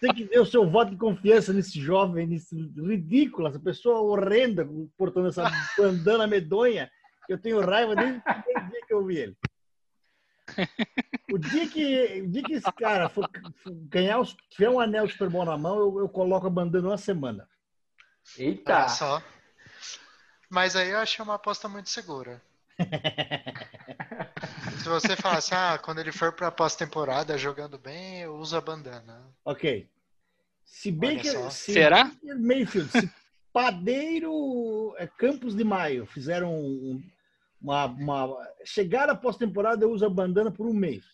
Tem 0.00 0.14
que 0.14 0.26
ter 0.26 0.40
o 0.40 0.46
seu 0.46 0.68
voto 0.68 0.92
de 0.92 0.96
confiança 0.96 1.52
nesse 1.52 1.78
jovem, 1.78 2.26
nesse 2.26 2.56
ridículo, 2.56 3.48
essa 3.48 3.58
pessoa 3.58 4.00
horrenda, 4.00 4.66
portando 4.96 5.28
essa 5.28 5.44
bandana 5.76 6.26
medonha. 6.26 6.90
Eu 7.30 7.38
tenho 7.38 7.60
raiva 7.60 7.94
desde 7.94 8.18
o 8.18 8.70
dia 8.70 8.86
que 8.86 8.92
eu 8.92 9.06
vi 9.06 9.18
ele. 9.18 9.36
O 11.32 11.38
dia 11.38 11.68
que, 11.68 12.22
o 12.22 12.28
dia 12.28 12.42
que 12.42 12.54
esse 12.54 12.72
cara 12.72 13.08
for, 13.08 13.30
for 13.62 13.72
ganhar, 13.72 14.18
os, 14.18 14.36
tiver 14.50 14.68
um 14.68 14.80
anel 14.80 15.08
Super 15.08 15.30
Bowl 15.30 15.44
na 15.44 15.56
mão, 15.56 15.78
eu, 15.78 16.00
eu 16.00 16.08
coloco 16.08 16.48
a 16.48 16.50
bandana 16.50 16.88
uma 16.88 16.98
semana. 16.98 17.48
Eita! 18.36 18.78
Olha 18.78 18.88
só. 18.88 19.22
Mas 20.48 20.74
aí 20.74 20.90
eu 20.90 20.98
achei 20.98 21.24
uma 21.24 21.36
aposta 21.36 21.68
muito 21.68 21.88
segura. 21.88 22.42
Se 24.82 24.88
você 24.88 25.14
falasse, 25.14 25.54
ah, 25.54 25.78
quando 25.78 26.00
ele 26.00 26.10
for 26.10 26.32
para 26.32 26.50
pós-temporada 26.50 27.38
jogando 27.38 27.78
bem, 27.78 28.22
eu 28.22 28.34
uso 28.34 28.56
a 28.56 28.60
bandana. 28.60 29.24
Ok. 29.44 29.88
Se 30.64 30.90
bem 30.90 31.16
que. 31.16 31.30
Se 31.50 31.72
Será? 31.72 32.10
Mayfield, 32.24 32.90
se 32.90 33.08
Padeiro 33.52 34.94
é, 34.96 35.06
Campos 35.06 35.54
de 35.54 35.64
Maio 35.64 36.06
fizeram 36.06 36.54
um, 36.54 37.02
uma, 37.60 37.84
uma... 37.86 38.48
Chegar 38.64 39.08
a 39.08 39.14
pós-temporada, 39.14 39.84
eu 39.84 39.90
uso 39.90 40.06
a 40.06 40.10
bandana 40.10 40.50
por 40.50 40.66
um 40.66 40.72
mês. 40.72 41.04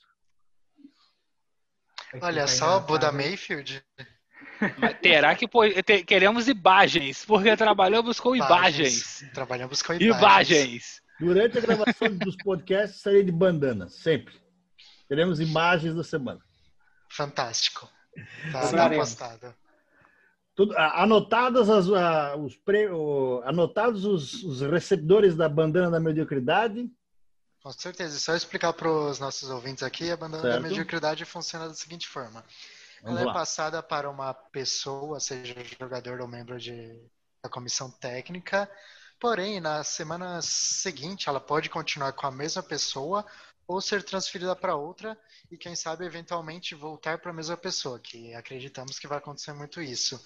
Olha 2.21 2.47
só, 2.47 2.81
Buda 2.81 3.11
Mayfield. 3.11 3.83
terá 5.03 5.35
que 5.35 5.47
pô, 5.47 5.61
queremos 6.07 6.49
imagens, 6.49 7.25
porque 7.25 7.57
trabalhamos 7.57 8.21
com 8.21 8.35
imagens. 8.35 9.21
imagens. 9.21 9.35
Trabalhamos 9.35 9.83
com 9.83 9.93
imagens. 9.95 10.21
imagens. 10.21 11.03
Durante 11.19 11.59
a 11.59 11.61
gravação 11.61 12.09
dos 12.17 12.37
podcasts, 12.37 13.01
sairei 13.01 13.25
de 13.25 13.33
bandana, 13.33 13.89
sempre. 13.89 14.35
Teremos 15.09 15.41
imagens 15.41 15.95
da 15.95 16.05
semana. 16.05 16.41
Fantástico. 17.11 17.91
Tá 18.53 18.87
apostado. 18.87 19.55
Tudo, 20.57 20.75
anotadas 20.77 21.69
as, 21.69 21.87
os 22.39 22.57
pre, 22.57 22.89
anotados 23.45 24.05
os, 24.05 24.43
os, 24.43 24.61
recebedores 24.63 25.37
da 25.37 25.49
bandana 25.49 25.91
da 25.91 26.01
mediocridade. 26.01 26.91
Com 27.63 27.71
certeza. 27.71 28.19
Só 28.19 28.35
explicar 28.35 28.73
para 28.73 28.91
os 28.91 29.21
nossos 29.21 29.51
ouvintes 29.51 29.83
aqui, 29.83 30.11
a 30.11 30.17
bandana 30.17 30.43
certo. 30.43 30.63
da 30.63 30.69
mediocridade 30.69 31.25
funciona 31.25 31.69
da 31.69 31.75
seguinte 31.75 32.09
forma. 32.09 32.43
Vamos 33.03 33.21
Ela 33.21 33.21
é 33.21 33.25
lá. 33.27 33.31
é 33.33 33.35
passada 33.35 33.83
para 33.83 34.09
uma 34.09 34.33
pessoa, 34.33 35.21
seja 35.21 35.55
jogador 35.79 36.21
ou 36.21 36.27
membro 36.27 36.59
de, 36.59 36.99
da 37.43 37.51
comissão 37.51 37.91
técnica, 37.91 38.69
Porém, 39.19 39.61
na 39.61 39.83
semana 39.83 40.43
seguinte, 40.43 41.29
ela 41.29 41.41
pode 41.41 41.71
continuar 41.71 42.13
com 42.13 42.27
a 42.27 42.31
mesma 42.31 42.63
pessoa 42.63 43.25
ou 43.67 43.81
ser 43.81 44.03
transferida 44.03 44.55
para 44.55 44.77
outra 44.77 45.19
e, 45.51 45.57
quem 45.57 45.75
sabe, 45.75 46.05
eventualmente 46.05 46.75
voltar 46.75 47.19
para 47.19 47.31
a 47.31 47.35
mesma 47.35 47.57
pessoa, 47.57 47.99
que 47.99 48.35
acreditamos 48.35 48.99
que 48.99 49.09
vai 49.09 49.19
acontecer 49.19 49.55
muito 49.55 49.81
isso. 49.81 50.23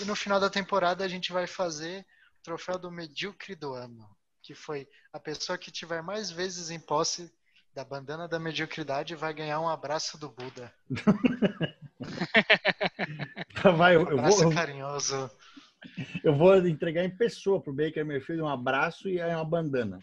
E 0.00 0.04
no 0.04 0.16
final 0.16 0.40
da 0.40 0.50
temporada, 0.50 1.04
a 1.04 1.08
gente 1.08 1.32
vai 1.32 1.46
fazer 1.46 2.04
o 2.38 2.42
troféu 2.42 2.78
do 2.78 2.90
medíocre 2.90 3.54
do 3.54 3.74
ano, 3.74 4.08
que 4.42 4.54
foi 4.54 4.88
a 5.12 5.20
pessoa 5.20 5.58
que 5.58 5.70
tiver 5.70 6.02
mais 6.02 6.30
vezes 6.30 6.70
em 6.70 6.80
posse 6.80 7.30
da 7.74 7.84
bandana 7.84 8.26
da 8.26 8.38
mediocridade 8.38 9.14
vai 9.14 9.32
ganhar 9.32 9.60
um 9.60 9.68
abraço 9.68 10.18
do 10.18 10.28
Buda. 10.28 10.72
Vai, 13.76 13.96
eu, 13.96 14.00
Um 14.00 14.08
eu 14.08 14.18
abraço 14.18 14.36
vou, 14.38 14.44
eu, 14.44 14.54
carinhoso. 14.54 15.30
eu 16.24 16.34
vou 16.34 16.56
entregar 16.66 17.04
em 17.04 17.16
pessoa 17.16 17.60
pro 17.60 17.72
Baker 17.72 18.04
Mayfield 18.04 18.42
um 18.42 18.48
abraço 18.48 19.08
e 19.08 19.20
uma 19.20 19.44
bandana. 19.44 20.00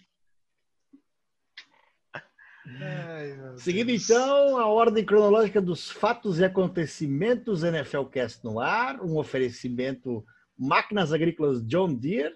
Ai, 2.80 3.56
Seguindo 3.56 3.88
Deus. 3.88 4.10
então 4.10 4.58
a 4.58 4.68
ordem 4.68 5.06
cronológica 5.06 5.62
dos 5.62 5.90
fatos 5.90 6.40
e 6.40 6.46
acontecimentos 6.46 7.64
NFL 7.64 8.04
Cast 8.06 8.44
no 8.44 8.60
ar, 8.60 9.00
um 9.02 9.18
oferecimento 9.18 10.26
Máquinas 10.58 11.14
Agrícolas 11.14 11.66
John 11.66 11.94
Deere. 11.94 12.36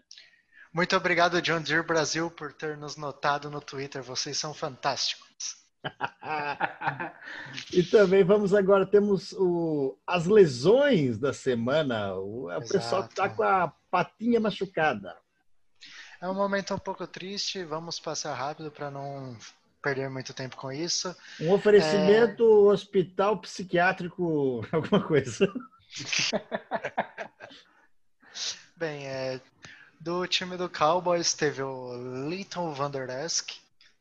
Muito 0.74 0.96
obrigado, 0.96 1.42
John 1.42 1.62
Deere 1.62 1.86
Brasil, 1.86 2.32
por 2.32 2.54
ter 2.54 2.78
nos 2.78 2.96
notado 2.96 3.50
no 3.50 3.60
Twitter. 3.60 4.02
Vocês 4.02 4.38
são 4.38 4.54
fantásticos. 4.54 5.60
E 7.74 7.84
também 7.84 8.24
vamos 8.24 8.54
agora, 8.54 8.86
temos 8.86 9.34
o, 9.34 9.98
as 10.06 10.26
lesões 10.26 11.18
da 11.18 11.34
semana. 11.34 12.14
O, 12.16 12.50
o 12.50 12.68
pessoal 12.68 13.04
que 13.04 13.10
está 13.10 13.28
com 13.30 13.44
a 13.44 13.74
patinha 13.90 14.40
machucada. 14.40 15.18
É 16.22 16.30
um 16.30 16.34
momento 16.34 16.74
um 16.74 16.78
pouco 16.78 17.06
triste. 17.08 17.64
Vamos 17.64 18.00
passar 18.00 18.34
rápido 18.36 18.72
para 18.72 18.92
não 18.92 19.36
perder 19.82 20.10
muito 20.10 20.34
tempo 20.34 20.56
com 20.56 20.72
isso. 20.72 21.16
Um 21.40 21.52
oferecimento 21.52 22.44
hospital 22.44 23.38
psiquiátrico, 23.38 24.66
alguma 24.72 25.02
coisa. 25.06 25.52
Bem, 28.78 29.08
é, 29.08 29.42
do 30.00 30.26
time 30.26 30.58
do 30.58 30.70
Cowboys 30.70 31.34
teve 31.34 31.62
o 31.62 31.92
Leighton 32.28 32.74
Van 32.74 32.90
Der 32.90 33.10
Esk, 33.10 33.52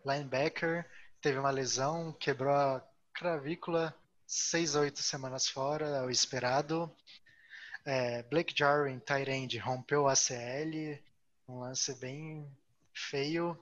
linebacker, 0.05 0.87
teve 1.21 1.39
uma 1.39 1.51
lesão, 1.51 2.13
quebrou 2.19 2.55
a 2.55 2.83
clavícula, 3.13 3.95
seis 4.27 4.75
a 4.75 4.81
oito 4.81 5.03
semanas 5.03 5.49
fora, 5.49 5.87
é 5.87 6.03
o 6.03 6.11
esperado. 6.11 6.91
É, 7.85 8.23
Blake 8.25 8.55
Jarwin, 8.57 8.99
tight 9.01 9.31
end, 9.31 9.59
rompeu 9.59 10.05
o 10.05 10.09
ACL, 10.09 10.99
um 11.49 11.61
lance 11.61 11.95
bem 11.97 12.47
feio. 12.95 13.59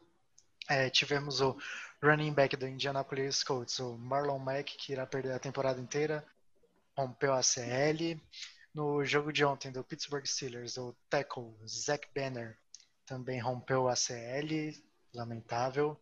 É, 0.68 0.90
tivemos 0.90 1.40
o 1.40 1.56
running 2.02 2.32
back 2.32 2.56
do 2.56 2.66
Indianapolis 2.66 3.42
Colts, 3.42 3.78
o 3.80 3.96
Marlon 3.98 4.38
Mack, 4.38 4.76
que 4.76 4.92
irá 4.92 5.06
perder 5.06 5.32
a 5.32 5.38
temporada 5.38 5.80
inteira, 5.80 6.24
rompeu 6.96 7.32
a 7.32 7.40
ACL. 7.40 8.20
No 8.74 9.04
jogo 9.04 9.32
de 9.32 9.44
ontem 9.44 9.72
do 9.72 9.82
Pittsburgh 9.82 10.24
Steelers, 10.26 10.76
o 10.76 10.94
tackle 11.10 11.54
Zach 11.66 12.06
Banner 12.14 12.56
também 13.04 13.40
rompeu 13.40 13.84
o 13.84 13.88
ACL, 13.88 14.72
lamentável. 15.12 16.00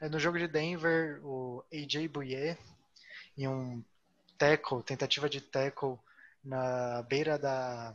É, 0.00 0.08
No 0.08 0.18
jogo 0.18 0.38
de 0.38 0.48
Denver, 0.48 1.20
o 1.24 1.64
AJ 1.72 2.08
Bouye, 2.08 2.56
em 3.36 3.46
um 3.46 3.84
tackle, 4.36 4.82
tentativa 4.82 5.28
de 5.28 5.40
tackle 5.40 5.98
na 6.42 7.02
beira 7.02 7.38
da, 7.38 7.94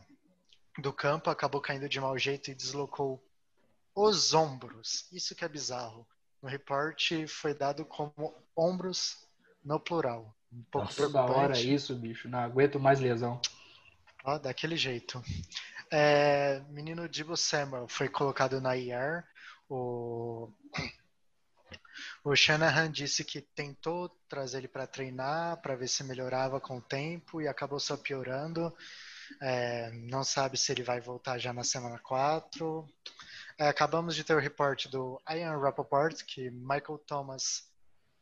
do 0.78 0.92
campo, 0.92 1.28
acabou 1.28 1.60
caindo 1.60 1.88
de 1.88 2.00
mau 2.00 2.16
jeito 2.16 2.50
e 2.50 2.54
deslocou 2.54 3.22
os 3.94 4.32
ombros. 4.32 5.06
Isso 5.12 5.34
que 5.34 5.44
é 5.44 5.48
bizarro. 5.48 6.06
No 6.44 6.50
reporte 6.50 7.26
foi 7.26 7.54
dado 7.54 7.86
como 7.86 8.12
ombros 8.54 9.16
no 9.64 9.80
plural. 9.80 10.36
Um 10.52 10.62
pouco 10.64 10.88
Nossa, 10.88 11.08
da 11.08 11.24
hora 11.24 11.58
isso, 11.58 11.96
bicho. 11.96 12.28
Não 12.28 12.38
aguento 12.38 12.78
mais 12.78 13.00
lesão. 13.00 13.40
Ó, 14.22 14.38
daquele 14.38 14.76
jeito. 14.76 15.24
É, 15.90 16.60
menino 16.68 17.08
Dibo 17.08 17.34
Samuel 17.34 17.88
foi 17.88 18.10
colocado 18.10 18.60
na 18.60 18.76
IR. 18.76 19.24
O, 19.70 20.52
o 22.22 22.36
Shanahan 22.36 22.92
disse 22.92 23.24
que 23.24 23.40
tentou 23.40 24.10
trazer 24.28 24.58
ele 24.58 24.68
para 24.68 24.86
treinar, 24.86 25.62
para 25.62 25.74
ver 25.74 25.88
se 25.88 26.04
melhorava 26.04 26.60
com 26.60 26.76
o 26.76 26.82
tempo 26.82 27.40
e 27.40 27.48
acabou 27.48 27.80
só 27.80 27.96
piorando. 27.96 28.70
É, 29.40 29.90
não 29.92 30.22
sabe 30.22 30.58
se 30.58 30.70
ele 30.70 30.82
vai 30.82 31.00
voltar 31.00 31.38
já 31.38 31.54
na 31.54 31.64
semana 31.64 31.98
4. 32.00 32.86
É, 33.58 33.68
acabamos 33.68 34.16
de 34.16 34.24
ter 34.24 34.34
o 34.34 34.40
reporte 34.40 34.88
do 34.88 35.20
Ian 35.30 35.58
Rappaport 35.58 36.22
que 36.24 36.50
Michael 36.50 36.98
Thomas 37.06 37.70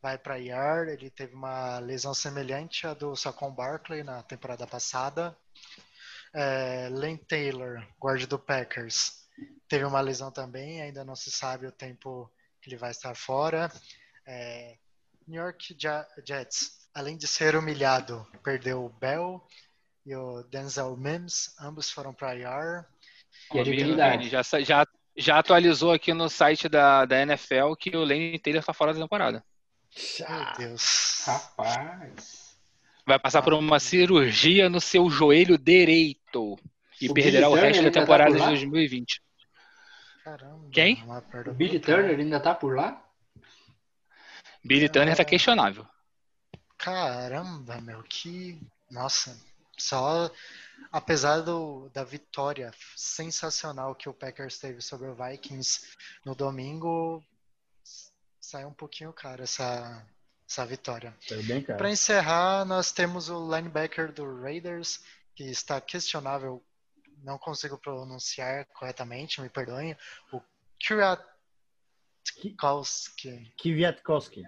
vai 0.01 0.17
para 0.17 0.37
IR. 0.37 0.89
Ele 0.89 1.09
teve 1.09 1.33
uma 1.33 1.79
lesão 1.79 2.13
semelhante 2.13 2.85
à 2.85 2.93
do 2.93 3.15
Saquon 3.15 3.51
Barkley 3.51 4.03
na 4.03 4.21
temporada 4.21 4.67
passada. 4.67 5.35
É, 6.33 6.89
Lane 6.91 7.17
Taylor, 7.17 7.85
guarda 7.99 8.27
do 8.27 8.39
Packers, 8.39 9.23
teve 9.67 9.85
uma 9.85 10.01
lesão 10.01 10.31
também, 10.31 10.81
ainda 10.81 11.03
não 11.05 11.15
se 11.15 11.31
sabe 11.31 11.67
o 11.67 11.71
tempo 11.71 12.31
que 12.61 12.69
ele 12.69 12.77
vai 12.77 12.91
estar 12.91 13.15
fora. 13.15 13.71
É, 14.25 14.77
New 15.27 15.41
York 15.41 15.75
Jets, 16.25 16.89
além 16.93 17.17
de 17.17 17.27
ser 17.27 17.55
humilhado, 17.55 18.27
perdeu 18.43 18.85
o 18.85 18.89
Bell 18.89 19.45
e 20.05 20.15
o 20.15 20.43
Denzel 20.43 20.97
Mims, 20.97 21.55
ambos 21.59 21.89
foram 21.89 22.13
para 22.13 22.35
IR. 22.35 22.85
E 23.53 23.59
a 23.59 23.63
dignidade. 23.63 24.17
Vini, 24.17 24.29
Já, 24.29 24.41
já, 24.61 24.87
já 25.15 25.39
atualizou 25.39 25.91
aqui 25.91 26.13
no 26.13 26.29
site 26.29 26.67
da, 26.67 27.05
da 27.05 27.21
NFL 27.21 27.73
que 27.79 27.95
o 27.95 28.03
Lane 28.03 28.39
Taylor 28.39 28.59
está 28.59 28.73
fora 28.73 28.93
da 28.93 28.99
temporada. 28.99 29.43
Meu 30.29 30.53
Deus. 30.57 31.23
Rapaz. 31.25 32.57
Vai 33.05 33.19
passar 33.19 33.41
por 33.41 33.53
uma 33.53 33.79
cirurgia 33.79 34.69
no 34.69 34.79
seu 34.79 35.09
joelho 35.09 35.57
direito 35.57 36.57
e 37.01 37.09
O 37.09 37.13
perderá 37.13 37.49
o 37.49 37.53
Billy 37.53 37.65
resto 37.65 37.75
Turner 37.75 37.91
da 37.91 37.93
tá 37.93 38.01
temporada 38.01 38.31
por 38.31 38.37
de 38.37 38.41
lá? 38.41 38.47
2020. 38.49 39.21
Caramba. 40.23 40.69
Quem? 40.71 41.03
O 41.03 41.53
Billy. 41.53 41.79
Turner 41.79 42.17
ainda 42.17 42.39
tá 42.39 42.55
por 42.55 42.75
lá? 42.75 43.03
Billy 44.63 44.87
Turner 44.87 45.15
tá 45.15 45.25
questionável. 45.25 45.85
Caramba, 46.77 47.81
meu, 47.81 48.01
que. 48.03 48.59
Nossa, 48.89 49.37
só. 49.77 50.31
Apesar 50.91 51.41
do, 51.41 51.89
da 51.89 52.03
vitória 52.03 52.71
sensacional 52.95 53.95
que 53.95 54.09
o 54.09 54.13
Packers 54.13 54.59
teve 54.59 54.81
sobre 54.81 55.07
o 55.07 55.15
Vikings 55.15 55.81
no 56.25 56.35
domingo, 56.35 57.23
saiu 58.39 58.67
um 58.67 58.73
pouquinho 58.73 59.13
caro 59.13 59.43
essa, 59.43 60.05
essa 60.47 60.65
vitória. 60.65 61.15
Para 61.77 61.89
encerrar, 61.89 62.65
nós 62.65 62.91
temos 62.91 63.29
o 63.29 63.55
linebacker 63.55 64.11
do 64.11 64.41
Raiders, 64.41 65.01
que 65.35 65.45
está 65.45 65.81
questionável, 65.81 66.63
não 67.23 67.37
consigo 67.37 67.77
pronunciar 67.77 68.65
corretamente, 68.67 69.41
me 69.41 69.49
perdoem, 69.49 69.97
o 70.31 70.41
Kwiatkowski. 70.85 73.53
Kwiatkowski. 73.59 74.43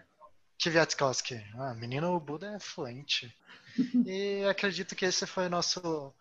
Kwiatkowski. 0.62 1.36
Ah, 1.58 1.74
menino 1.74 2.20
Buda 2.20 2.56
é 2.56 2.60
fluente. 2.60 3.34
E 4.06 4.46
acredito 4.46 4.96
que 4.96 5.04
esse 5.04 5.26
foi 5.26 5.48
o 5.48 5.50
nosso 5.50 6.14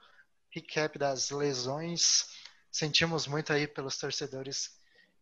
recap 0.55 0.99
das 0.99 1.31
lesões. 1.31 2.27
Sentimos 2.71 3.27
muito 3.27 3.53
aí 3.53 3.67
pelos 3.67 3.99
torcedores 3.99 4.71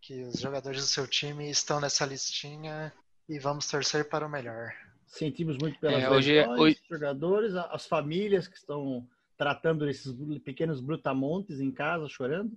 que 0.01 0.23
os 0.25 0.41
jogadores 0.41 0.81
do 0.83 0.87
seu 0.87 1.07
time 1.07 1.49
estão 1.51 1.81
nessa 1.81 2.05
listinha 2.05 2.93
e 3.29 3.39
vamos 3.39 3.67
torcer 3.67 4.09
para 4.09 4.27
o 4.27 4.31
melhor. 4.31 4.73
Sentimos 5.07 5.57
muito 5.59 5.79
pelas 5.79 6.03
É, 6.03 6.11
hoje 6.11 6.33
é- 6.37 6.41
lesões, 6.43 6.61
hoje- 6.61 6.81
jogadores, 6.91 7.55
as 7.55 7.87
famílias 7.87 8.49
que 8.49 8.57
estão 8.57 9.07
tratando 9.37 9.89
esses 9.89 10.13
pequenos 10.45 10.81
brutamontes 10.81 11.61
em 11.61 11.71
casa, 11.71 12.09
chorando. 12.09 12.53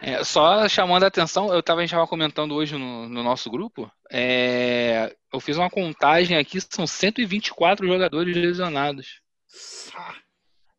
É, 0.00 0.22
só 0.22 0.68
chamando 0.68 1.04
a 1.04 1.06
atenção, 1.06 1.52
eu 1.52 1.62
tava, 1.62 1.80
a 1.80 1.82
gente 1.82 1.90
estava 1.90 2.06
comentando 2.06 2.54
hoje 2.54 2.76
no, 2.76 3.08
no 3.08 3.22
nosso 3.22 3.50
grupo. 3.50 3.90
é, 4.10 5.16
eu 5.32 5.40
fiz 5.40 5.56
uma 5.56 5.70
contagem 5.70 6.36
aqui, 6.36 6.58
são 6.60 6.86
124 6.86 7.86
jogadores 7.86 8.36
lesionados. 8.36 9.20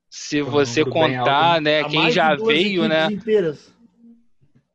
Se 0.10 0.42
você 0.42 0.84
contar, 0.84 1.62
né, 1.62 1.82
Há 1.82 1.90
quem 1.90 2.12
já 2.12 2.36
veio, 2.36 2.88
né? 2.88 3.06
Inteiras. 3.08 3.74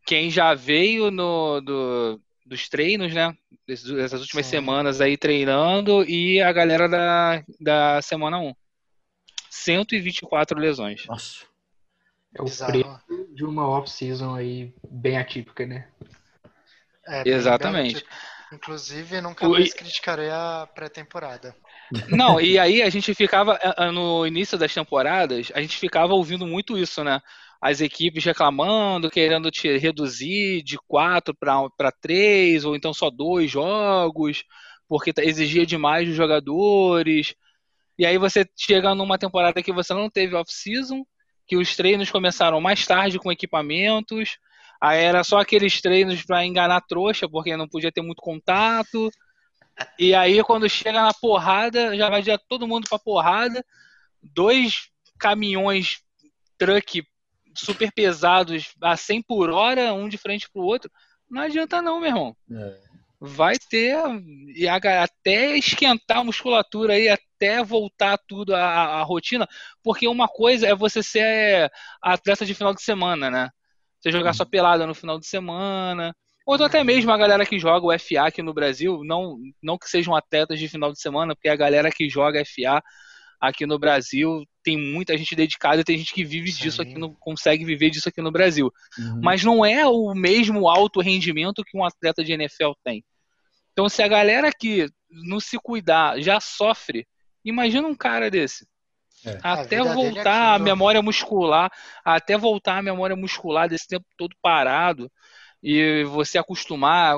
Quem 0.07 0.31
já 0.31 0.55
veio 0.55 1.11
no, 1.11 1.61
do- 1.61 2.21
dos 2.45 2.69
treinos, 2.69 3.13
né? 3.15 3.37
Dessas 3.67 4.21
últimas 4.21 4.47
Sim. 4.47 4.51
semanas 4.51 5.01
aí 5.01 5.17
treinando 5.17 6.03
e 6.05 6.41
a 6.41 6.53
galera 6.53 6.89
da, 6.89 7.45
da 7.61 8.03
semana 8.03 8.39
1. 8.39 8.55
124 9.51 10.59
lesões. 10.59 11.07
Nossa. 11.07 11.47
É 12.35 12.43
o 12.43 12.47
preço 12.47 13.35
de 13.35 13.45
uma 13.45 13.69
off-season 13.69 14.35
aí 14.35 14.75
bem 14.91 15.19
atípica, 15.19 15.67
né? 15.67 15.89
É, 17.07 17.23
bem 17.25 17.33
Exatamente. 17.33 17.95
bem, 17.95 18.05
Inclusive, 18.53 19.21
nunca 19.21 19.47
O- 19.47 19.51
mais 19.51 19.73
criticarei 19.73 20.31
a 20.31 20.69
pré-temporada. 20.75 21.57
Não, 22.09 22.41
e 22.41 22.59
aí 22.59 22.83
a 22.83 22.89
gente 22.89 23.15
ficava, 23.15 23.59
no 23.93 24.27
início 24.27 24.57
das 24.57 24.73
temporadas, 24.73 25.51
a 25.55 25.61
gente 25.61 25.77
ficava 25.77 26.15
ouvindo 26.15 26.47
muito 26.47 26.79
isso, 26.79 27.03
né? 27.05 27.21
as 27.63 27.81
equipes 27.81 28.25
reclamando, 28.25 29.09
querendo 29.09 29.49
te 29.49 29.79
reduzir 29.79 30.63
de 30.65 30.77
quatro 30.89 31.33
para 31.33 31.93
três, 32.01 32.65
ou 32.65 32.75
então 32.75 32.93
só 32.93 33.09
dois 33.09 33.49
jogos, 33.49 34.43
porque 34.89 35.13
tá, 35.13 35.23
exigia 35.23 35.65
demais 35.65 36.09
dos 36.09 36.17
jogadores. 36.17 37.37
E 37.97 38.05
aí 38.05 38.19
você 38.19 38.45
chega 38.59 38.97
numa 38.97 39.17
temporada 39.17 39.63
que 39.63 39.73
você 39.73 39.95
não 39.95 40.11
teve 40.11 40.35
off-season, 40.35 41.05
que 41.47 41.57
os 41.57 41.77
treinos 41.77 42.11
começaram 42.11 42.61
mais 42.61 42.85
tarde 42.85 43.21
com 43.21 43.31
equipamentos, 43.31 44.39
aí 44.81 45.01
era 45.01 45.23
só 45.23 45.39
aqueles 45.39 45.81
treinos 45.81 46.25
para 46.25 46.45
enganar 46.45 46.81
trouxa, 46.81 47.29
porque 47.29 47.57
não 47.57 47.69
podia 47.69 47.93
ter 47.93 48.03
muito 48.03 48.21
contato. 48.21 49.09
E 49.99 50.15
aí 50.15 50.43
quando 50.45 50.69
chega 50.69 51.03
na 51.03 51.15
porrada, 51.15 51.97
já 51.97 52.09
vai 52.09 52.23
já 52.23 52.39
todo 52.39 52.69
mundo 52.69 52.89
pra 52.89 52.99
porrada, 52.99 53.65
dois 54.23 54.89
caminhões 55.19 56.03
truck 56.59 57.05
super 57.55 57.93
pesados 57.93 58.75
a 58.81 58.97
100 58.97 59.23
por 59.23 59.51
hora, 59.51 59.93
um 59.93 60.09
de 60.09 60.17
frente 60.17 60.49
pro 60.51 60.63
outro, 60.63 60.91
não 61.29 61.43
adianta 61.43 61.83
não, 61.83 62.01
meu 62.01 62.09
irmão. 62.09 62.37
É. 62.51 62.93
Vai 63.21 63.57
ter 63.71 63.97
e 64.55 64.67
até 64.69 65.57
esquentar 65.57 66.19
a 66.19 66.25
musculatura 66.25 66.95
aí, 66.95 67.09
até 67.09 67.63
voltar 67.63 68.19
tudo 68.27 68.55
à, 68.55 69.01
à 69.01 69.03
rotina, 69.03 69.47
porque 69.83 70.09
uma 70.09 70.27
coisa 70.27 70.67
é 70.67 70.75
você 70.75 71.03
ser 71.03 71.71
atleta 72.03 72.45
de 72.45 72.55
final 72.55 72.75
de 72.75 72.83
semana, 72.83 73.31
né? 73.31 73.51
Você 74.01 74.11
jogar 74.11 74.31
uhum. 74.31 74.35
sua 74.35 74.47
pelada 74.47 74.87
no 74.87 74.95
final 74.95 75.21
de 75.21 75.27
semana, 75.27 76.13
ou 76.47 76.55
então 76.55 76.67
até 76.67 76.83
mesmo 76.83 77.11
a 77.13 77.19
galera 77.19 77.47
que 77.47 77.59
joga 77.59 77.87
o 77.87 77.99
FA 77.99 78.27
aqui 78.27 78.43
no 78.43 78.55
Brasil, 78.55 79.03
não, 79.05 79.39
não 79.63 79.79
que 79.79 79.89
sejam 79.89 80.15
atletas 80.15 80.59
de 80.59 80.69
final 80.69 80.93
de 80.93 81.01
semana, 81.01 81.35
porque 81.35 81.49
a 81.49 81.57
galera 81.57 81.91
que 81.91 82.09
joga 82.09 82.43
FA 82.45 82.83
aqui 83.41 83.67
no 83.67 83.79
Brasil 83.79 84.45
tem 84.63 84.79
muita 84.79 85.17
gente 85.19 85.35
dedicada 85.35 85.81
e 85.81 85.85
tem 85.85 85.99
gente 85.99 86.15
que 86.15 86.25
vive 86.25 86.53
Sim. 86.53 86.63
disso 86.63 86.81
aqui, 86.81 86.95
no, 86.95 87.15
consegue 87.17 87.65
viver 87.65 87.91
disso 87.91 88.09
aqui 88.09 88.23
no 88.23 88.31
Brasil. 88.31 88.73
Uhum. 88.99 89.21
Mas 89.21 89.43
não 89.43 89.65
é 89.65 89.85
o 89.85 90.15
mesmo 90.15 90.69
alto 90.69 91.01
rendimento 91.01 91.65
que 91.65 91.77
um 91.77 91.85
atleta 91.85 92.23
de 92.23 92.33
NFL 92.33 92.71
tem. 92.85 93.05
Então, 93.73 93.89
se 93.89 94.03
a 94.03 94.09
galera 94.09 94.51
que 94.53 94.89
não 95.11 95.41
se 95.41 95.59
cuidar 95.59 96.21
já 96.21 96.39
sofre, 96.39 97.07
imagina 97.45 97.89
um 97.89 97.97
cara 97.97 98.31
desse. 98.31 98.67
É. 99.25 99.39
Até 99.43 99.79
a 99.79 99.85
voltar 99.85 100.55
a 100.55 100.59
memória 100.59 101.03
muscular, 101.03 101.71
até 102.05 102.37
voltar 102.37 102.79
a 102.79 102.83
memória 102.83 103.17
muscular 103.17 103.69
desse 103.69 103.89
tempo 103.89 104.05
todo 104.17 104.37
parado 104.43 105.11
e 105.63 106.05
você 106.05 106.39
acostumar, 106.39 107.17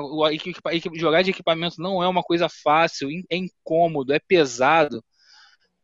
jogar 0.93 1.23
de 1.23 1.31
equipamento 1.31 1.81
não 1.81 2.03
é 2.03 2.07
uma 2.07 2.21
coisa 2.21 2.47
fácil, 2.47 3.09
é 3.29 3.35
incômodo, 3.35 4.13
é 4.13 4.19
pesado 4.19 5.03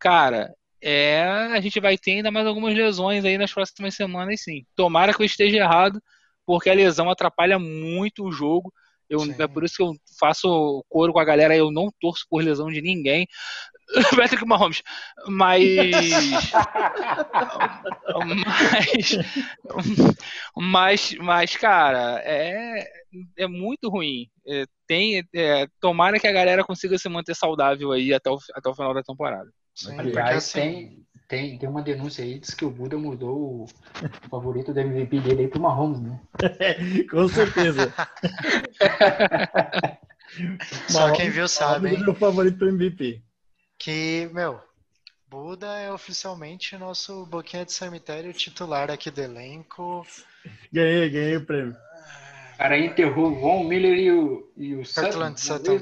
cara, 0.01 0.51
é, 0.81 1.21
a 1.21 1.61
gente 1.61 1.79
vai 1.79 1.95
ter 1.95 2.13
ainda 2.13 2.31
mais 2.31 2.47
algumas 2.47 2.73
lesões 2.73 3.23
aí 3.23 3.37
nas 3.37 3.53
próximas 3.53 3.93
semanas, 3.93 4.41
sim. 4.41 4.65
Tomara 4.75 5.13
que 5.13 5.21
eu 5.21 5.25
esteja 5.25 5.57
errado, 5.57 6.01
porque 6.43 6.71
a 6.71 6.73
lesão 6.73 7.07
atrapalha 7.09 7.59
muito 7.59 8.25
o 8.25 8.31
jogo. 8.31 8.73
Eu, 9.07 9.19
é 9.37 9.47
por 9.47 9.63
isso 9.63 9.75
que 9.75 9.83
eu 9.83 9.93
faço 10.19 10.83
coro 10.89 11.13
com 11.13 11.19
a 11.19 11.25
galera, 11.25 11.55
eu 11.55 11.69
não 11.69 11.89
torço 11.99 12.25
por 12.27 12.43
lesão 12.43 12.71
de 12.71 12.81
ninguém. 12.81 13.27
Patrick 14.15 14.45
Mahomes. 14.45 14.81
Mas. 15.27 15.63
mas. 18.25 19.17
Mas, 20.55 21.15
mas, 21.19 21.55
cara, 21.55 22.21
é, 22.23 22.87
é 23.37 23.47
muito 23.47 23.89
ruim. 23.89 24.27
É, 24.47 24.65
tem, 24.87 25.23
é, 25.33 25.67
tomara 25.79 26.19
que 26.19 26.27
a 26.27 26.31
galera 26.31 26.63
consiga 26.63 26.97
se 26.97 27.09
manter 27.09 27.35
saudável 27.35 27.91
aí 27.91 28.13
até 28.13 28.29
o, 28.29 28.37
até 28.53 28.69
o 28.69 28.75
final 28.75 28.93
da 28.93 29.03
temporada. 29.03 29.49
Sim, 29.75 29.97
Aliás, 29.97 30.37
assim... 30.37 30.59
tem, 30.59 31.05
tem, 31.27 31.57
tem 31.57 31.69
uma 31.69 31.81
denúncia 31.81 32.23
aí, 32.23 32.39
diz 32.39 32.53
que 32.53 32.65
o 32.65 32.69
Buda 32.69 32.97
mudou 32.97 33.63
o 33.63 33.65
favorito 34.29 34.73
do 34.73 34.79
MVP 34.79 35.19
dele 35.21 35.43
aí 35.43 35.47
pro 35.47 35.61
Mahomes, 35.61 36.01
né? 36.01 36.19
Com 37.09 37.27
certeza. 37.27 37.93
Só 40.87 41.11
quem 41.13 41.29
viu 41.29 41.47
sabe, 41.47 41.89
hein? 41.89 41.97
É 41.97 42.03
meu 42.03 42.15
favorito 42.15 42.57
pro 42.57 42.69
MVP. 42.69 43.23
Que, 43.81 44.29
meu, 44.31 44.61
Buda 45.27 45.79
é 45.79 45.91
oficialmente 45.91 46.77
nosso 46.77 47.25
boquinha 47.25 47.65
de 47.65 47.73
cemitério 47.73 48.33
titular 48.33 48.91
aqui 48.91 49.09
do 49.09 49.21
elenco. 49.21 50.05
Ganhei, 50.71 51.09
ganhei 51.09 51.37
o 51.37 51.45
prêmio 51.45 51.75
cara 52.61 52.77
enterrou 52.77 53.31
o 53.31 53.39
Von 53.39 53.63
Miller 53.63 53.97
e 53.97 54.11
o, 54.11 54.51
e 54.55 54.75
o 54.75 54.85
Sutton. 54.85 55.35
Sutton. 55.35 55.79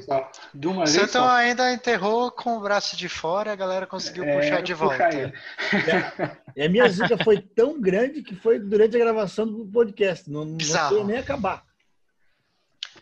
De 0.54 0.66
uma 0.66 0.86
vez 0.86 0.92
Sutton 0.92 1.08
só. 1.08 1.30
ainda 1.30 1.70
enterrou 1.74 2.30
com 2.30 2.56
o 2.56 2.60
braço 2.60 2.96
de 2.96 3.06
fora, 3.06 3.52
a 3.52 3.56
galera 3.56 3.86
conseguiu 3.86 4.24
é, 4.24 4.34
puxar 4.34 4.62
de 4.62 4.72
volta. 4.72 5.08
E 6.56 6.62
a 6.62 6.68
minha 6.68 6.88
zica 6.88 7.16
foi 7.22 7.40
tão 7.40 7.80
grande 7.80 8.22
que 8.22 8.34
foi 8.34 8.58
durante 8.58 8.96
a 8.96 8.98
gravação 8.98 9.46
do 9.46 9.64
podcast. 9.66 10.28
Não, 10.28 10.44
não 10.44 11.04
nem 11.04 11.18
acabar. 11.18 11.64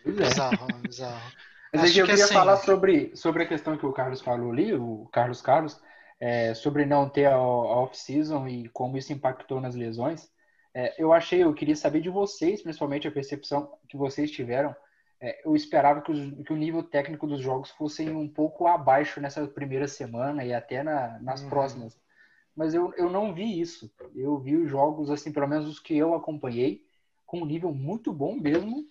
É. 0.05 0.11
Bizarro, 0.11 0.67
bizarro. 0.81 1.31
Mas 1.73 1.83
Acho 1.83 1.99
eu 1.99 2.05
que 2.05 2.11
queria 2.11 2.25
assim... 2.25 2.33
falar 2.33 2.57
sobre, 2.57 3.15
sobre 3.15 3.43
a 3.43 3.47
questão 3.47 3.77
que 3.77 3.85
o 3.85 3.93
Carlos 3.93 4.21
falou 4.21 4.51
ali, 4.51 4.73
o 4.73 5.07
Carlos 5.11 5.41
Carlos, 5.41 5.79
é, 6.19 6.53
sobre 6.53 6.85
não 6.85 7.07
ter 7.07 7.25
a, 7.25 7.39
off-season 7.39 8.47
e 8.47 8.67
como 8.69 8.97
isso 8.97 9.13
impactou 9.13 9.61
nas 9.61 9.75
lesões. 9.75 10.29
É, 10.73 11.01
eu 11.01 11.13
achei, 11.13 11.43
eu 11.43 11.53
queria 11.53 11.75
saber 11.75 12.01
de 12.01 12.09
vocês, 12.09 12.61
principalmente 12.61 13.07
a 13.07 13.11
percepção 13.11 13.71
que 13.87 13.97
vocês 13.97 14.31
tiveram. 14.31 14.75
É, 15.21 15.41
eu 15.45 15.55
esperava 15.55 16.01
que, 16.01 16.11
os, 16.11 16.43
que, 16.45 16.53
o 16.53 16.55
nível 16.55 16.81
técnico 16.81 17.27
dos 17.27 17.41
jogos 17.41 17.69
fosse 17.71 18.09
um 18.09 18.27
pouco 18.27 18.67
abaixo 18.67 19.19
nessa 19.19 19.45
primeira 19.47 19.87
semana 19.87 20.45
e 20.45 20.53
até 20.53 20.81
na, 20.81 21.19
nas 21.19 21.41
uhum. 21.43 21.49
próximas. 21.49 21.99
Mas 22.55 22.73
eu, 22.73 22.93
eu 22.95 23.09
não 23.09 23.33
vi 23.33 23.59
isso. 23.59 23.91
Eu 24.15 24.37
vi 24.39 24.55
os 24.55 24.69
jogos, 24.69 25.09
assim, 25.09 25.31
pelo 25.31 25.47
menos 25.47 25.67
os 25.67 25.79
que 25.79 25.97
eu 25.97 26.13
acompanhei, 26.13 26.81
com 27.25 27.41
um 27.41 27.45
nível 27.45 27.73
muito 27.73 28.11
bom 28.11 28.35
mesmo, 28.35 28.85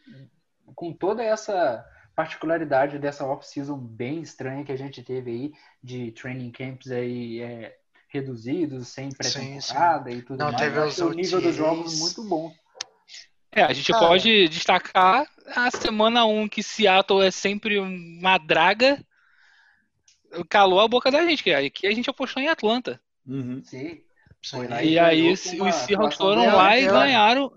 com 0.74 0.92
toda 0.92 1.22
essa 1.22 1.84
particularidade 2.18 2.98
dessa 2.98 3.24
off-season 3.24 3.78
bem 3.78 4.20
estranha 4.20 4.64
que 4.64 4.72
a 4.72 4.76
gente 4.76 5.04
teve 5.04 5.30
aí, 5.30 5.52
de 5.80 6.10
training 6.10 6.50
camps 6.50 6.90
aí 6.90 7.40
é, 7.40 7.76
reduzidos, 8.08 8.88
sem 8.88 9.08
pré-temporada 9.10 10.10
e 10.10 10.20
tudo 10.22 10.36
Não, 10.36 10.46
mais. 10.50 10.60
Teve 10.60 10.80
os 10.80 10.98
o 10.98 11.10
nível 11.10 11.40
dos 11.40 11.54
jogos 11.54 11.96
muito 12.00 12.24
bom. 12.24 12.52
É, 13.52 13.62
a 13.62 13.72
gente 13.72 13.94
ah, 13.94 13.98
pode 14.00 14.48
destacar 14.48 15.28
a 15.46 15.70
semana 15.70 16.24
1 16.24 16.48
que 16.48 16.60
Seattle 16.60 17.22
é 17.22 17.30
sempre 17.30 17.78
uma 17.78 18.36
draga. 18.36 19.00
Calou 20.50 20.80
a 20.80 20.88
boca 20.88 21.12
da 21.12 21.24
gente, 21.24 21.44
que 21.44 21.54
aqui 21.54 21.86
a 21.86 21.92
gente 21.92 22.10
apostou 22.10 22.42
em 22.42 22.48
Atlanta. 22.48 23.00
Uhum. 23.24 23.62
Sim. 23.62 24.02
e 24.82 24.98
aí 24.98 25.30
os 25.30 25.38
Seahawks 25.38 26.16
foram 26.16 26.46
lá 26.46 26.76
e 26.76 26.84
ganharam. 26.84 27.52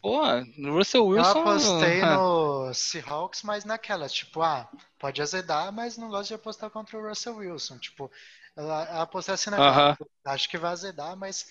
Pô, 0.00 0.22
no 0.56 0.76
Russell 0.76 1.06
Wilson. 1.06 1.30
Eu 1.30 1.40
apostei 1.40 2.00
no 2.02 2.72
Seahawks, 2.72 3.42
mas 3.42 3.64
naquela, 3.64 4.08
tipo, 4.08 4.42
ah, 4.42 4.70
pode 4.98 5.20
azedar, 5.20 5.72
mas 5.72 5.96
não 5.96 6.08
gosto 6.08 6.28
de 6.28 6.34
apostar 6.34 6.70
contra 6.70 6.98
o 6.98 7.08
Russell 7.08 7.36
Wilson. 7.36 7.78
Tipo, 7.78 8.10
ela 8.56 9.02
apostei 9.02 9.34
assim 9.34 9.50
na 9.50 9.96
Acho 10.24 10.48
que 10.48 10.58
vai 10.58 10.72
azedar, 10.72 11.16
mas 11.16 11.46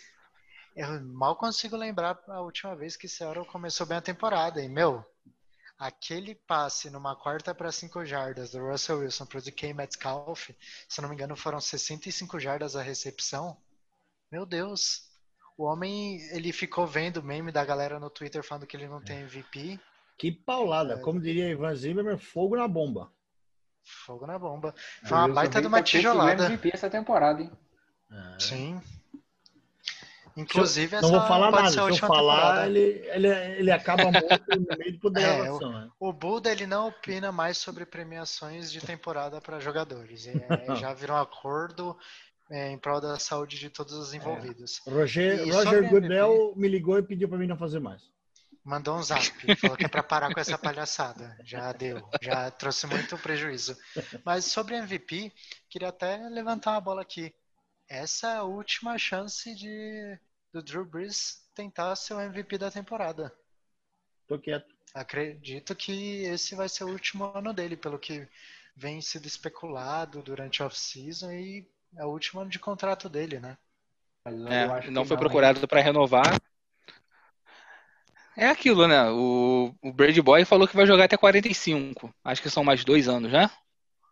eu 0.76 1.02
mal 1.02 1.36
consigo 1.36 1.76
lembrar 1.76 2.18
a 2.28 2.42
última 2.42 2.76
vez 2.76 2.96
que 2.96 3.08
Seattle 3.08 3.46
começou 3.46 3.86
bem 3.86 3.98
a 3.98 4.02
temporada. 4.02 4.62
E, 4.62 4.70
meu, 4.70 5.04
aquele 5.78 6.36
passe 6.36 6.90
numa 6.90 7.16
quarta 7.16 7.54
para 7.56 7.72
cinco 7.72 8.06
jardas 8.06 8.52
do 8.52 8.60
Russell 8.60 9.00
Wilson 9.00 9.26
para 9.26 9.40
o 9.40 9.42
DK 9.42 9.74
Metcalf, 9.74 10.50
se 10.88 11.02
não 11.02 11.10
me 11.10 11.16
engano, 11.16 11.36
foram 11.36 11.60
65 11.60 12.40
jardas 12.40 12.76
a 12.76 12.82
recepção. 12.82 13.58
Meu 14.32 14.46
Deus. 14.46 15.09
O 15.60 15.66
homem, 15.66 16.22
ele 16.32 16.54
ficou 16.54 16.88
vendo 16.88 17.18
o 17.18 17.24
meme 17.24 17.52
da 17.52 17.66
galera 17.66 18.00
no 18.00 18.10
Twitter 18.10 18.42
falando 18.42 18.66
que 18.66 18.78
ele 18.78 18.88
não 18.88 19.02
tem 19.02 19.20
MVP. 19.20 19.78
Que 20.18 20.32
paulada. 20.32 20.94
É... 20.94 20.98
Como 21.00 21.20
diria 21.20 21.50
Ivan 21.50 21.76
Zimmerman, 21.76 22.18
fogo 22.18 22.56
na 22.56 22.66
bomba. 22.66 23.12
Fogo 23.84 24.26
na 24.26 24.40
bomba. 24.40 24.74
Foi 25.04 25.18
uma 25.18 25.28
baita 25.28 25.60
de 25.60 25.68
uma 25.68 25.84
tijolada. 25.84 26.46
MVP 26.46 26.72
essa 26.74 26.90
temporada, 26.90 27.42
hein? 27.42 27.52
É. 28.10 28.40
Sim. 28.40 28.82
Inclusive, 30.38 30.96
essa 30.96 31.06
Não 31.06 31.20
vou 31.20 31.28
falar 31.28 31.52
nada. 31.52 31.70
Se 31.70 31.78
eu 31.78 31.94
falar, 31.98 32.66
ele, 32.66 33.04
ele, 33.10 33.28
ele 33.28 33.72
acaba 33.72 34.04
morto 34.10 34.58
no 34.58 34.78
meio 34.78 34.98
do 34.98 35.20
é, 35.20 35.52
o, 35.52 35.60
né? 35.60 35.90
o 36.00 36.14
Buda 36.14 36.50
ele 36.50 36.66
não 36.66 36.88
opina 36.88 37.34
mais 37.34 37.58
sobre 37.58 37.86
premiações 37.86 38.72
de 38.72 38.80
temporada 38.80 39.42
para 39.42 39.60
jogadores. 39.60 40.26
É, 40.26 40.32
já 40.80 40.94
virou 40.94 41.18
um 41.18 41.20
acordo 41.20 41.98
é, 42.50 42.72
em 42.72 42.78
prol 42.78 43.00
da 43.00 43.20
saúde 43.20 43.60
de 43.60 43.70
todos 43.70 43.94
os 43.94 44.14
envolvidos. 44.14 44.82
É. 44.86 44.92
Roger, 44.92 45.54
Roger 45.54 45.90
Goodell 45.90 46.54
me 46.56 46.68
ligou 46.68 46.98
e 46.98 47.04
pediu 47.04 47.30
para 47.30 47.38
mim 47.38 47.48
não 47.48 47.58
fazer 47.58 47.80
mais. 47.80 48.02
Mandou 48.64 48.98
um 48.98 49.04
zap, 49.04 49.24
falou 49.56 49.78
que 49.78 49.86
é 49.86 49.88
para 49.88 50.04
parar 50.04 50.34
com 50.34 50.40
essa 50.40 50.58
palhaçada. 50.58 51.38
Já 51.44 51.72
deu, 51.72 52.08
já 52.22 52.52
trouxe 52.52 52.86
muito 52.88 53.18
prejuízo. 53.18 53.78
Mas 54.24 54.46
sobre 54.46 54.76
MVP, 54.76 55.32
queria 55.70 55.90
até 55.90 56.18
levantar 56.30 56.72
uma 56.72 56.82
bola 56.82 57.02
aqui. 57.02 57.34
Essa 57.88 58.28
é 58.28 58.36
a 58.38 58.44
última 58.44 58.98
chance 58.98 59.56
de 59.56 60.20
do 60.52 60.64
Drew 60.64 60.86
Brees 60.86 61.48
tentar 61.54 61.96
ser 61.96 62.16
o 62.16 62.22
MVP 62.22 62.58
da 62.58 62.72
temporada. 62.72 63.34
Tô 64.28 64.38
quieto. 64.38 64.76
Acredito 64.94 65.76
que 65.76 66.24
esse 66.24 66.56
vai 66.56 66.68
ser 66.68 66.84
o 66.84 66.92
último 66.92 67.26
ano 67.36 67.54
dele, 67.54 67.78
pelo 67.78 68.00
que 68.00 68.28
vem 68.76 69.02
sido 69.02 69.28
especulado 69.28 70.22
durante 70.22 70.62
a 70.62 70.66
off-season 70.66 71.32
e 71.32 71.68
é 71.96 72.06
o 72.06 72.10
último 72.10 72.42
ano 72.42 72.50
de 72.50 72.60
contrato 72.60 73.10
dele, 73.10 73.40
né? 73.40 73.58
É, 74.50 74.90
não 74.92 75.06
foi 75.06 75.18
procurado 75.18 75.68
para 75.68 75.82
renovar, 75.82 76.40
é 78.38 78.48
aquilo, 78.48 78.88
né? 78.88 79.10
O, 79.12 79.74
o 79.82 79.92
Brady 79.92 80.22
Boy 80.22 80.46
falou 80.46 80.68
que 80.68 80.76
vai 80.76 80.86
jogar 80.86 81.06
até 81.06 81.18
45. 81.18 82.14
Acho 82.24 82.42
que 82.42 82.50
são 82.50 82.64
mais 82.64 82.84
dois 82.84 83.08
anos, 83.08 83.32
né? 83.32 83.50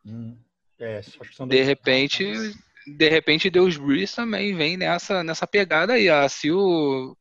Hum. 0.05 0.37
É, 0.79 0.97
acho 0.97 1.19
que 1.19 1.35
são 1.35 1.47
De 1.47 1.55
dois- 1.55 1.65
repente, 1.65 2.23
de 2.97 3.09
repente 3.09 3.49
Deus 3.49 3.77
Breeze 3.77 4.15
também 4.15 4.55
vem 4.55 4.77
nessa, 4.77 5.23
nessa 5.23 5.47
pegada 5.47 5.93
aí. 5.93 6.09
Ah, 6.09 6.27
se 6.29 6.51
o 6.51 7.15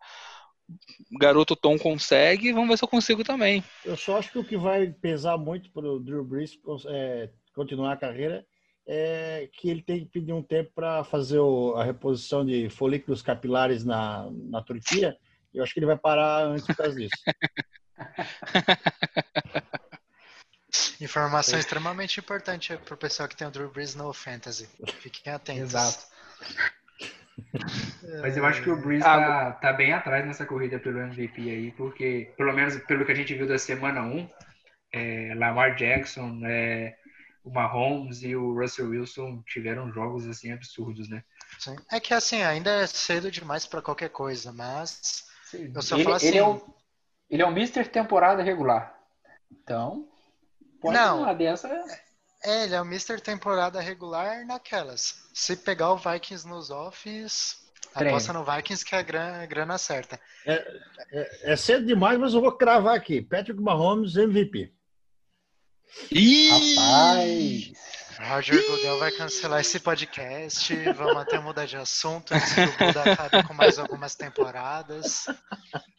garoto 1.19 1.55
Tom 1.57 1.79
consegue, 1.79 2.53
vamos 2.53 2.69
ver 2.71 2.77
se 2.79 2.85
eu 2.85 2.89
consigo 2.89 3.23
também. 3.25 3.63
Eu 3.85 3.97
só 3.97 4.19
acho 4.19 4.33
que 4.33 4.39
o 4.39 4.45
que 4.45 4.57
vai 4.57 4.89
pesar 4.93 5.39
muito 5.39 5.71
para 5.71 5.87
o 5.91 6.01
Drew 6.01 6.25
Brees 6.25 6.59
é, 6.89 7.31
continuar 7.55 7.93
a 7.93 7.97
carreira 7.97 8.45
é 8.87 9.49
que 9.53 9.69
ele 9.69 9.83
tem 9.83 10.01
que 10.01 10.07
pedir 10.07 10.33
um 10.33 10.43
tempo 10.43 10.71
para 10.75 11.05
fazer 11.05 11.39
o- 11.39 11.75
a 11.77 11.85
reposição 11.85 12.45
de 12.45 12.69
folículos 12.71 13.21
capilares 13.23 13.85
na, 13.85 14.29
na 14.31 14.63
Turquia. 14.63 15.17
Eu 15.53 15.63
acho 15.63 15.73
que 15.75 15.81
ele 15.81 15.87
vai 15.87 15.99
parar 15.99 16.45
antes 16.45 16.67
por 16.67 16.77
causa 16.77 16.95
disso. 16.95 17.11
Informação 21.01 21.59
extremamente 21.59 22.21
importante 22.21 22.77
para 22.77 22.95
o 22.95 22.97
pessoal 22.97 23.29
que 23.29 23.37
tem 23.37 23.47
o 23.47 23.51
Drew 23.51 23.71
Brees 23.71 23.95
no 23.95 24.13
Fantasy. 24.13 24.69
Fiquem 25.01 25.33
atentos. 25.33 25.75
Exato. 25.75 26.07
Mas 28.23 28.37
eu 28.37 28.45
acho 28.47 28.63
que 28.63 28.71
o 28.71 28.77
Breeze 28.81 29.05
Ah, 29.07 29.19
tá, 29.19 29.53
tá 29.53 29.73
bem 29.73 29.93
atrás 29.93 30.27
nessa 30.27 30.47
corrida 30.47 30.79
pelo 30.79 30.99
MVP 31.01 31.41
aí, 31.43 31.71
porque, 31.73 32.33
pelo 32.37 32.53
menos 32.53 32.77
pelo 32.85 33.05
que 33.05 33.13
a 33.13 33.15
gente 33.15 33.35
viu 33.35 33.47
da 33.47 33.59
semana 33.59 34.03
1, 34.03 34.29
é, 34.93 35.35
Lamar 35.35 35.75
Jackson, 35.77 36.41
é, 36.45 36.97
o 37.47 37.51
Mahomes 37.51 38.25
e 38.25 38.35
o 38.35 38.59
Russell 38.59 38.91
Wilson 38.91 39.41
tiveram 39.47 39.93
jogos 39.93 40.27
assim 40.27 40.51
absurdos, 40.51 41.09
né? 41.09 41.23
Sim. 41.61 41.77
É 41.91 42.01
que 42.01 42.13
assim, 42.13 42.43
ainda 42.43 42.71
é 42.71 42.87
cedo 42.89 43.31
demais 43.31 43.65
para 43.65 43.81
qualquer 43.81 44.11
coisa, 44.11 44.53
mas 44.53 45.25
eu 45.55 45.81
só 45.81 45.95
ele, 45.95 46.05
falo 46.05 46.17
assim. 46.17 46.27
ele, 46.27 46.39
é 46.39 46.45
o, 46.45 46.75
ele 47.31 47.43
é 47.43 47.47
o 47.47 47.51
Mr. 47.51 47.85
Temporada 47.85 48.43
regular. 48.43 48.99
Então, 49.51 50.09
pode 50.81 50.97
Não. 50.97 51.23
uma 51.23 51.33
dessa. 51.33 51.69
É, 52.43 52.65
ele 52.65 52.75
é 52.75 52.83
o 52.83 52.85
Mr. 52.85 53.21
Temporada 53.21 53.81
regular 53.81 54.45
naquelas. 54.45 55.15
Se 55.33 55.57
pegar 55.57 55.93
o 55.93 55.97
Vikings 55.97 56.49
nos 56.49 56.71
offs, 56.71 57.65
aposta 57.95 58.33
no 58.33 58.45
Vikings 58.45 58.85
que 58.85 58.97
é 58.97 58.99
a 58.99 59.03
grana, 59.03 59.47
grana 59.47 59.79
certa. 59.79 60.19
É, 60.45 61.53
é 61.53 61.57
cedo 61.57 61.87
demais, 61.87 62.19
mas 62.19 62.35
eu 62.35 62.41
vou 62.41 62.51
cravar 62.51 62.97
aqui. 62.97 63.23
Patrick 63.23 63.61
Mahomes, 63.63 64.17
MVP. 64.17 64.76
Ih! 66.11 66.49
Rapaz! 66.77 67.73
Roger 68.19 68.67
Goodell 68.67 68.99
vai 68.99 69.11
cancelar 69.13 69.61
esse 69.61 69.79
podcast. 69.79 70.75
Vamos 70.95 71.19
até 71.19 71.39
mudar 71.39 71.67
de 71.67 71.77
assunto 71.77 72.33
antes 72.33 72.53
que 72.55 72.61
o 72.63 72.77
Buda 72.87 73.13
acabe 73.13 73.43
com 73.47 73.53
mais 73.55 73.79
algumas 73.79 74.15
temporadas. 74.15 75.27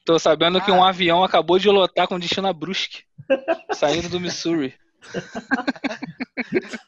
Tô 0.03 0.17
sabendo 0.17 0.59
que 0.61 0.71
Ah. 0.71 0.73
um 0.73 0.83
avião 0.83 1.23
acabou 1.23 1.59
de 1.59 1.69
lotar 1.69 2.07
com 2.07 2.17
destino 2.19 2.47
a 2.47 2.53
Brusque, 2.53 3.03
saindo 3.73 4.09
do 4.09 4.19
Missouri. 4.19 4.73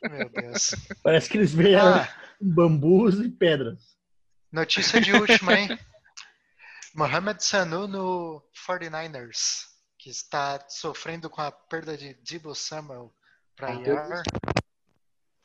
Meu 0.09 0.29
Deus. 0.29 0.75
Parece 1.03 1.29
que 1.29 1.37
eles 1.37 1.53
vieram 1.53 1.93
Ah, 1.95 2.09
bambus 2.41 3.19
e 3.19 3.29
pedras. 3.29 3.79
notícia 4.51 4.99
de 4.99 5.13
última, 5.13 5.53
hein? 5.53 5.77
Mohamed 6.95 7.43
Sanu 7.43 7.87
no 7.87 8.41
49ers, 8.67 9.67
que 10.09 10.15
está 10.15 10.65
sofrendo 10.67 11.29
com 11.29 11.39
a 11.39 11.51
perda 11.51 11.95
de 11.95 12.15
Debo 12.15 12.55
Samuel 12.55 13.13
para 13.55 13.71
IR. 13.75 14.23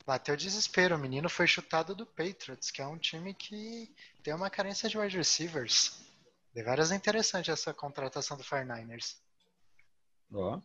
Bateu 0.06 0.34
desespero. 0.36 0.96
O 0.96 0.98
menino 0.98 1.28
foi 1.28 1.46
chutado 1.46 1.94
do 1.94 2.06
Patriots, 2.06 2.70
que 2.70 2.80
é 2.80 2.86
um 2.86 2.96
time 2.96 3.34
que 3.34 3.94
tem 4.22 4.32
uma 4.34 4.48
carência 4.48 4.88
de 4.88 4.96
wide 4.96 5.16
receivers. 5.18 6.02
Deveras 6.54 6.90
é 6.90 6.94
interessante 6.96 7.50
essa 7.50 7.74
contratação 7.74 8.38
do 8.38 8.42
49ers. 8.44 9.16
Ó. 10.32 10.60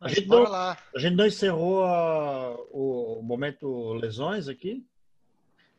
Mas 0.00 0.12
gente 0.12 0.28
não- 0.28 0.42
lá. 0.44 0.78
A 0.94 0.98
gente 1.00 1.16
não 1.16 1.26
encerrou 1.26 1.84
a- 1.84 2.54
o 2.70 3.20
momento 3.22 3.92
lesões 3.94 4.46
aqui. 4.46 4.86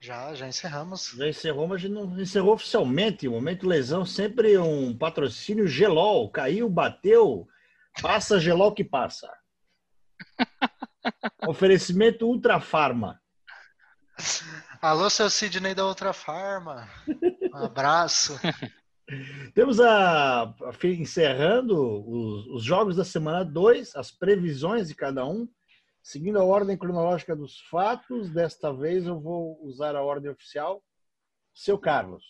Já, 0.02 0.34
já 0.34 0.48
encerramos. 0.48 1.12
Já 1.16 1.28
encerrou, 1.28 1.68
mas 1.68 1.76
a 1.76 1.80
gente 1.80 1.92
não 1.92 2.20
encerrou 2.20 2.54
oficialmente. 2.54 3.28
O 3.28 3.32
momento 3.32 3.68
lesão 3.68 4.06
sempre 4.06 4.58
um 4.58 4.98
patrocínio 4.98 5.68
Gelol. 5.68 6.30
Caiu, 6.30 6.70
bateu, 6.70 7.48
passa 8.02 8.40
Gelol 8.40 8.74
que 8.74 8.84
passa. 8.84 9.30
Oferecimento 11.48 12.26
Ultra 12.26 12.60
Farma. 12.60 13.22
Alô, 14.82 15.10
seu 15.10 15.30
Sidney 15.30 15.76
da 15.76 15.86
Outra 15.86 16.14
Farma. 16.14 16.88
Um 17.54 17.58
abraço. 17.58 18.40
Temos 19.54 19.80
a, 19.80 20.44
a 20.44 20.88
encerrando 20.88 21.76
os, 21.76 22.48
os 22.48 22.64
jogos 22.64 22.96
da 22.96 23.04
semana 23.04 23.44
2, 23.44 23.96
as 23.96 24.12
previsões 24.12 24.88
de 24.88 24.96
cada 24.96 25.26
um, 25.26 25.48
seguindo 26.10 26.40
a 26.40 26.44
ordem 26.44 26.76
cronológica 26.76 27.36
dos 27.36 27.60
fatos. 27.70 28.32
Desta 28.32 28.74
vez 28.74 29.06
eu 29.06 29.20
vou 29.20 29.60
usar 29.64 29.96
a 29.96 30.02
ordem 30.02 30.32
oficial. 30.32 30.84
Seu 31.54 31.78
Carlos. 31.78 32.24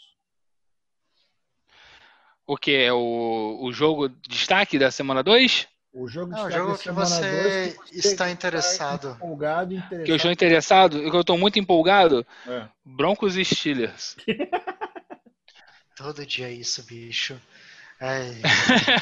O 2.45 2.57
que 2.57 2.75
é 2.75 2.91
o, 2.91 3.59
o 3.61 3.71
jogo 3.71 4.09
destaque 4.09 4.77
da 4.77 4.91
semana 4.91 5.23
2? 5.23 5.67
O 5.93 6.07
jogo, 6.07 6.35
É 6.35 6.41
o 6.41 6.47
destaque 6.47 6.57
jogo 6.57 6.71
da 6.71 6.77
que 6.77 6.83
semana 6.83 7.05
você 7.05 7.77
dois, 7.79 8.05
está 8.05 8.29
interessado. 8.29 9.11
Empolgado, 9.11 9.73
e 9.73 9.77
interessado. 9.77 10.05
Que 10.05 10.11
eu 10.11 10.15
estou 10.17 10.31
interessado, 10.31 11.11
que 11.11 11.15
eu 11.15 11.21
estou 11.21 11.37
muito 11.37 11.57
empolgado. 11.57 12.27
É. 12.47 12.67
Broncos 12.83 13.37
e 13.37 13.45
Steelers. 13.45 14.17
Todo 15.95 16.25
dia 16.25 16.47
é 16.47 16.53
isso, 16.53 16.83
bicho. 16.83 17.39
Ai. 17.99 18.41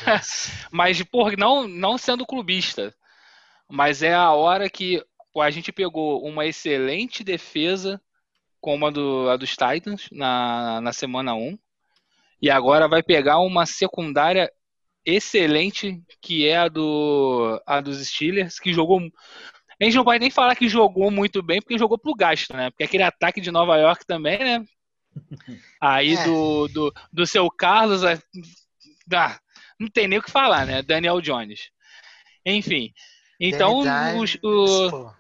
Mas, 0.69 1.01
por 1.01 1.35
não, 1.35 1.67
não 1.67 1.97
sendo 1.97 2.25
clubista, 2.25 2.93
mas 3.69 4.01
é 4.01 4.13
a 4.13 4.31
hora 4.31 4.69
que 4.69 5.03
a 5.35 5.49
gente 5.51 5.71
pegou 5.71 6.25
uma 6.25 6.45
excelente 6.45 7.23
defesa, 7.23 8.01
como 8.59 8.87
a, 8.87 8.89
do, 8.89 9.29
a 9.29 9.37
dos 9.37 9.51
Titans, 9.51 10.07
na, 10.11 10.81
na 10.81 10.91
semana 10.91 11.35
1, 11.35 11.57
e 12.41 12.49
agora 12.49 12.87
vai 12.87 13.03
pegar 13.03 13.39
uma 13.39 13.65
secundária 13.65 14.51
excelente, 15.05 16.01
que 16.21 16.47
é 16.47 16.57
a, 16.57 16.67
do, 16.67 17.61
a 17.65 17.79
dos 17.79 18.05
Steelers, 18.05 18.59
que 18.59 18.73
jogou. 18.73 18.99
A 19.79 19.83
gente 19.83 19.95
não 19.95 20.03
pode 20.03 20.19
nem 20.19 20.29
falar 20.29 20.55
que 20.55 20.67
jogou 20.67 21.09
muito 21.09 21.41
bem, 21.41 21.61
porque 21.61 21.77
jogou 21.77 21.97
pro 21.97 22.15
gasto, 22.15 22.53
né? 22.53 22.69
Porque 22.71 22.83
aquele 22.83 23.03
ataque 23.03 23.39
de 23.39 23.51
Nova 23.51 23.77
York 23.77 24.05
também, 24.05 24.39
né? 24.39 24.65
Aí 25.79 26.15
É. 26.15 26.23
do, 26.25 26.67
do, 26.67 26.93
do 27.11 27.25
seu 27.25 27.49
Carlos, 27.49 28.03
ah, 28.03 29.39
não 29.79 29.87
tem 29.87 30.07
nem 30.07 30.19
o 30.19 30.23
que 30.23 30.31
falar, 30.31 30.65
né? 30.65 30.81
Daniel 30.81 31.21
Jones. 31.21 31.69
Enfim. 32.45 32.91
Então, 33.39 33.79
os- 34.19 34.37
o-. 34.43 35.11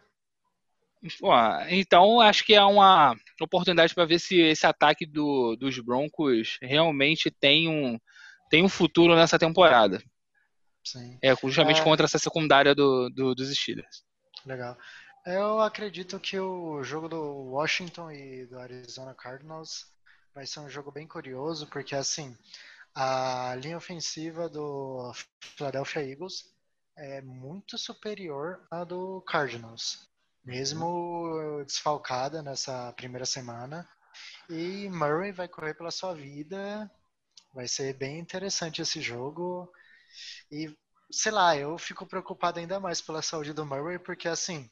Pô, 1.19 1.29
então 1.69 2.19
acho 2.19 2.43
que 2.43 2.53
é 2.55 2.63
uma 2.63 3.15
oportunidade 3.39 3.93
para 3.93 4.05
ver 4.05 4.19
se 4.19 4.39
esse 4.41 4.65
ataque 4.65 5.05
do- 5.05 5.55
dos 5.55 5.79
Broncos 5.79 6.57
realmente 6.61 7.29
tem 7.29 7.69
um, 7.69 7.99
tem 8.49 8.63
um 8.63 8.69
futuro 8.69 9.15
nessa 9.15 9.37
temporada. 9.37 10.01
Sim, 10.83 11.17
É 11.21 11.35
justamente 11.35 11.81
É. 11.81 11.83
contra 11.83 12.05
essa 12.05 12.17
secundária 12.17 12.73
do, 12.73 13.09
do- 13.09 13.35
dos 13.35 13.55
Steelers. 13.55 14.03
legal. 14.45 14.77
Eu 15.25 15.59
acredito 15.59 16.19
que 16.19 16.39
o 16.39 16.81
jogo 16.83 17.09
do 17.09 17.21
Washington 17.51 18.09
e 18.11 18.45
do 18.45 18.57
Arizona 18.57 19.13
Cardinals 19.13 19.85
vai 20.33 20.45
ser 20.45 20.61
um 20.61 20.69
jogo 20.69 20.89
bem 20.91 21.05
curioso, 21.05 21.67
porque 21.67 21.93
assim, 21.95 22.35
a 22.95 23.53
linha 23.61 23.75
ofensiva 23.77 24.47
do 24.47 25.11
Philadelphia 25.39 26.01
Eagles 26.09 26.45
é 26.97 27.21
muito 27.21 27.77
superior 27.77 28.59
à 28.71 28.83
do 28.83 29.21
Cardinals, 29.21 30.09
mesmo 30.43 31.63
desfalcada 31.63 32.41
nessa 32.41 32.91
primeira 32.93 33.25
semana. 33.25 33.87
E 34.49 34.89
Murray 34.89 35.31
vai 35.31 35.47
correr 35.47 35.75
pela 35.75 35.91
sua 35.91 36.13
vida. 36.13 36.89
Vai 37.53 37.67
ser 37.67 37.93
bem 37.93 38.19
interessante 38.19 38.81
esse 38.81 38.99
jogo. 38.99 39.71
E 40.51 40.75
sei 41.11 41.31
lá, 41.31 41.55
eu 41.55 41.77
fico 41.77 42.05
preocupado 42.05 42.59
ainda 42.59 42.79
mais 42.79 42.99
pela 42.99 43.21
saúde 43.21 43.53
do 43.53 43.65
Murray, 43.65 43.99
porque 43.99 44.27
assim, 44.27 44.69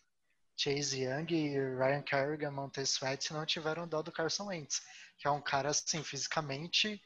Chase 0.57 1.03
Young 1.03 1.32
e 1.32 1.78
Ryan 1.78 2.01
Kerrigan, 2.01 2.51
Montez 2.51 2.89
Sweat 2.89 3.32
não 3.34 3.45
tiveram 3.45 3.88
dó 3.88 4.01
do 4.01 4.11
Carson 4.11 4.47
Wentz, 4.47 4.82
que 5.17 5.28
é 5.28 5.32
um 5.32 5.41
cara 5.41 5.69
assim, 5.69 6.03
fisicamente 6.03 7.01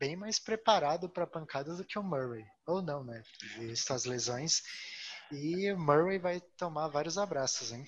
bem 0.00 0.16
mais 0.16 0.38
preparado 0.40 1.10
para 1.10 1.26
pancada 1.26 1.76
do 1.76 1.84
que 1.84 1.98
o 1.98 2.02
Murray. 2.02 2.44
Ou 2.66 2.80
não, 2.80 3.04
né? 3.04 3.22
Visto 3.58 3.92
as 3.92 4.06
lesões. 4.06 4.62
E 5.30 5.70
o 5.70 5.78
Murray 5.78 6.18
vai 6.18 6.40
tomar 6.56 6.88
vários 6.88 7.18
abraços, 7.18 7.70
hein? 7.70 7.84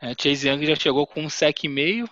É, 0.00 0.14
Chase 0.20 0.48
Young 0.48 0.64
já 0.64 0.76
chegou 0.76 1.06
com 1.06 1.22
um 1.22 1.28
sec 1.28 1.64
e 1.64 1.68
meio, 1.68 2.08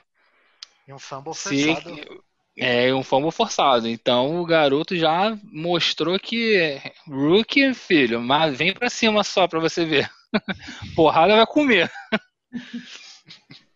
E 0.86 0.92
um 0.92 0.98
fumble 0.98 1.32
se, 1.32 1.66
forçado. 1.66 2.24
é 2.56 2.92
um 2.94 3.02
fumble 3.02 3.30
forçado. 3.30 3.88
Então 3.88 4.40
o 4.40 4.44
garoto 4.46 4.96
já 4.96 5.36
mostrou 5.44 6.18
que 6.18 6.80
rookie, 7.06 7.72
filho, 7.74 8.20
mas 8.20 8.56
vem 8.56 8.74
pra 8.74 8.90
cima 8.90 9.24
só 9.24 9.46
pra 9.48 9.60
você 9.60 9.84
ver. 9.84 10.10
Porrada 10.94 11.36
vai 11.36 11.46
comer. 11.46 11.90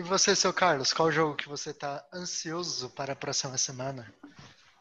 E 0.00 0.02
você, 0.02 0.34
seu 0.34 0.50
Carlos, 0.50 0.94
qual 0.94 1.12
jogo 1.12 1.36
que 1.36 1.46
você 1.46 1.74
tá 1.74 2.02
ansioso 2.10 2.88
para 2.88 3.12
a 3.12 3.14
próxima 3.14 3.58
semana? 3.58 4.10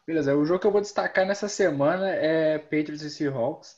Beleza, 0.08 0.34
o 0.34 0.46
jogo 0.46 0.62
que 0.62 0.68
eu 0.68 0.72
vou 0.72 0.80
destacar 0.80 1.26
nessa 1.26 1.50
semana 1.50 2.08
é 2.10 2.58
Patriots 2.58 3.02
e 3.02 3.10
Seahawks. 3.10 3.76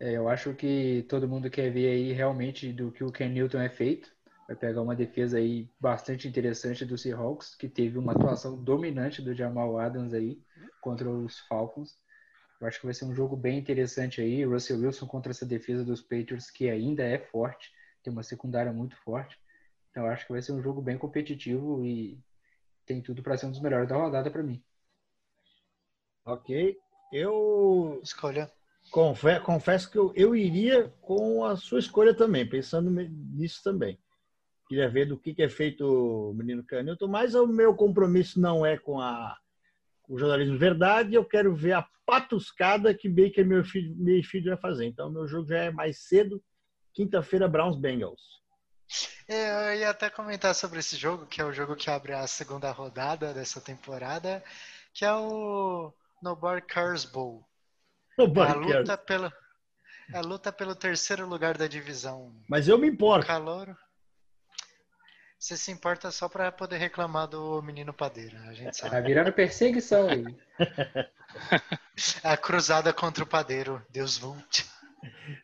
É, 0.00 0.16
eu 0.16 0.28
acho 0.28 0.52
que 0.52 1.06
todo 1.08 1.28
mundo 1.28 1.48
quer 1.48 1.70
ver 1.70 1.92
aí 1.92 2.12
realmente 2.12 2.72
do 2.72 2.90
que 2.90 3.04
o 3.04 3.12
Ken 3.12 3.28
Newton 3.28 3.60
é 3.60 3.68
feito. 3.68 4.10
Vai 4.48 4.56
pegar 4.56 4.82
uma 4.82 4.96
defesa 4.96 5.38
aí 5.38 5.70
bastante 5.78 6.26
interessante 6.26 6.84
do 6.84 6.98
Seahawks, 6.98 7.54
que 7.54 7.68
teve 7.68 7.96
uma 7.96 8.10
atuação 8.10 8.60
dominante 8.60 9.22
do 9.22 9.32
Jamal 9.32 9.78
Adams 9.78 10.12
aí 10.12 10.42
contra 10.80 11.08
os 11.08 11.38
Falcons. 11.46 11.96
Eu 12.60 12.66
acho 12.66 12.80
que 12.80 12.86
vai 12.86 12.94
ser 12.94 13.04
um 13.04 13.14
jogo 13.14 13.36
bem 13.36 13.60
interessante 13.60 14.20
aí. 14.20 14.44
Russell 14.44 14.80
Wilson 14.80 15.06
contra 15.06 15.30
essa 15.30 15.46
defesa 15.46 15.84
dos 15.84 16.02
Patriots, 16.02 16.50
que 16.50 16.68
ainda 16.68 17.04
é 17.04 17.18
forte, 17.18 17.70
tem 18.02 18.12
uma 18.12 18.24
secundária 18.24 18.72
muito 18.72 18.96
forte. 19.04 19.38
Então 19.94 20.06
eu 20.06 20.10
acho 20.10 20.26
que 20.26 20.32
vai 20.32 20.42
ser 20.42 20.50
um 20.50 20.60
jogo 20.60 20.82
bem 20.82 20.98
competitivo 20.98 21.84
e 21.84 22.18
tem 22.84 23.00
tudo 23.00 23.22
para 23.22 23.36
ser 23.36 23.46
um 23.46 23.52
dos 23.52 23.60
melhores 23.60 23.88
da 23.88 23.94
rodada 23.94 24.28
para 24.28 24.42
mim. 24.42 24.60
Ok. 26.24 26.76
Eu 27.12 28.00
Escolha. 28.02 28.50
confe- 28.90 29.38
confesso 29.38 29.88
que 29.88 29.96
eu, 29.96 30.12
eu 30.16 30.34
iria 30.34 30.92
com 31.00 31.44
a 31.44 31.54
sua 31.54 31.78
escolha 31.78 32.12
também, 32.12 32.44
pensando 32.44 32.90
nisso 32.90 33.62
também. 33.62 33.96
Queria 34.68 34.88
ver 34.88 35.06
do 35.06 35.16
que, 35.16 35.32
que 35.32 35.44
é 35.44 35.48
feito 35.48 35.86
o 35.86 36.34
menino 36.34 36.64
Canilton, 36.64 37.06
mas 37.06 37.36
o 37.36 37.46
meu 37.46 37.72
compromisso 37.76 38.40
não 38.40 38.66
é 38.66 38.76
com 38.76 38.98
a, 38.98 39.38
o 40.08 40.18
jornalismo 40.18 40.58
verdade, 40.58 41.14
eu 41.14 41.24
quero 41.24 41.54
ver 41.54 41.74
a 41.74 41.88
patuscada 42.04 42.92
que 42.92 43.08
Baker 43.08 43.46
meu 43.46 43.62
filho, 43.64 43.94
meu 43.94 44.20
filho 44.24 44.50
vai 44.50 44.60
fazer. 44.60 44.86
Então, 44.86 45.08
meu 45.08 45.28
jogo 45.28 45.46
já 45.46 45.58
é 45.58 45.70
mais 45.70 45.98
cedo, 46.08 46.42
quinta-feira, 46.92 47.46
Browns 47.46 47.76
Bengals. 47.76 48.42
É, 49.28 49.72
Eu 49.72 49.74
ia 49.80 49.90
até 49.90 50.10
comentar 50.10 50.54
sobre 50.54 50.78
esse 50.80 50.96
jogo, 50.96 51.26
que 51.26 51.40
é 51.40 51.44
o 51.44 51.52
jogo 51.52 51.76
que 51.76 51.90
abre 51.90 52.12
a 52.12 52.26
segunda 52.26 52.70
rodada 52.70 53.32
dessa 53.34 53.60
temporada, 53.60 54.42
que 54.92 55.04
é 55.04 55.12
o 55.12 55.92
Nobar 56.22 56.62
Cars 56.64 57.04
Bowl. 57.04 57.44
É 58.18 58.22
a 58.22 58.54
luta 58.54 58.96
pelo, 58.98 59.32
é 60.12 60.16
a 60.18 60.20
luta 60.20 60.52
pelo 60.52 60.74
terceiro 60.74 61.26
lugar 61.26 61.56
da 61.58 61.66
divisão. 61.66 62.32
Mas 62.48 62.68
eu 62.68 62.78
me 62.78 62.88
O 62.88 62.92
importo. 62.92 63.26
calor. 63.26 63.76
Você 65.38 65.56
se 65.58 65.70
importa 65.70 66.10
só 66.10 66.26
para 66.28 66.50
poder 66.52 66.78
reclamar 66.78 67.26
do 67.26 67.60
menino 67.60 67.92
padeiro, 67.92 68.36
a 68.48 68.54
gente 68.54 68.78
Tá 68.80 68.88
sabe. 68.88 69.06
virando 69.08 69.32
perseguição 69.32 70.08
aí. 70.08 70.24
A 72.22 72.36
cruzada 72.36 72.92
contra 72.92 73.24
o 73.24 73.26
padeiro, 73.26 73.84
Deus 73.90 74.16
vult. 74.16 74.64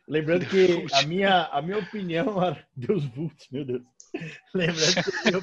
Lembrando 0.07 0.45
que 0.45 0.85
a 0.93 1.03
minha, 1.03 1.45
a 1.45 1.61
minha 1.61 1.79
opinião. 1.79 2.25
Deus 2.75 3.05
Vult, 3.05 3.47
meu 3.51 3.65
Deus. 3.65 3.83
Lembrando 4.53 4.93
que 4.93 5.09
a, 5.09 5.31
minha, 5.31 5.41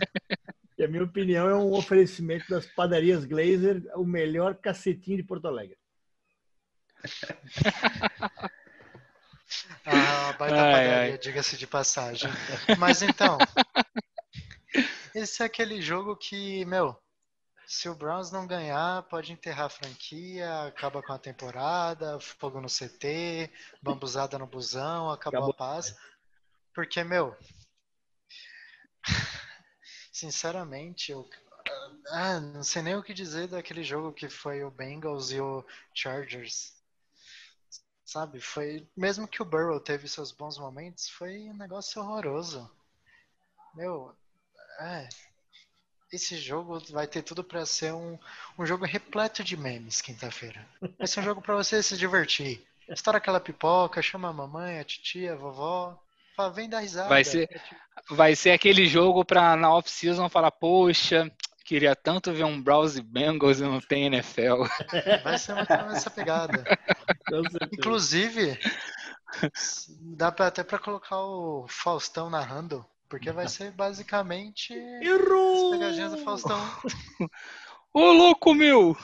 que 0.77 0.85
a 0.85 0.89
minha 0.89 1.05
opinião 1.05 1.49
é 1.49 1.55
um 1.55 1.73
oferecimento 1.73 2.49
das 2.49 2.67
padarias 2.67 3.25
Glazer, 3.25 3.83
o 3.97 4.05
melhor 4.05 4.55
cacetinho 4.57 5.17
de 5.17 5.23
Porto 5.23 5.49
Alegre. 5.49 5.79
A 9.85 10.33
baita 10.39 10.61
Ai, 10.61 10.73
padaria, 10.73 11.19
diga-se 11.19 11.57
de 11.57 11.67
passagem. 11.67 12.31
Mas 12.79 13.03
então, 13.03 13.39
esse 15.15 15.43
é 15.43 15.47
aquele 15.47 15.81
jogo 15.81 16.17
que, 16.17 16.65
meu, 16.65 16.97
se 17.69 17.87
o 17.87 17.95
Browns 17.95 18.33
não 18.33 18.47
ganhar, 18.47 19.03
pode 19.05 19.31
enterrar 19.31 19.67
a 19.67 19.69
franquia, 19.69 20.63
acaba 20.63 21.03
com 21.03 21.13
a 21.13 21.19
temporada, 21.19 22.19
fogo 22.19 22.63
no 22.63 22.67
CT, 22.67 23.53
bambuzada 23.83 24.39
no 24.39 24.47
busão, 24.47 25.11
acabou, 25.11 25.41
Acabou. 25.41 25.51
a 25.51 25.55
paz. 25.55 25.95
Porque, 26.75 27.05
meu, 27.05 27.37
sinceramente, 30.11 31.13
eu 31.13 31.29
ah, 32.09 32.41
não 32.41 32.65
sei 32.65 32.81
nem 32.81 32.97
o 32.97 33.03
que 33.03 33.13
dizer 33.13 33.49
daquele 33.49 33.85
jogo 33.85 34.15
que 34.15 34.31
foi 34.31 34.65
o 34.65 34.71
Bengals 34.71 35.31
e 35.31 35.39
o 35.39 35.63
Chargers. 35.93 36.73
Sabe, 38.03 38.41
foi. 38.41 38.89
Mesmo 38.97 39.29
que 39.29 39.43
o 39.43 39.45
Burrow 39.45 39.79
teve 39.79 40.09
seus 40.09 40.33
bons 40.33 40.57
momentos, 40.57 41.11
foi 41.11 41.51
um 41.51 41.57
negócio 41.59 42.01
horroroso. 42.01 42.71
Meu, 43.75 44.17
é. 44.81 45.07
Esse 46.13 46.37
jogo 46.39 46.81
vai 46.91 47.07
ter 47.07 47.23
tudo 47.23 47.45
pra 47.45 47.67
ser 47.67 47.93
um, 47.93 48.19
um 48.59 48.65
jogo 48.65 48.85
repleto 48.87 49.45
de 49.45 49.57
memes 49.57 50.01
quinta-feira. 50.01 50.67
Vai 50.99 51.07
ser 51.07 51.21
um 51.21 51.25
jogo 51.25 51.43
pra 51.43 51.55
você 51.55 51.83
se 51.83 51.97
divertir. 51.99 52.65
Estoura 52.89 53.19
aquela 53.19 53.39
pipoca, 53.41 54.01
chama 54.01 54.29
a 54.29 54.33
mamãe, 54.33 54.79
a 54.81 54.85
titia, 54.85 55.35
a 55.35 55.37
vovó. 55.37 55.99
Fala, 56.35 56.51
vem 56.51 56.69
dar 56.69 56.81
risada. 56.81 57.09
Vai 57.11 57.25
ser- 57.25 57.49
Vai 58.11 58.35
ser 58.35 58.53
aquele 58.53 58.87
jogo 58.87 59.23
pra 59.25 59.55
na 59.57 59.71
off-season 59.75 60.29
falar, 60.31 60.51
poxa, 60.51 61.31
queria 61.65 61.95
tanto 61.95 62.33
ver 62.33 62.45
um 62.45 62.63
Browns 62.63 62.97
e 62.97 63.03
Bengals 63.03 63.59
e 63.59 63.65
não 63.65 63.81
tem 63.81 64.07
NFL. 64.07 64.63
Vai 65.25 65.37
ser 65.37 65.55
menos 65.55 65.95
essa 65.97 66.09
pegada. 66.11 66.65
Inclusive, 67.73 68.59
dá 70.17 70.33
pra, 70.33 70.47
até 70.47 70.65
pra 70.65 70.79
colocar 70.79 71.19
o 71.21 71.67
Faustão 71.69 72.31
narrando, 72.31 72.87
porque 73.09 73.31
vai 73.33 73.49
ser 73.49 73.71
basicamente 73.73 74.73
as 74.75 75.07
Errou! 75.07 75.71
pegadinhas 75.73 76.13
do 76.13 76.19
Faustão. 76.19 76.59
Ô, 77.93 78.13
louco, 78.13 78.55
meu! 78.55 78.97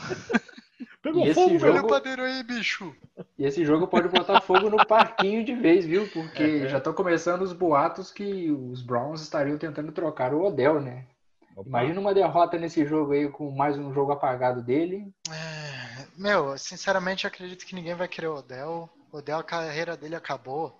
Pegou 1.03 1.25
E 1.25 1.29
esse 1.31 1.35
fogo, 1.35 1.59
jogo- 1.59 1.65
Olha 1.73 1.75
meu! 1.83 1.85
o 1.85 1.89
padeiro 1.89 2.23
aí, 2.23 2.43
bicho. 2.43 2.95
E 3.39 3.45
esse 3.45 3.65
jogo 3.65 3.87
pode 3.87 4.09
botar 4.09 4.41
fogo 4.41 4.69
no 4.71 4.85
parquinho 4.87 5.45
de 5.45 5.55
vez, 5.55 5.85
viu? 5.85 6.09
Porque 6.09 6.69
já 6.69 6.79
estão 6.79 6.93
começando 6.93 7.43
os 7.43 7.53
boatos 7.53 8.11
que 8.11 8.51
os 8.51 8.83
Browns 8.83 9.21
estariam 9.23 9.57
tentando 9.59 9.93
trocar 9.93 10.33
o 10.35 10.43
Odell, 10.45 10.81
né? 10.81 11.07
Imagina 11.65 12.01
uma 12.01 12.13
derrota 12.13 12.59
nesse 12.59 12.85
jogo 12.85 13.13
aí 13.13 13.29
com 13.29 13.51
mais 13.53 13.79
um 13.79 13.93
jogo 13.95 14.11
apagado 14.13 14.61
dele. 14.61 15.15
É, 15.31 16.07
meu, 16.17 16.59
sinceramente, 16.59 17.27
acredito 17.27 17.65
que 17.65 17.75
ninguém 17.77 17.95
vai 17.95 18.09
querer 18.09 18.27
o 18.27 18.37
Odell. 18.37 18.91
O 19.13 19.19
Odell, 19.19 19.39
a 19.39 19.45
carreira 19.45 19.97
dele 19.97 20.17
acabou 20.17 20.77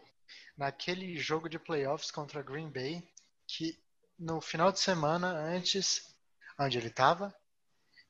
naquele 0.59 1.17
jogo 1.17 1.49
de 1.49 1.59
playoffs 1.61 2.11
contra 2.11 2.43
Green 2.43 2.69
Bay, 2.71 3.05
que 3.47 3.79
no 4.19 4.41
final 4.41 4.71
de 4.73 4.81
semana 4.81 5.29
antes, 5.33 6.15
onde 6.59 6.79
ele 6.79 6.91
tava? 6.91 7.35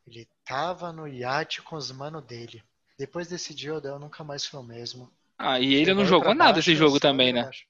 Ele 0.07 0.28
tava 0.45 0.93
no 0.93 1.09
iate 1.09 1.62
com 1.62 1.76
os 1.76 1.91
mano 1.91 2.20
dele. 2.20 2.62
Depois 2.99 3.26
desse 3.28 3.55
dia, 3.55 3.74
Odell 3.74 3.99
nunca 3.99 4.22
mais 4.22 4.45
foi 4.47 4.61
o 4.61 4.62
mesmo. 4.62 5.11
Ah, 5.39 5.59
e 5.59 5.74
ele 5.74 5.93
não 5.95 6.03
Foi 6.03 6.11
jogou 6.11 6.35
nada 6.35 6.53
baixo, 6.55 6.70
esse 6.70 6.76
jogo 6.76 7.01
também, 7.01 7.32
né? 7.32 7.43
baixo. 7.45 7.64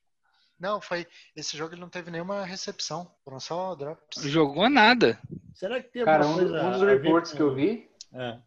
Não, 0.58 0.80
foi. 0.80 1.06
Esse 1.34 1.56
jogo 1.56 1.74
ele 1.74 1.80
não 1.80 1.88
teve 1.88 2.10
nenhuma 2.10 2.44
recepção. 2.44 3.10
Foram 3.24 3.40
só 3.40 3.74
drops. 3.74 4.22
Jogou 4.24 4.68
nada. 4.68 5.18
Será 5.54 5.82
que 5.82 5.88
tem 5.90 6.04
Cara, 6.04 6.24
alguma 6.24 6.42
um, 6.42 6.44
um 6.46 6.70
dos 6.72 7.30
com- 7.30 7.36
que 7.36 7.42
eu 7.42 7.54
vi, 7.54 7.90
É. 8.12 8.38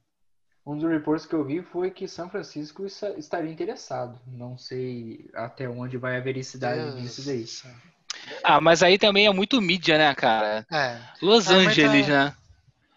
um 0.65 0.77
dos 0.77 0.89
reports 0.89 1.25
que 1.25 1.33
eu 1.33 1.43
vi 1.43 1.61
foi 1.61 1.89
que 1.91 2.07
São 2.07 2.29
Francisco 2.29 2.85
esta- 2.85 3.17
estaria 3.17 3.51
interessado. 3.51 4.19
Não 4.27 4.57
sei 4.57 5.29
até 5.33 5.67
onde 5.67 5.97
vai 5.97 6.17
a 6.17 6.21
vericidade 6.21 6.81
Deus 6.81 7.01
disso 7.01 7.25
daí. 7.25 7.45
Ah, 8.43 8.59
mas 8.61 8.81
aí 8.83 8.97
também 8.97 9.25
é 9.27 9.31
muito 9.33 9.61
mídia, 9.61 9.97
né, 9.97 10.13
cara? 10.15 10.65
É. 10.71 10.99
Los 11.21 11.49
Ah, 11.49 11.55
Angeles, 11.55 12.07
tá- 12.07 12.25
né? 12.25 12.35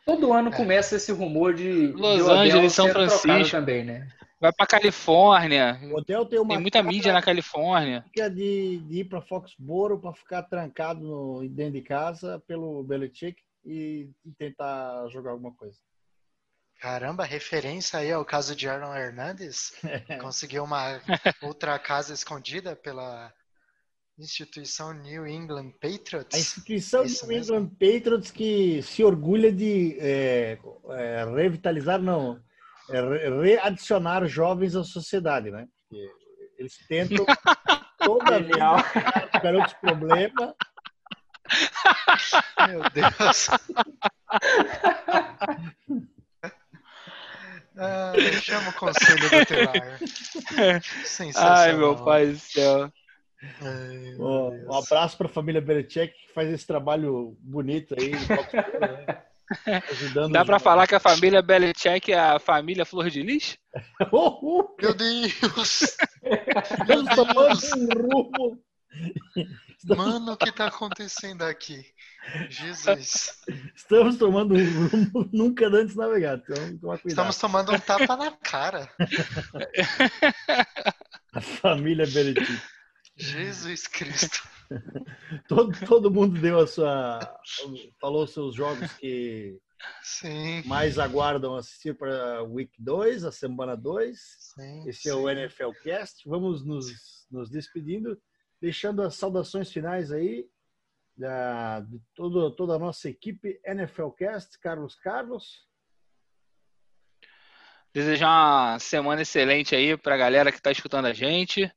Todo 0.07 0.33
ano 0.33 0.49
É. 0.49 0.57
começa 0.57 0.97
esse 0.97 1.12
rumor 1.12 1.55
de 1.55 1.89
Los 1.89 2.24
de 2.24 2.31
Angeles, 2.31 2.72
São 2.72 2.89
Francisco. 2.89 3.51
também, 3.51 3.85
né? 3.85 4.09
Vai 4.41 4.51
pra 4.53 4.66
Califórnia. 4.66 5.78
O 5.93 5.99
hotel 5.99 6.24
tem 6.24 6.39
uma 6.41 6.49
Tem 6.55 6.59
muita 6.59 6.83
mídia 6.83 7.12
na 7.12 7.20
Califórnia. 7.20 8.01
tática 8.01 8.31
de, 8.31 8.78
de 8.78 9.01
ir 9.01 9.05
para 9.05 9.20
Foxboro 9.20 10.01
para 10.01 10.14
ficar 10.14 10.43
trancado 10.45 11.01
no- 11.03 11.49
dentro 11.49 11.74
de 11.74 11.83
casa 11.83 12.43
pelo 12.49 12.83
Belichick 12.83 13.37
e, 13.64 14.09
e 14.24 14.33
tentar 14.39 15.07
jogar 15.11 15.33
alguma 15.33 15.53
coisa. 15.53 15.76
Caramba, 16.81 17.24
referência 17.26 17.99
aí 17.99 18.11
ao 18.11 18.24
caso 18.24 18.57
de 18.57 18.66
Aaron 18.66 18.95
Hernandes. 18.97 19.74
Conseguiu 20.22 20.64
uma 20.64 20.99
outra 21.43 21.78
casa 21.78 22.14
escondida 22.14 22.74
pela 22.74 23.31
instituição 24.25 24.93
New 24.93 25.27
England 25.27 25.73
A 25.83 25.89
Patriots. 25.89 26.39
instituição 26.39 27.05
Isso 27.05 27.27
New 27.27 27.37
mesmo. 27.37 27.57
England 27.57 27.71
Patriots 27.79 28.31
que 28.31 28.83
se 28.83 29.03
orgulha 29.03 29.51
de 29.53 29.97
é, 30.01 30.59
é, 30.91 31.25
revitalizar, 31.35 32.01
não, 32.01 32.41
é, 32.91 33.01
re- 33.01 33.31
readicionar 33.43 34.27
jovens 34.27 34.77
à 34.77 34.85
sociedade, 34.85 35.51
né? 35.51 35.66
Porque 35.89 36.07
eles 36.59 36.77
tentam 36.89 37.25
toda 37.99 38.37
a 38.37 38.39
vida 38.39 38.53
Genial. 38.53 38.77
garotos 39.43 39.73
problema. 39.75 40.55
Meu 42.68 42.83
Deus. 42.91 43.49
Ah, 47.77 48.12
chama 48.43 48.71
o 48.71 48.73
conselho 48.75 49.31
tutelar. 49.31 49.99
Sensacional. 51.05 51.33
Ai, 51.57 51.73
meu 51.73 51.97
pai 52.05 52.27
do 52.27 52.39
céu. 52.39 52.93
Ai, 53.61 54.14
meu 54.16 54.51
Deus. 54.51 54.66
Um 54.66 54.74
abraço 54.74 55.16
para 55.16 55.26
a 55.26 55.30
família 55.30 55.61
Belichick 55.61 56.12
que 56.12 56.32
faz 56.32 56.51
esse 56.51 56.66
trabalho 56.66 57.36
bonito 57.41 57.95
aí. 57.99 58.11
né? 58.11 59.22
Ajudando 59.91 60.32
Dá 60.32 60.45
jovens. 60.45 60.62
falar 60.62 60.86
que 60.86 60.95
a 60.95 61.01
família 61.01 61.43
Belichick 61.43 62.12
é 62.12 62.18
a 62.18 62.38
família 62.38 62.84
Flor 62.84 63.11
de 63.11 63.22
Lis? 63.22 63.57
Oh, 64.12 64.38
oh, 64.43 64.76
Meu 64.80 64.95
Deus! 64.95 65.80
Estamos 66.22 67.14
tomando 67.14 67.59
um 67.76 67.88
rumo 68.03 68.62
Mano, 69.84 70.32
o 70.32 70.36
que 70.36 70.53
tá 70.53 70.66
acontecendo 70.66 71.43
aqui? 71.43 71.84
Jesus. 72.49 73.41
Estamos 73.74 74.16
tomando 74.18 74.55
um 74.55 74.88
rumo 74.88 75.28
nunca 75.32 75.66
antes 75.68 75.97
navegado. 75.97 76.43
Então. 76.68 76.95
Estamos 77.05 77.38
tomando 77.38 77.72
um 77.72 77.78
tapa 77.78 78.16
na 78.16 78.30
cara. 78.32 78.88
A 81.32 81.41
família 81.41 82.07
Beretti. 82.07 82.61
Jesus 83.21 83.87
Cristo. 83.87 84.49
Todo, 85.49 85.73
todo 85.85 86.11
mundo 86.12 86.41
deu 86.41 86.61
a 86.61 86.66
sua. 86.66 87.18
Falou 88.01 88.23
os 88.23 88.33
seus 88.33 88.55
jogos 88.55 88.93
que 88.93 89.59
Sim. 90.01 90.62
mais 90.64 90.97
aguardam 90.97 91.57
assistir 91.57 91.93
para 91.97 92.45
Week 92.45 92.73
2, 92.79 93.25
a 93.25 93.33
semana 93.33 93.77
2. 93.77 94.16
sim 94.55 94.89
Esse 94.89 95.09
é 95.09 95.14
o 95.14 95.29
sim. 95.29 95.31
NFL 95.31 95.71
Cast. 95.83 96.29
Vamos 96.29 96.64
nos, 96.64 96.87
nos 97.29 97.51
despedindo, 97.51 98.16
deixando 98.61 99.03
as 99.03 99.16
saudações 99.16 99.73
finais 99.73 100.12
aí 100.12 100.47
da, 101.16 101.81
de 101.81 102.01
todo, 102.14 102.51
toda 102.55 102.75
a 102.75 102.79
nossa 102.79 103.09
equipe 103.09 103.61
NFL 103.66 104.11
Cast. 104.11 104.57
Carlos 104.61 104.95
Carlos. 104.95 105.68
Desejar 107.93 108.29
uma 108.29 108.79
semana 108.79 109.23
excelente 109.23 109.75
aí 109.75 109.97
pra 109.97 110.16
galera 110.16 110.53
que 110.53 110.62
tá 110.62 110.71
escutando 110.71 111.07
a 111.07 111.12
gente. 111.12 111.71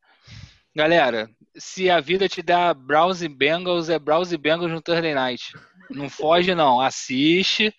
Galera, 0.76 1.30
se 1.56 1.88
a 1.90 2.00
vida 2.00 2.28
te 2.28 2.42
dá 2.42 2.74
Browns 2.74 3.22
e 3.22 3.28
Bengals, 3.28 3.90
é 3.90 4.00
Browns 4.00 4.32
e 4.32 4.38
Bengals 4.38 4.72
no 4.72 4.82
Thursday 4.82 5.14
Night. 5.14 5.54
Não 5.90 6.10
foge, 6.10 6.56
não. 6.56 6.82
Assiste 6.82 7.74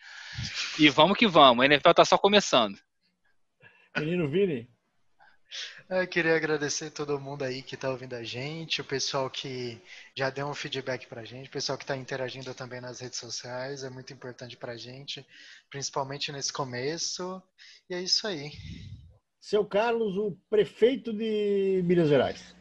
e 0.79 0.89
vamos 0.89 1.19
que 1.19 1.27
vamos. 1.27 1.63
A 1.63 1.67
NFL 1.67 1.91
tá 1.93 2.05
só 2.05 2.17
começando. 2.17 2.79
Menino 3.97 4.29
Vini. 4.29 4.69
Eu 5.91 6.07
queria 6.07 6.37
agradecer 6.37 6.91
todo 6.91 7.21
mundo 7.21 7.43
aí 7.43 7.63
que 7.63 7.75
está 7.75 7.91
ouvindo 7.91 8.15
a 8.15 8.23
gente, 8.23 8.81
o 8.81 8.85
pessoal 8.85 9.29
que 9.29 9.81
já 10.17 10.31
deu 10.31 10.47
um 10.47 10.55
feedback 10.55 11.07
pra 11.07 11.25
gente, 11.25 11.49
o 11.49 11.53
pessoal 11.53 11.77
que 11.77 11.85
está 11.85 11.97
interagindo 11.97 12.55
também 12.55 12.81
nas 12.81 13.01
redes 13.01 13.19
sociais, 13.19 13.85
é 13.85 13.91
muito 13.91 14.13
importante 14.13 14.57
pra 14.57 14.77
gente, 14.77 15.25
principalmente 15.69 16.33
nesse 16.33 16.53
começo. 16.53 17.43
E 17.91 17.95
é 17.95 18.01
isso 18.01 18.27
aí. 18.27 18.51
Seu 19.41 19.65
Carlos, 19.65 20.17
o 20.17 20.37
prefeito 20.49 21.13
de 21.13 21.83
Minas 21.85 22.09
Gerais. 22.09 22.55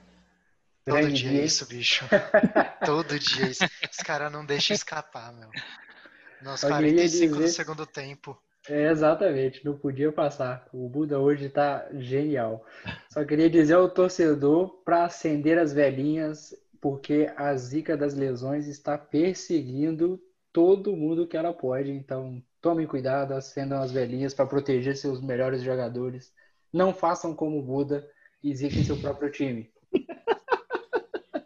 Todo 0.86 1.12
dia 1.12 1.42
é 1.42 1.46
isso, 1.46 1.66
bicho. 1.68 2.06
Todo 2.86 3.18
dia 3.20 3.46
é 3.46 3.50
isso. 3.50 3.64
Os 3.90 3.98
caras 3.98 4.32
não 4.32 4.46
deixam 4.46 4.76
escapar, 4.76 5.32
meu. 5.34 5.50
Nos 6.42 6.60
Só 6.60 6.68
queria 6.68 6.92
45 6.94 7.36
do 7.36 7.42
dizer- 7.42 7.54
segundo 7.54 7.86
tempo. 7.86 8.38
É, 8.70 8.90
exatamente, 8.90 9.64
não 9.66 9.78
podia 9.78 10.12
passar. 10.12 10.68
O 10.74 10.88
Buda 10.88 11.20
hoje 11.20 11.50
tá 11.50 11.86
genial. 11.96 12.66
Só 13.10 13.24
queria 13.26 13.50
dizer 13.50 13.74
ao 13.74 13.90
torcedor 13.90 14.70
para 14.86 15.04
acender 15.04 15.58
as 15.58 15.74
velhinhas, 15.74 16.54
porque 16.80 17.30
a 17.36 17.54
zica 17.58 17.98
das 17.98 18.14
lesões 18.14 18.68
está 18.68 18.98
perseguindo 18.98 20.18
todo 20.54 20.96
mundo 20.96 21.28
que 21.28 21.36
ela 21.36 21.54
pode. 21.54 21.92
Então, 21.92 22.42
tomem 22.62 22.88
cuidado, 22.88 23.34
acendam 23.34 23.82
as 23.82 23.92
velhinhas 23.92 24.34
para 24.34 24.46
proteger 24.46 24.96
seus 24.96 25.20
melhores 25.22 25.62
jogadores. 25.62 26.32
Não 26.72 26.94
façam 26.94 27.36
como 27.36 27.60
o 27.60 27.64
Buda 27.64 28.08
e 28.42 28.56
ziquem 28.56 28.84
seu 28.84 28.96
próprio 28.98 29.30
time. 29.30 29.73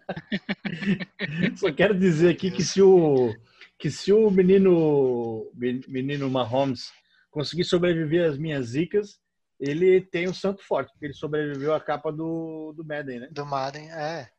Só 1.58 1.72
quero 1.72 1.98
dizer 1.98 2.30
aqui 2.30 2.52
que 2.52 2.64
se 2.64 2.82
o 2.82 3.36
que 3.78 3.92
se 3.92 4.12
o 4.12 4.30
menino 4.32 5.52
menino 5.88 6.30
Mahomes 6.30 6.92
conseguir 7.30 7.64
sobreviver 7.64 8.30
às 8.30 8.38
minhas 8.38 8.68
zicas, 8.68 9.20
ele 9.60 10.02
tem 10.02 10.28
o 10.28 10.34
santo 10.34 10.64
forte, 10.64 10.92
porque 10.92 11.06
ele 11.06 11.14
sobreviveu 11.14 11.74
à 11.74 11.80
capa 11.80 12.12
do, 12.12 12.74
do 12.76 12.84
Madden, 12.84 13.20
né? 13.22 13.28
Do 13.32 13.46
Madden, 13.46 13.92
é. 13.92 14.30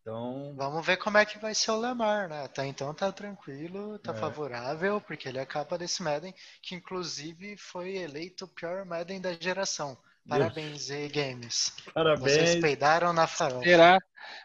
Então, 0.00 0.54
Vamos 0.56 0.86
ver 0.86 0.98
como 0.98 1.18
é 1.18 1.26
que 1.26 1.38
vai 1.38 1.52
ser 1.52 1.72
o 1.72 1.76
Lamar, 1.76 2.28
né? 2.28 2.44
Até 2.44 2.64
então 2.64 2.94
tá 2.94 3.10
tranquilo, 3.10 3.98
tá 3.98 4.12
É. 4.12 4.14
favorável, 4.14 5.00
porque 5.00 5.28
ele 5.28 5.38
é 5.38 5.42
a 5.42 5.46
capa 5.46 5.76
desse 5.76 6.00
Madden, 6.02 6.32
que 6.62 6.76
inclusive 6.76 7.56
foi 7.56 7.96
eleito 7.96 8.44
o 8.44 8.48
pior 8.48 8.84
Madden 8.84 9.20
da 9.20 9.32
geração. 9.32 9.98
Parabéns, 10.28 10.90
e 10.90 11.08
Games. 11.08 11.72
Vocês 11.76 11.92
parabéns. 11.94 12.60
peidaram 12.60 13.12
na 13.12 13.26
farofa. 13.26 13.62
Será, 13.62 13.98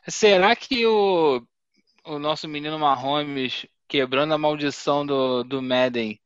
será 0.08 0.56
que 0.56 0.86
o, 0.86 1.42
o 2.06 2.20
nosso 2.20 2.48
menino 2.48 2.78
Mahomes, 2.78 3.66
quebrando 3.88 4.34
a 4.34 4.38
maldição 4.38 5.06
do, 5.06 5.44
do 5.44 5.62
Madden, 5.62 6.20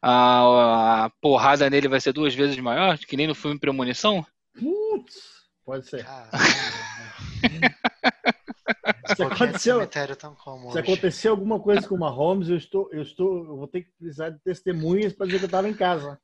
a, 0.00 1.04
a 1.04 1.10
porrada 1.20 1.68
nele 1.68 1.88
vai 1.88 2.00
ser 2.00 2.12
duas 2.12 2.34
vezes 2.34 2.58
maior, 2.58 2.96
que 2.98 3.16
nem 3.16 3.26
no 3.26 3.34
filme 3.34 3.58
Premonição? 3.58 4.24
Putz, 4.58 5.44
pode 5.64 5.86
ser. 5.86 6.06
Se 9.14 9.22
aconteceu, 9.22 9.88
comum 10.42 10.70
se 10.72 10.78
acontecer 10.78 11.28
alguma 11.28 11.60
coisa 11.60 11.86
com 11.86 11.96
o 11.96 11.98
Mahomes, 11.98 12.48
eu 12.48 12.56
estou, 12.56 12.88
eu 12.92 13.02
estou, 13.02 13.38
eu 13.38 13.56
vou 13.56 13.66
ter 13.66 13.82
que 13.82 13.90
precisar 13.98 14.30
de 14.30 14.38
testemunhas 14.38 15.12
para 15.12 15.26
dizer 15.26 15.38
que 15.38 15.44
eu 15.44 15.48
estava 15.48 15.68
em 15.68 15.74
casa. 15.74 16.18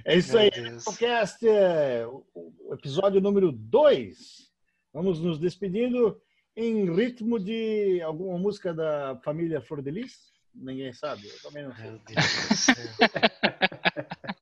É 0.05 0.17
isso 0.17 0.38
aí. 0.38 0.51
Podcast, 0.84 1.47
é, 1.47 2.05
o 2.05 2.26
o 2.74 2.76
episódio 2.76 3.21
número 3.21 3.51
2. 3.51 4.51
Vamos 4.91 5.19
nos 5.19 5.38
despedindo 5.38 6.19
em 6.55 6.91
ritmo 6.91 7.39
de 7.39 8.01
alguma 8.01 8.36
música 8.39 8.74
da 8.74 9.15
família 9.24 9.61
Flor 9.61 9.84
de 9.84 9.91
Lis? 9.91 10.34
Ninguém 10.55 10.91
sabe, 10.91 11.28
eu 11.28 11.39
também 11.43 11.63
não 11.63 11.76
sei. 11.76 11.86
Meu 11.86 11.99
Deus 11.99 12.47
do 12.49 12.55
céu. 12.55 12.76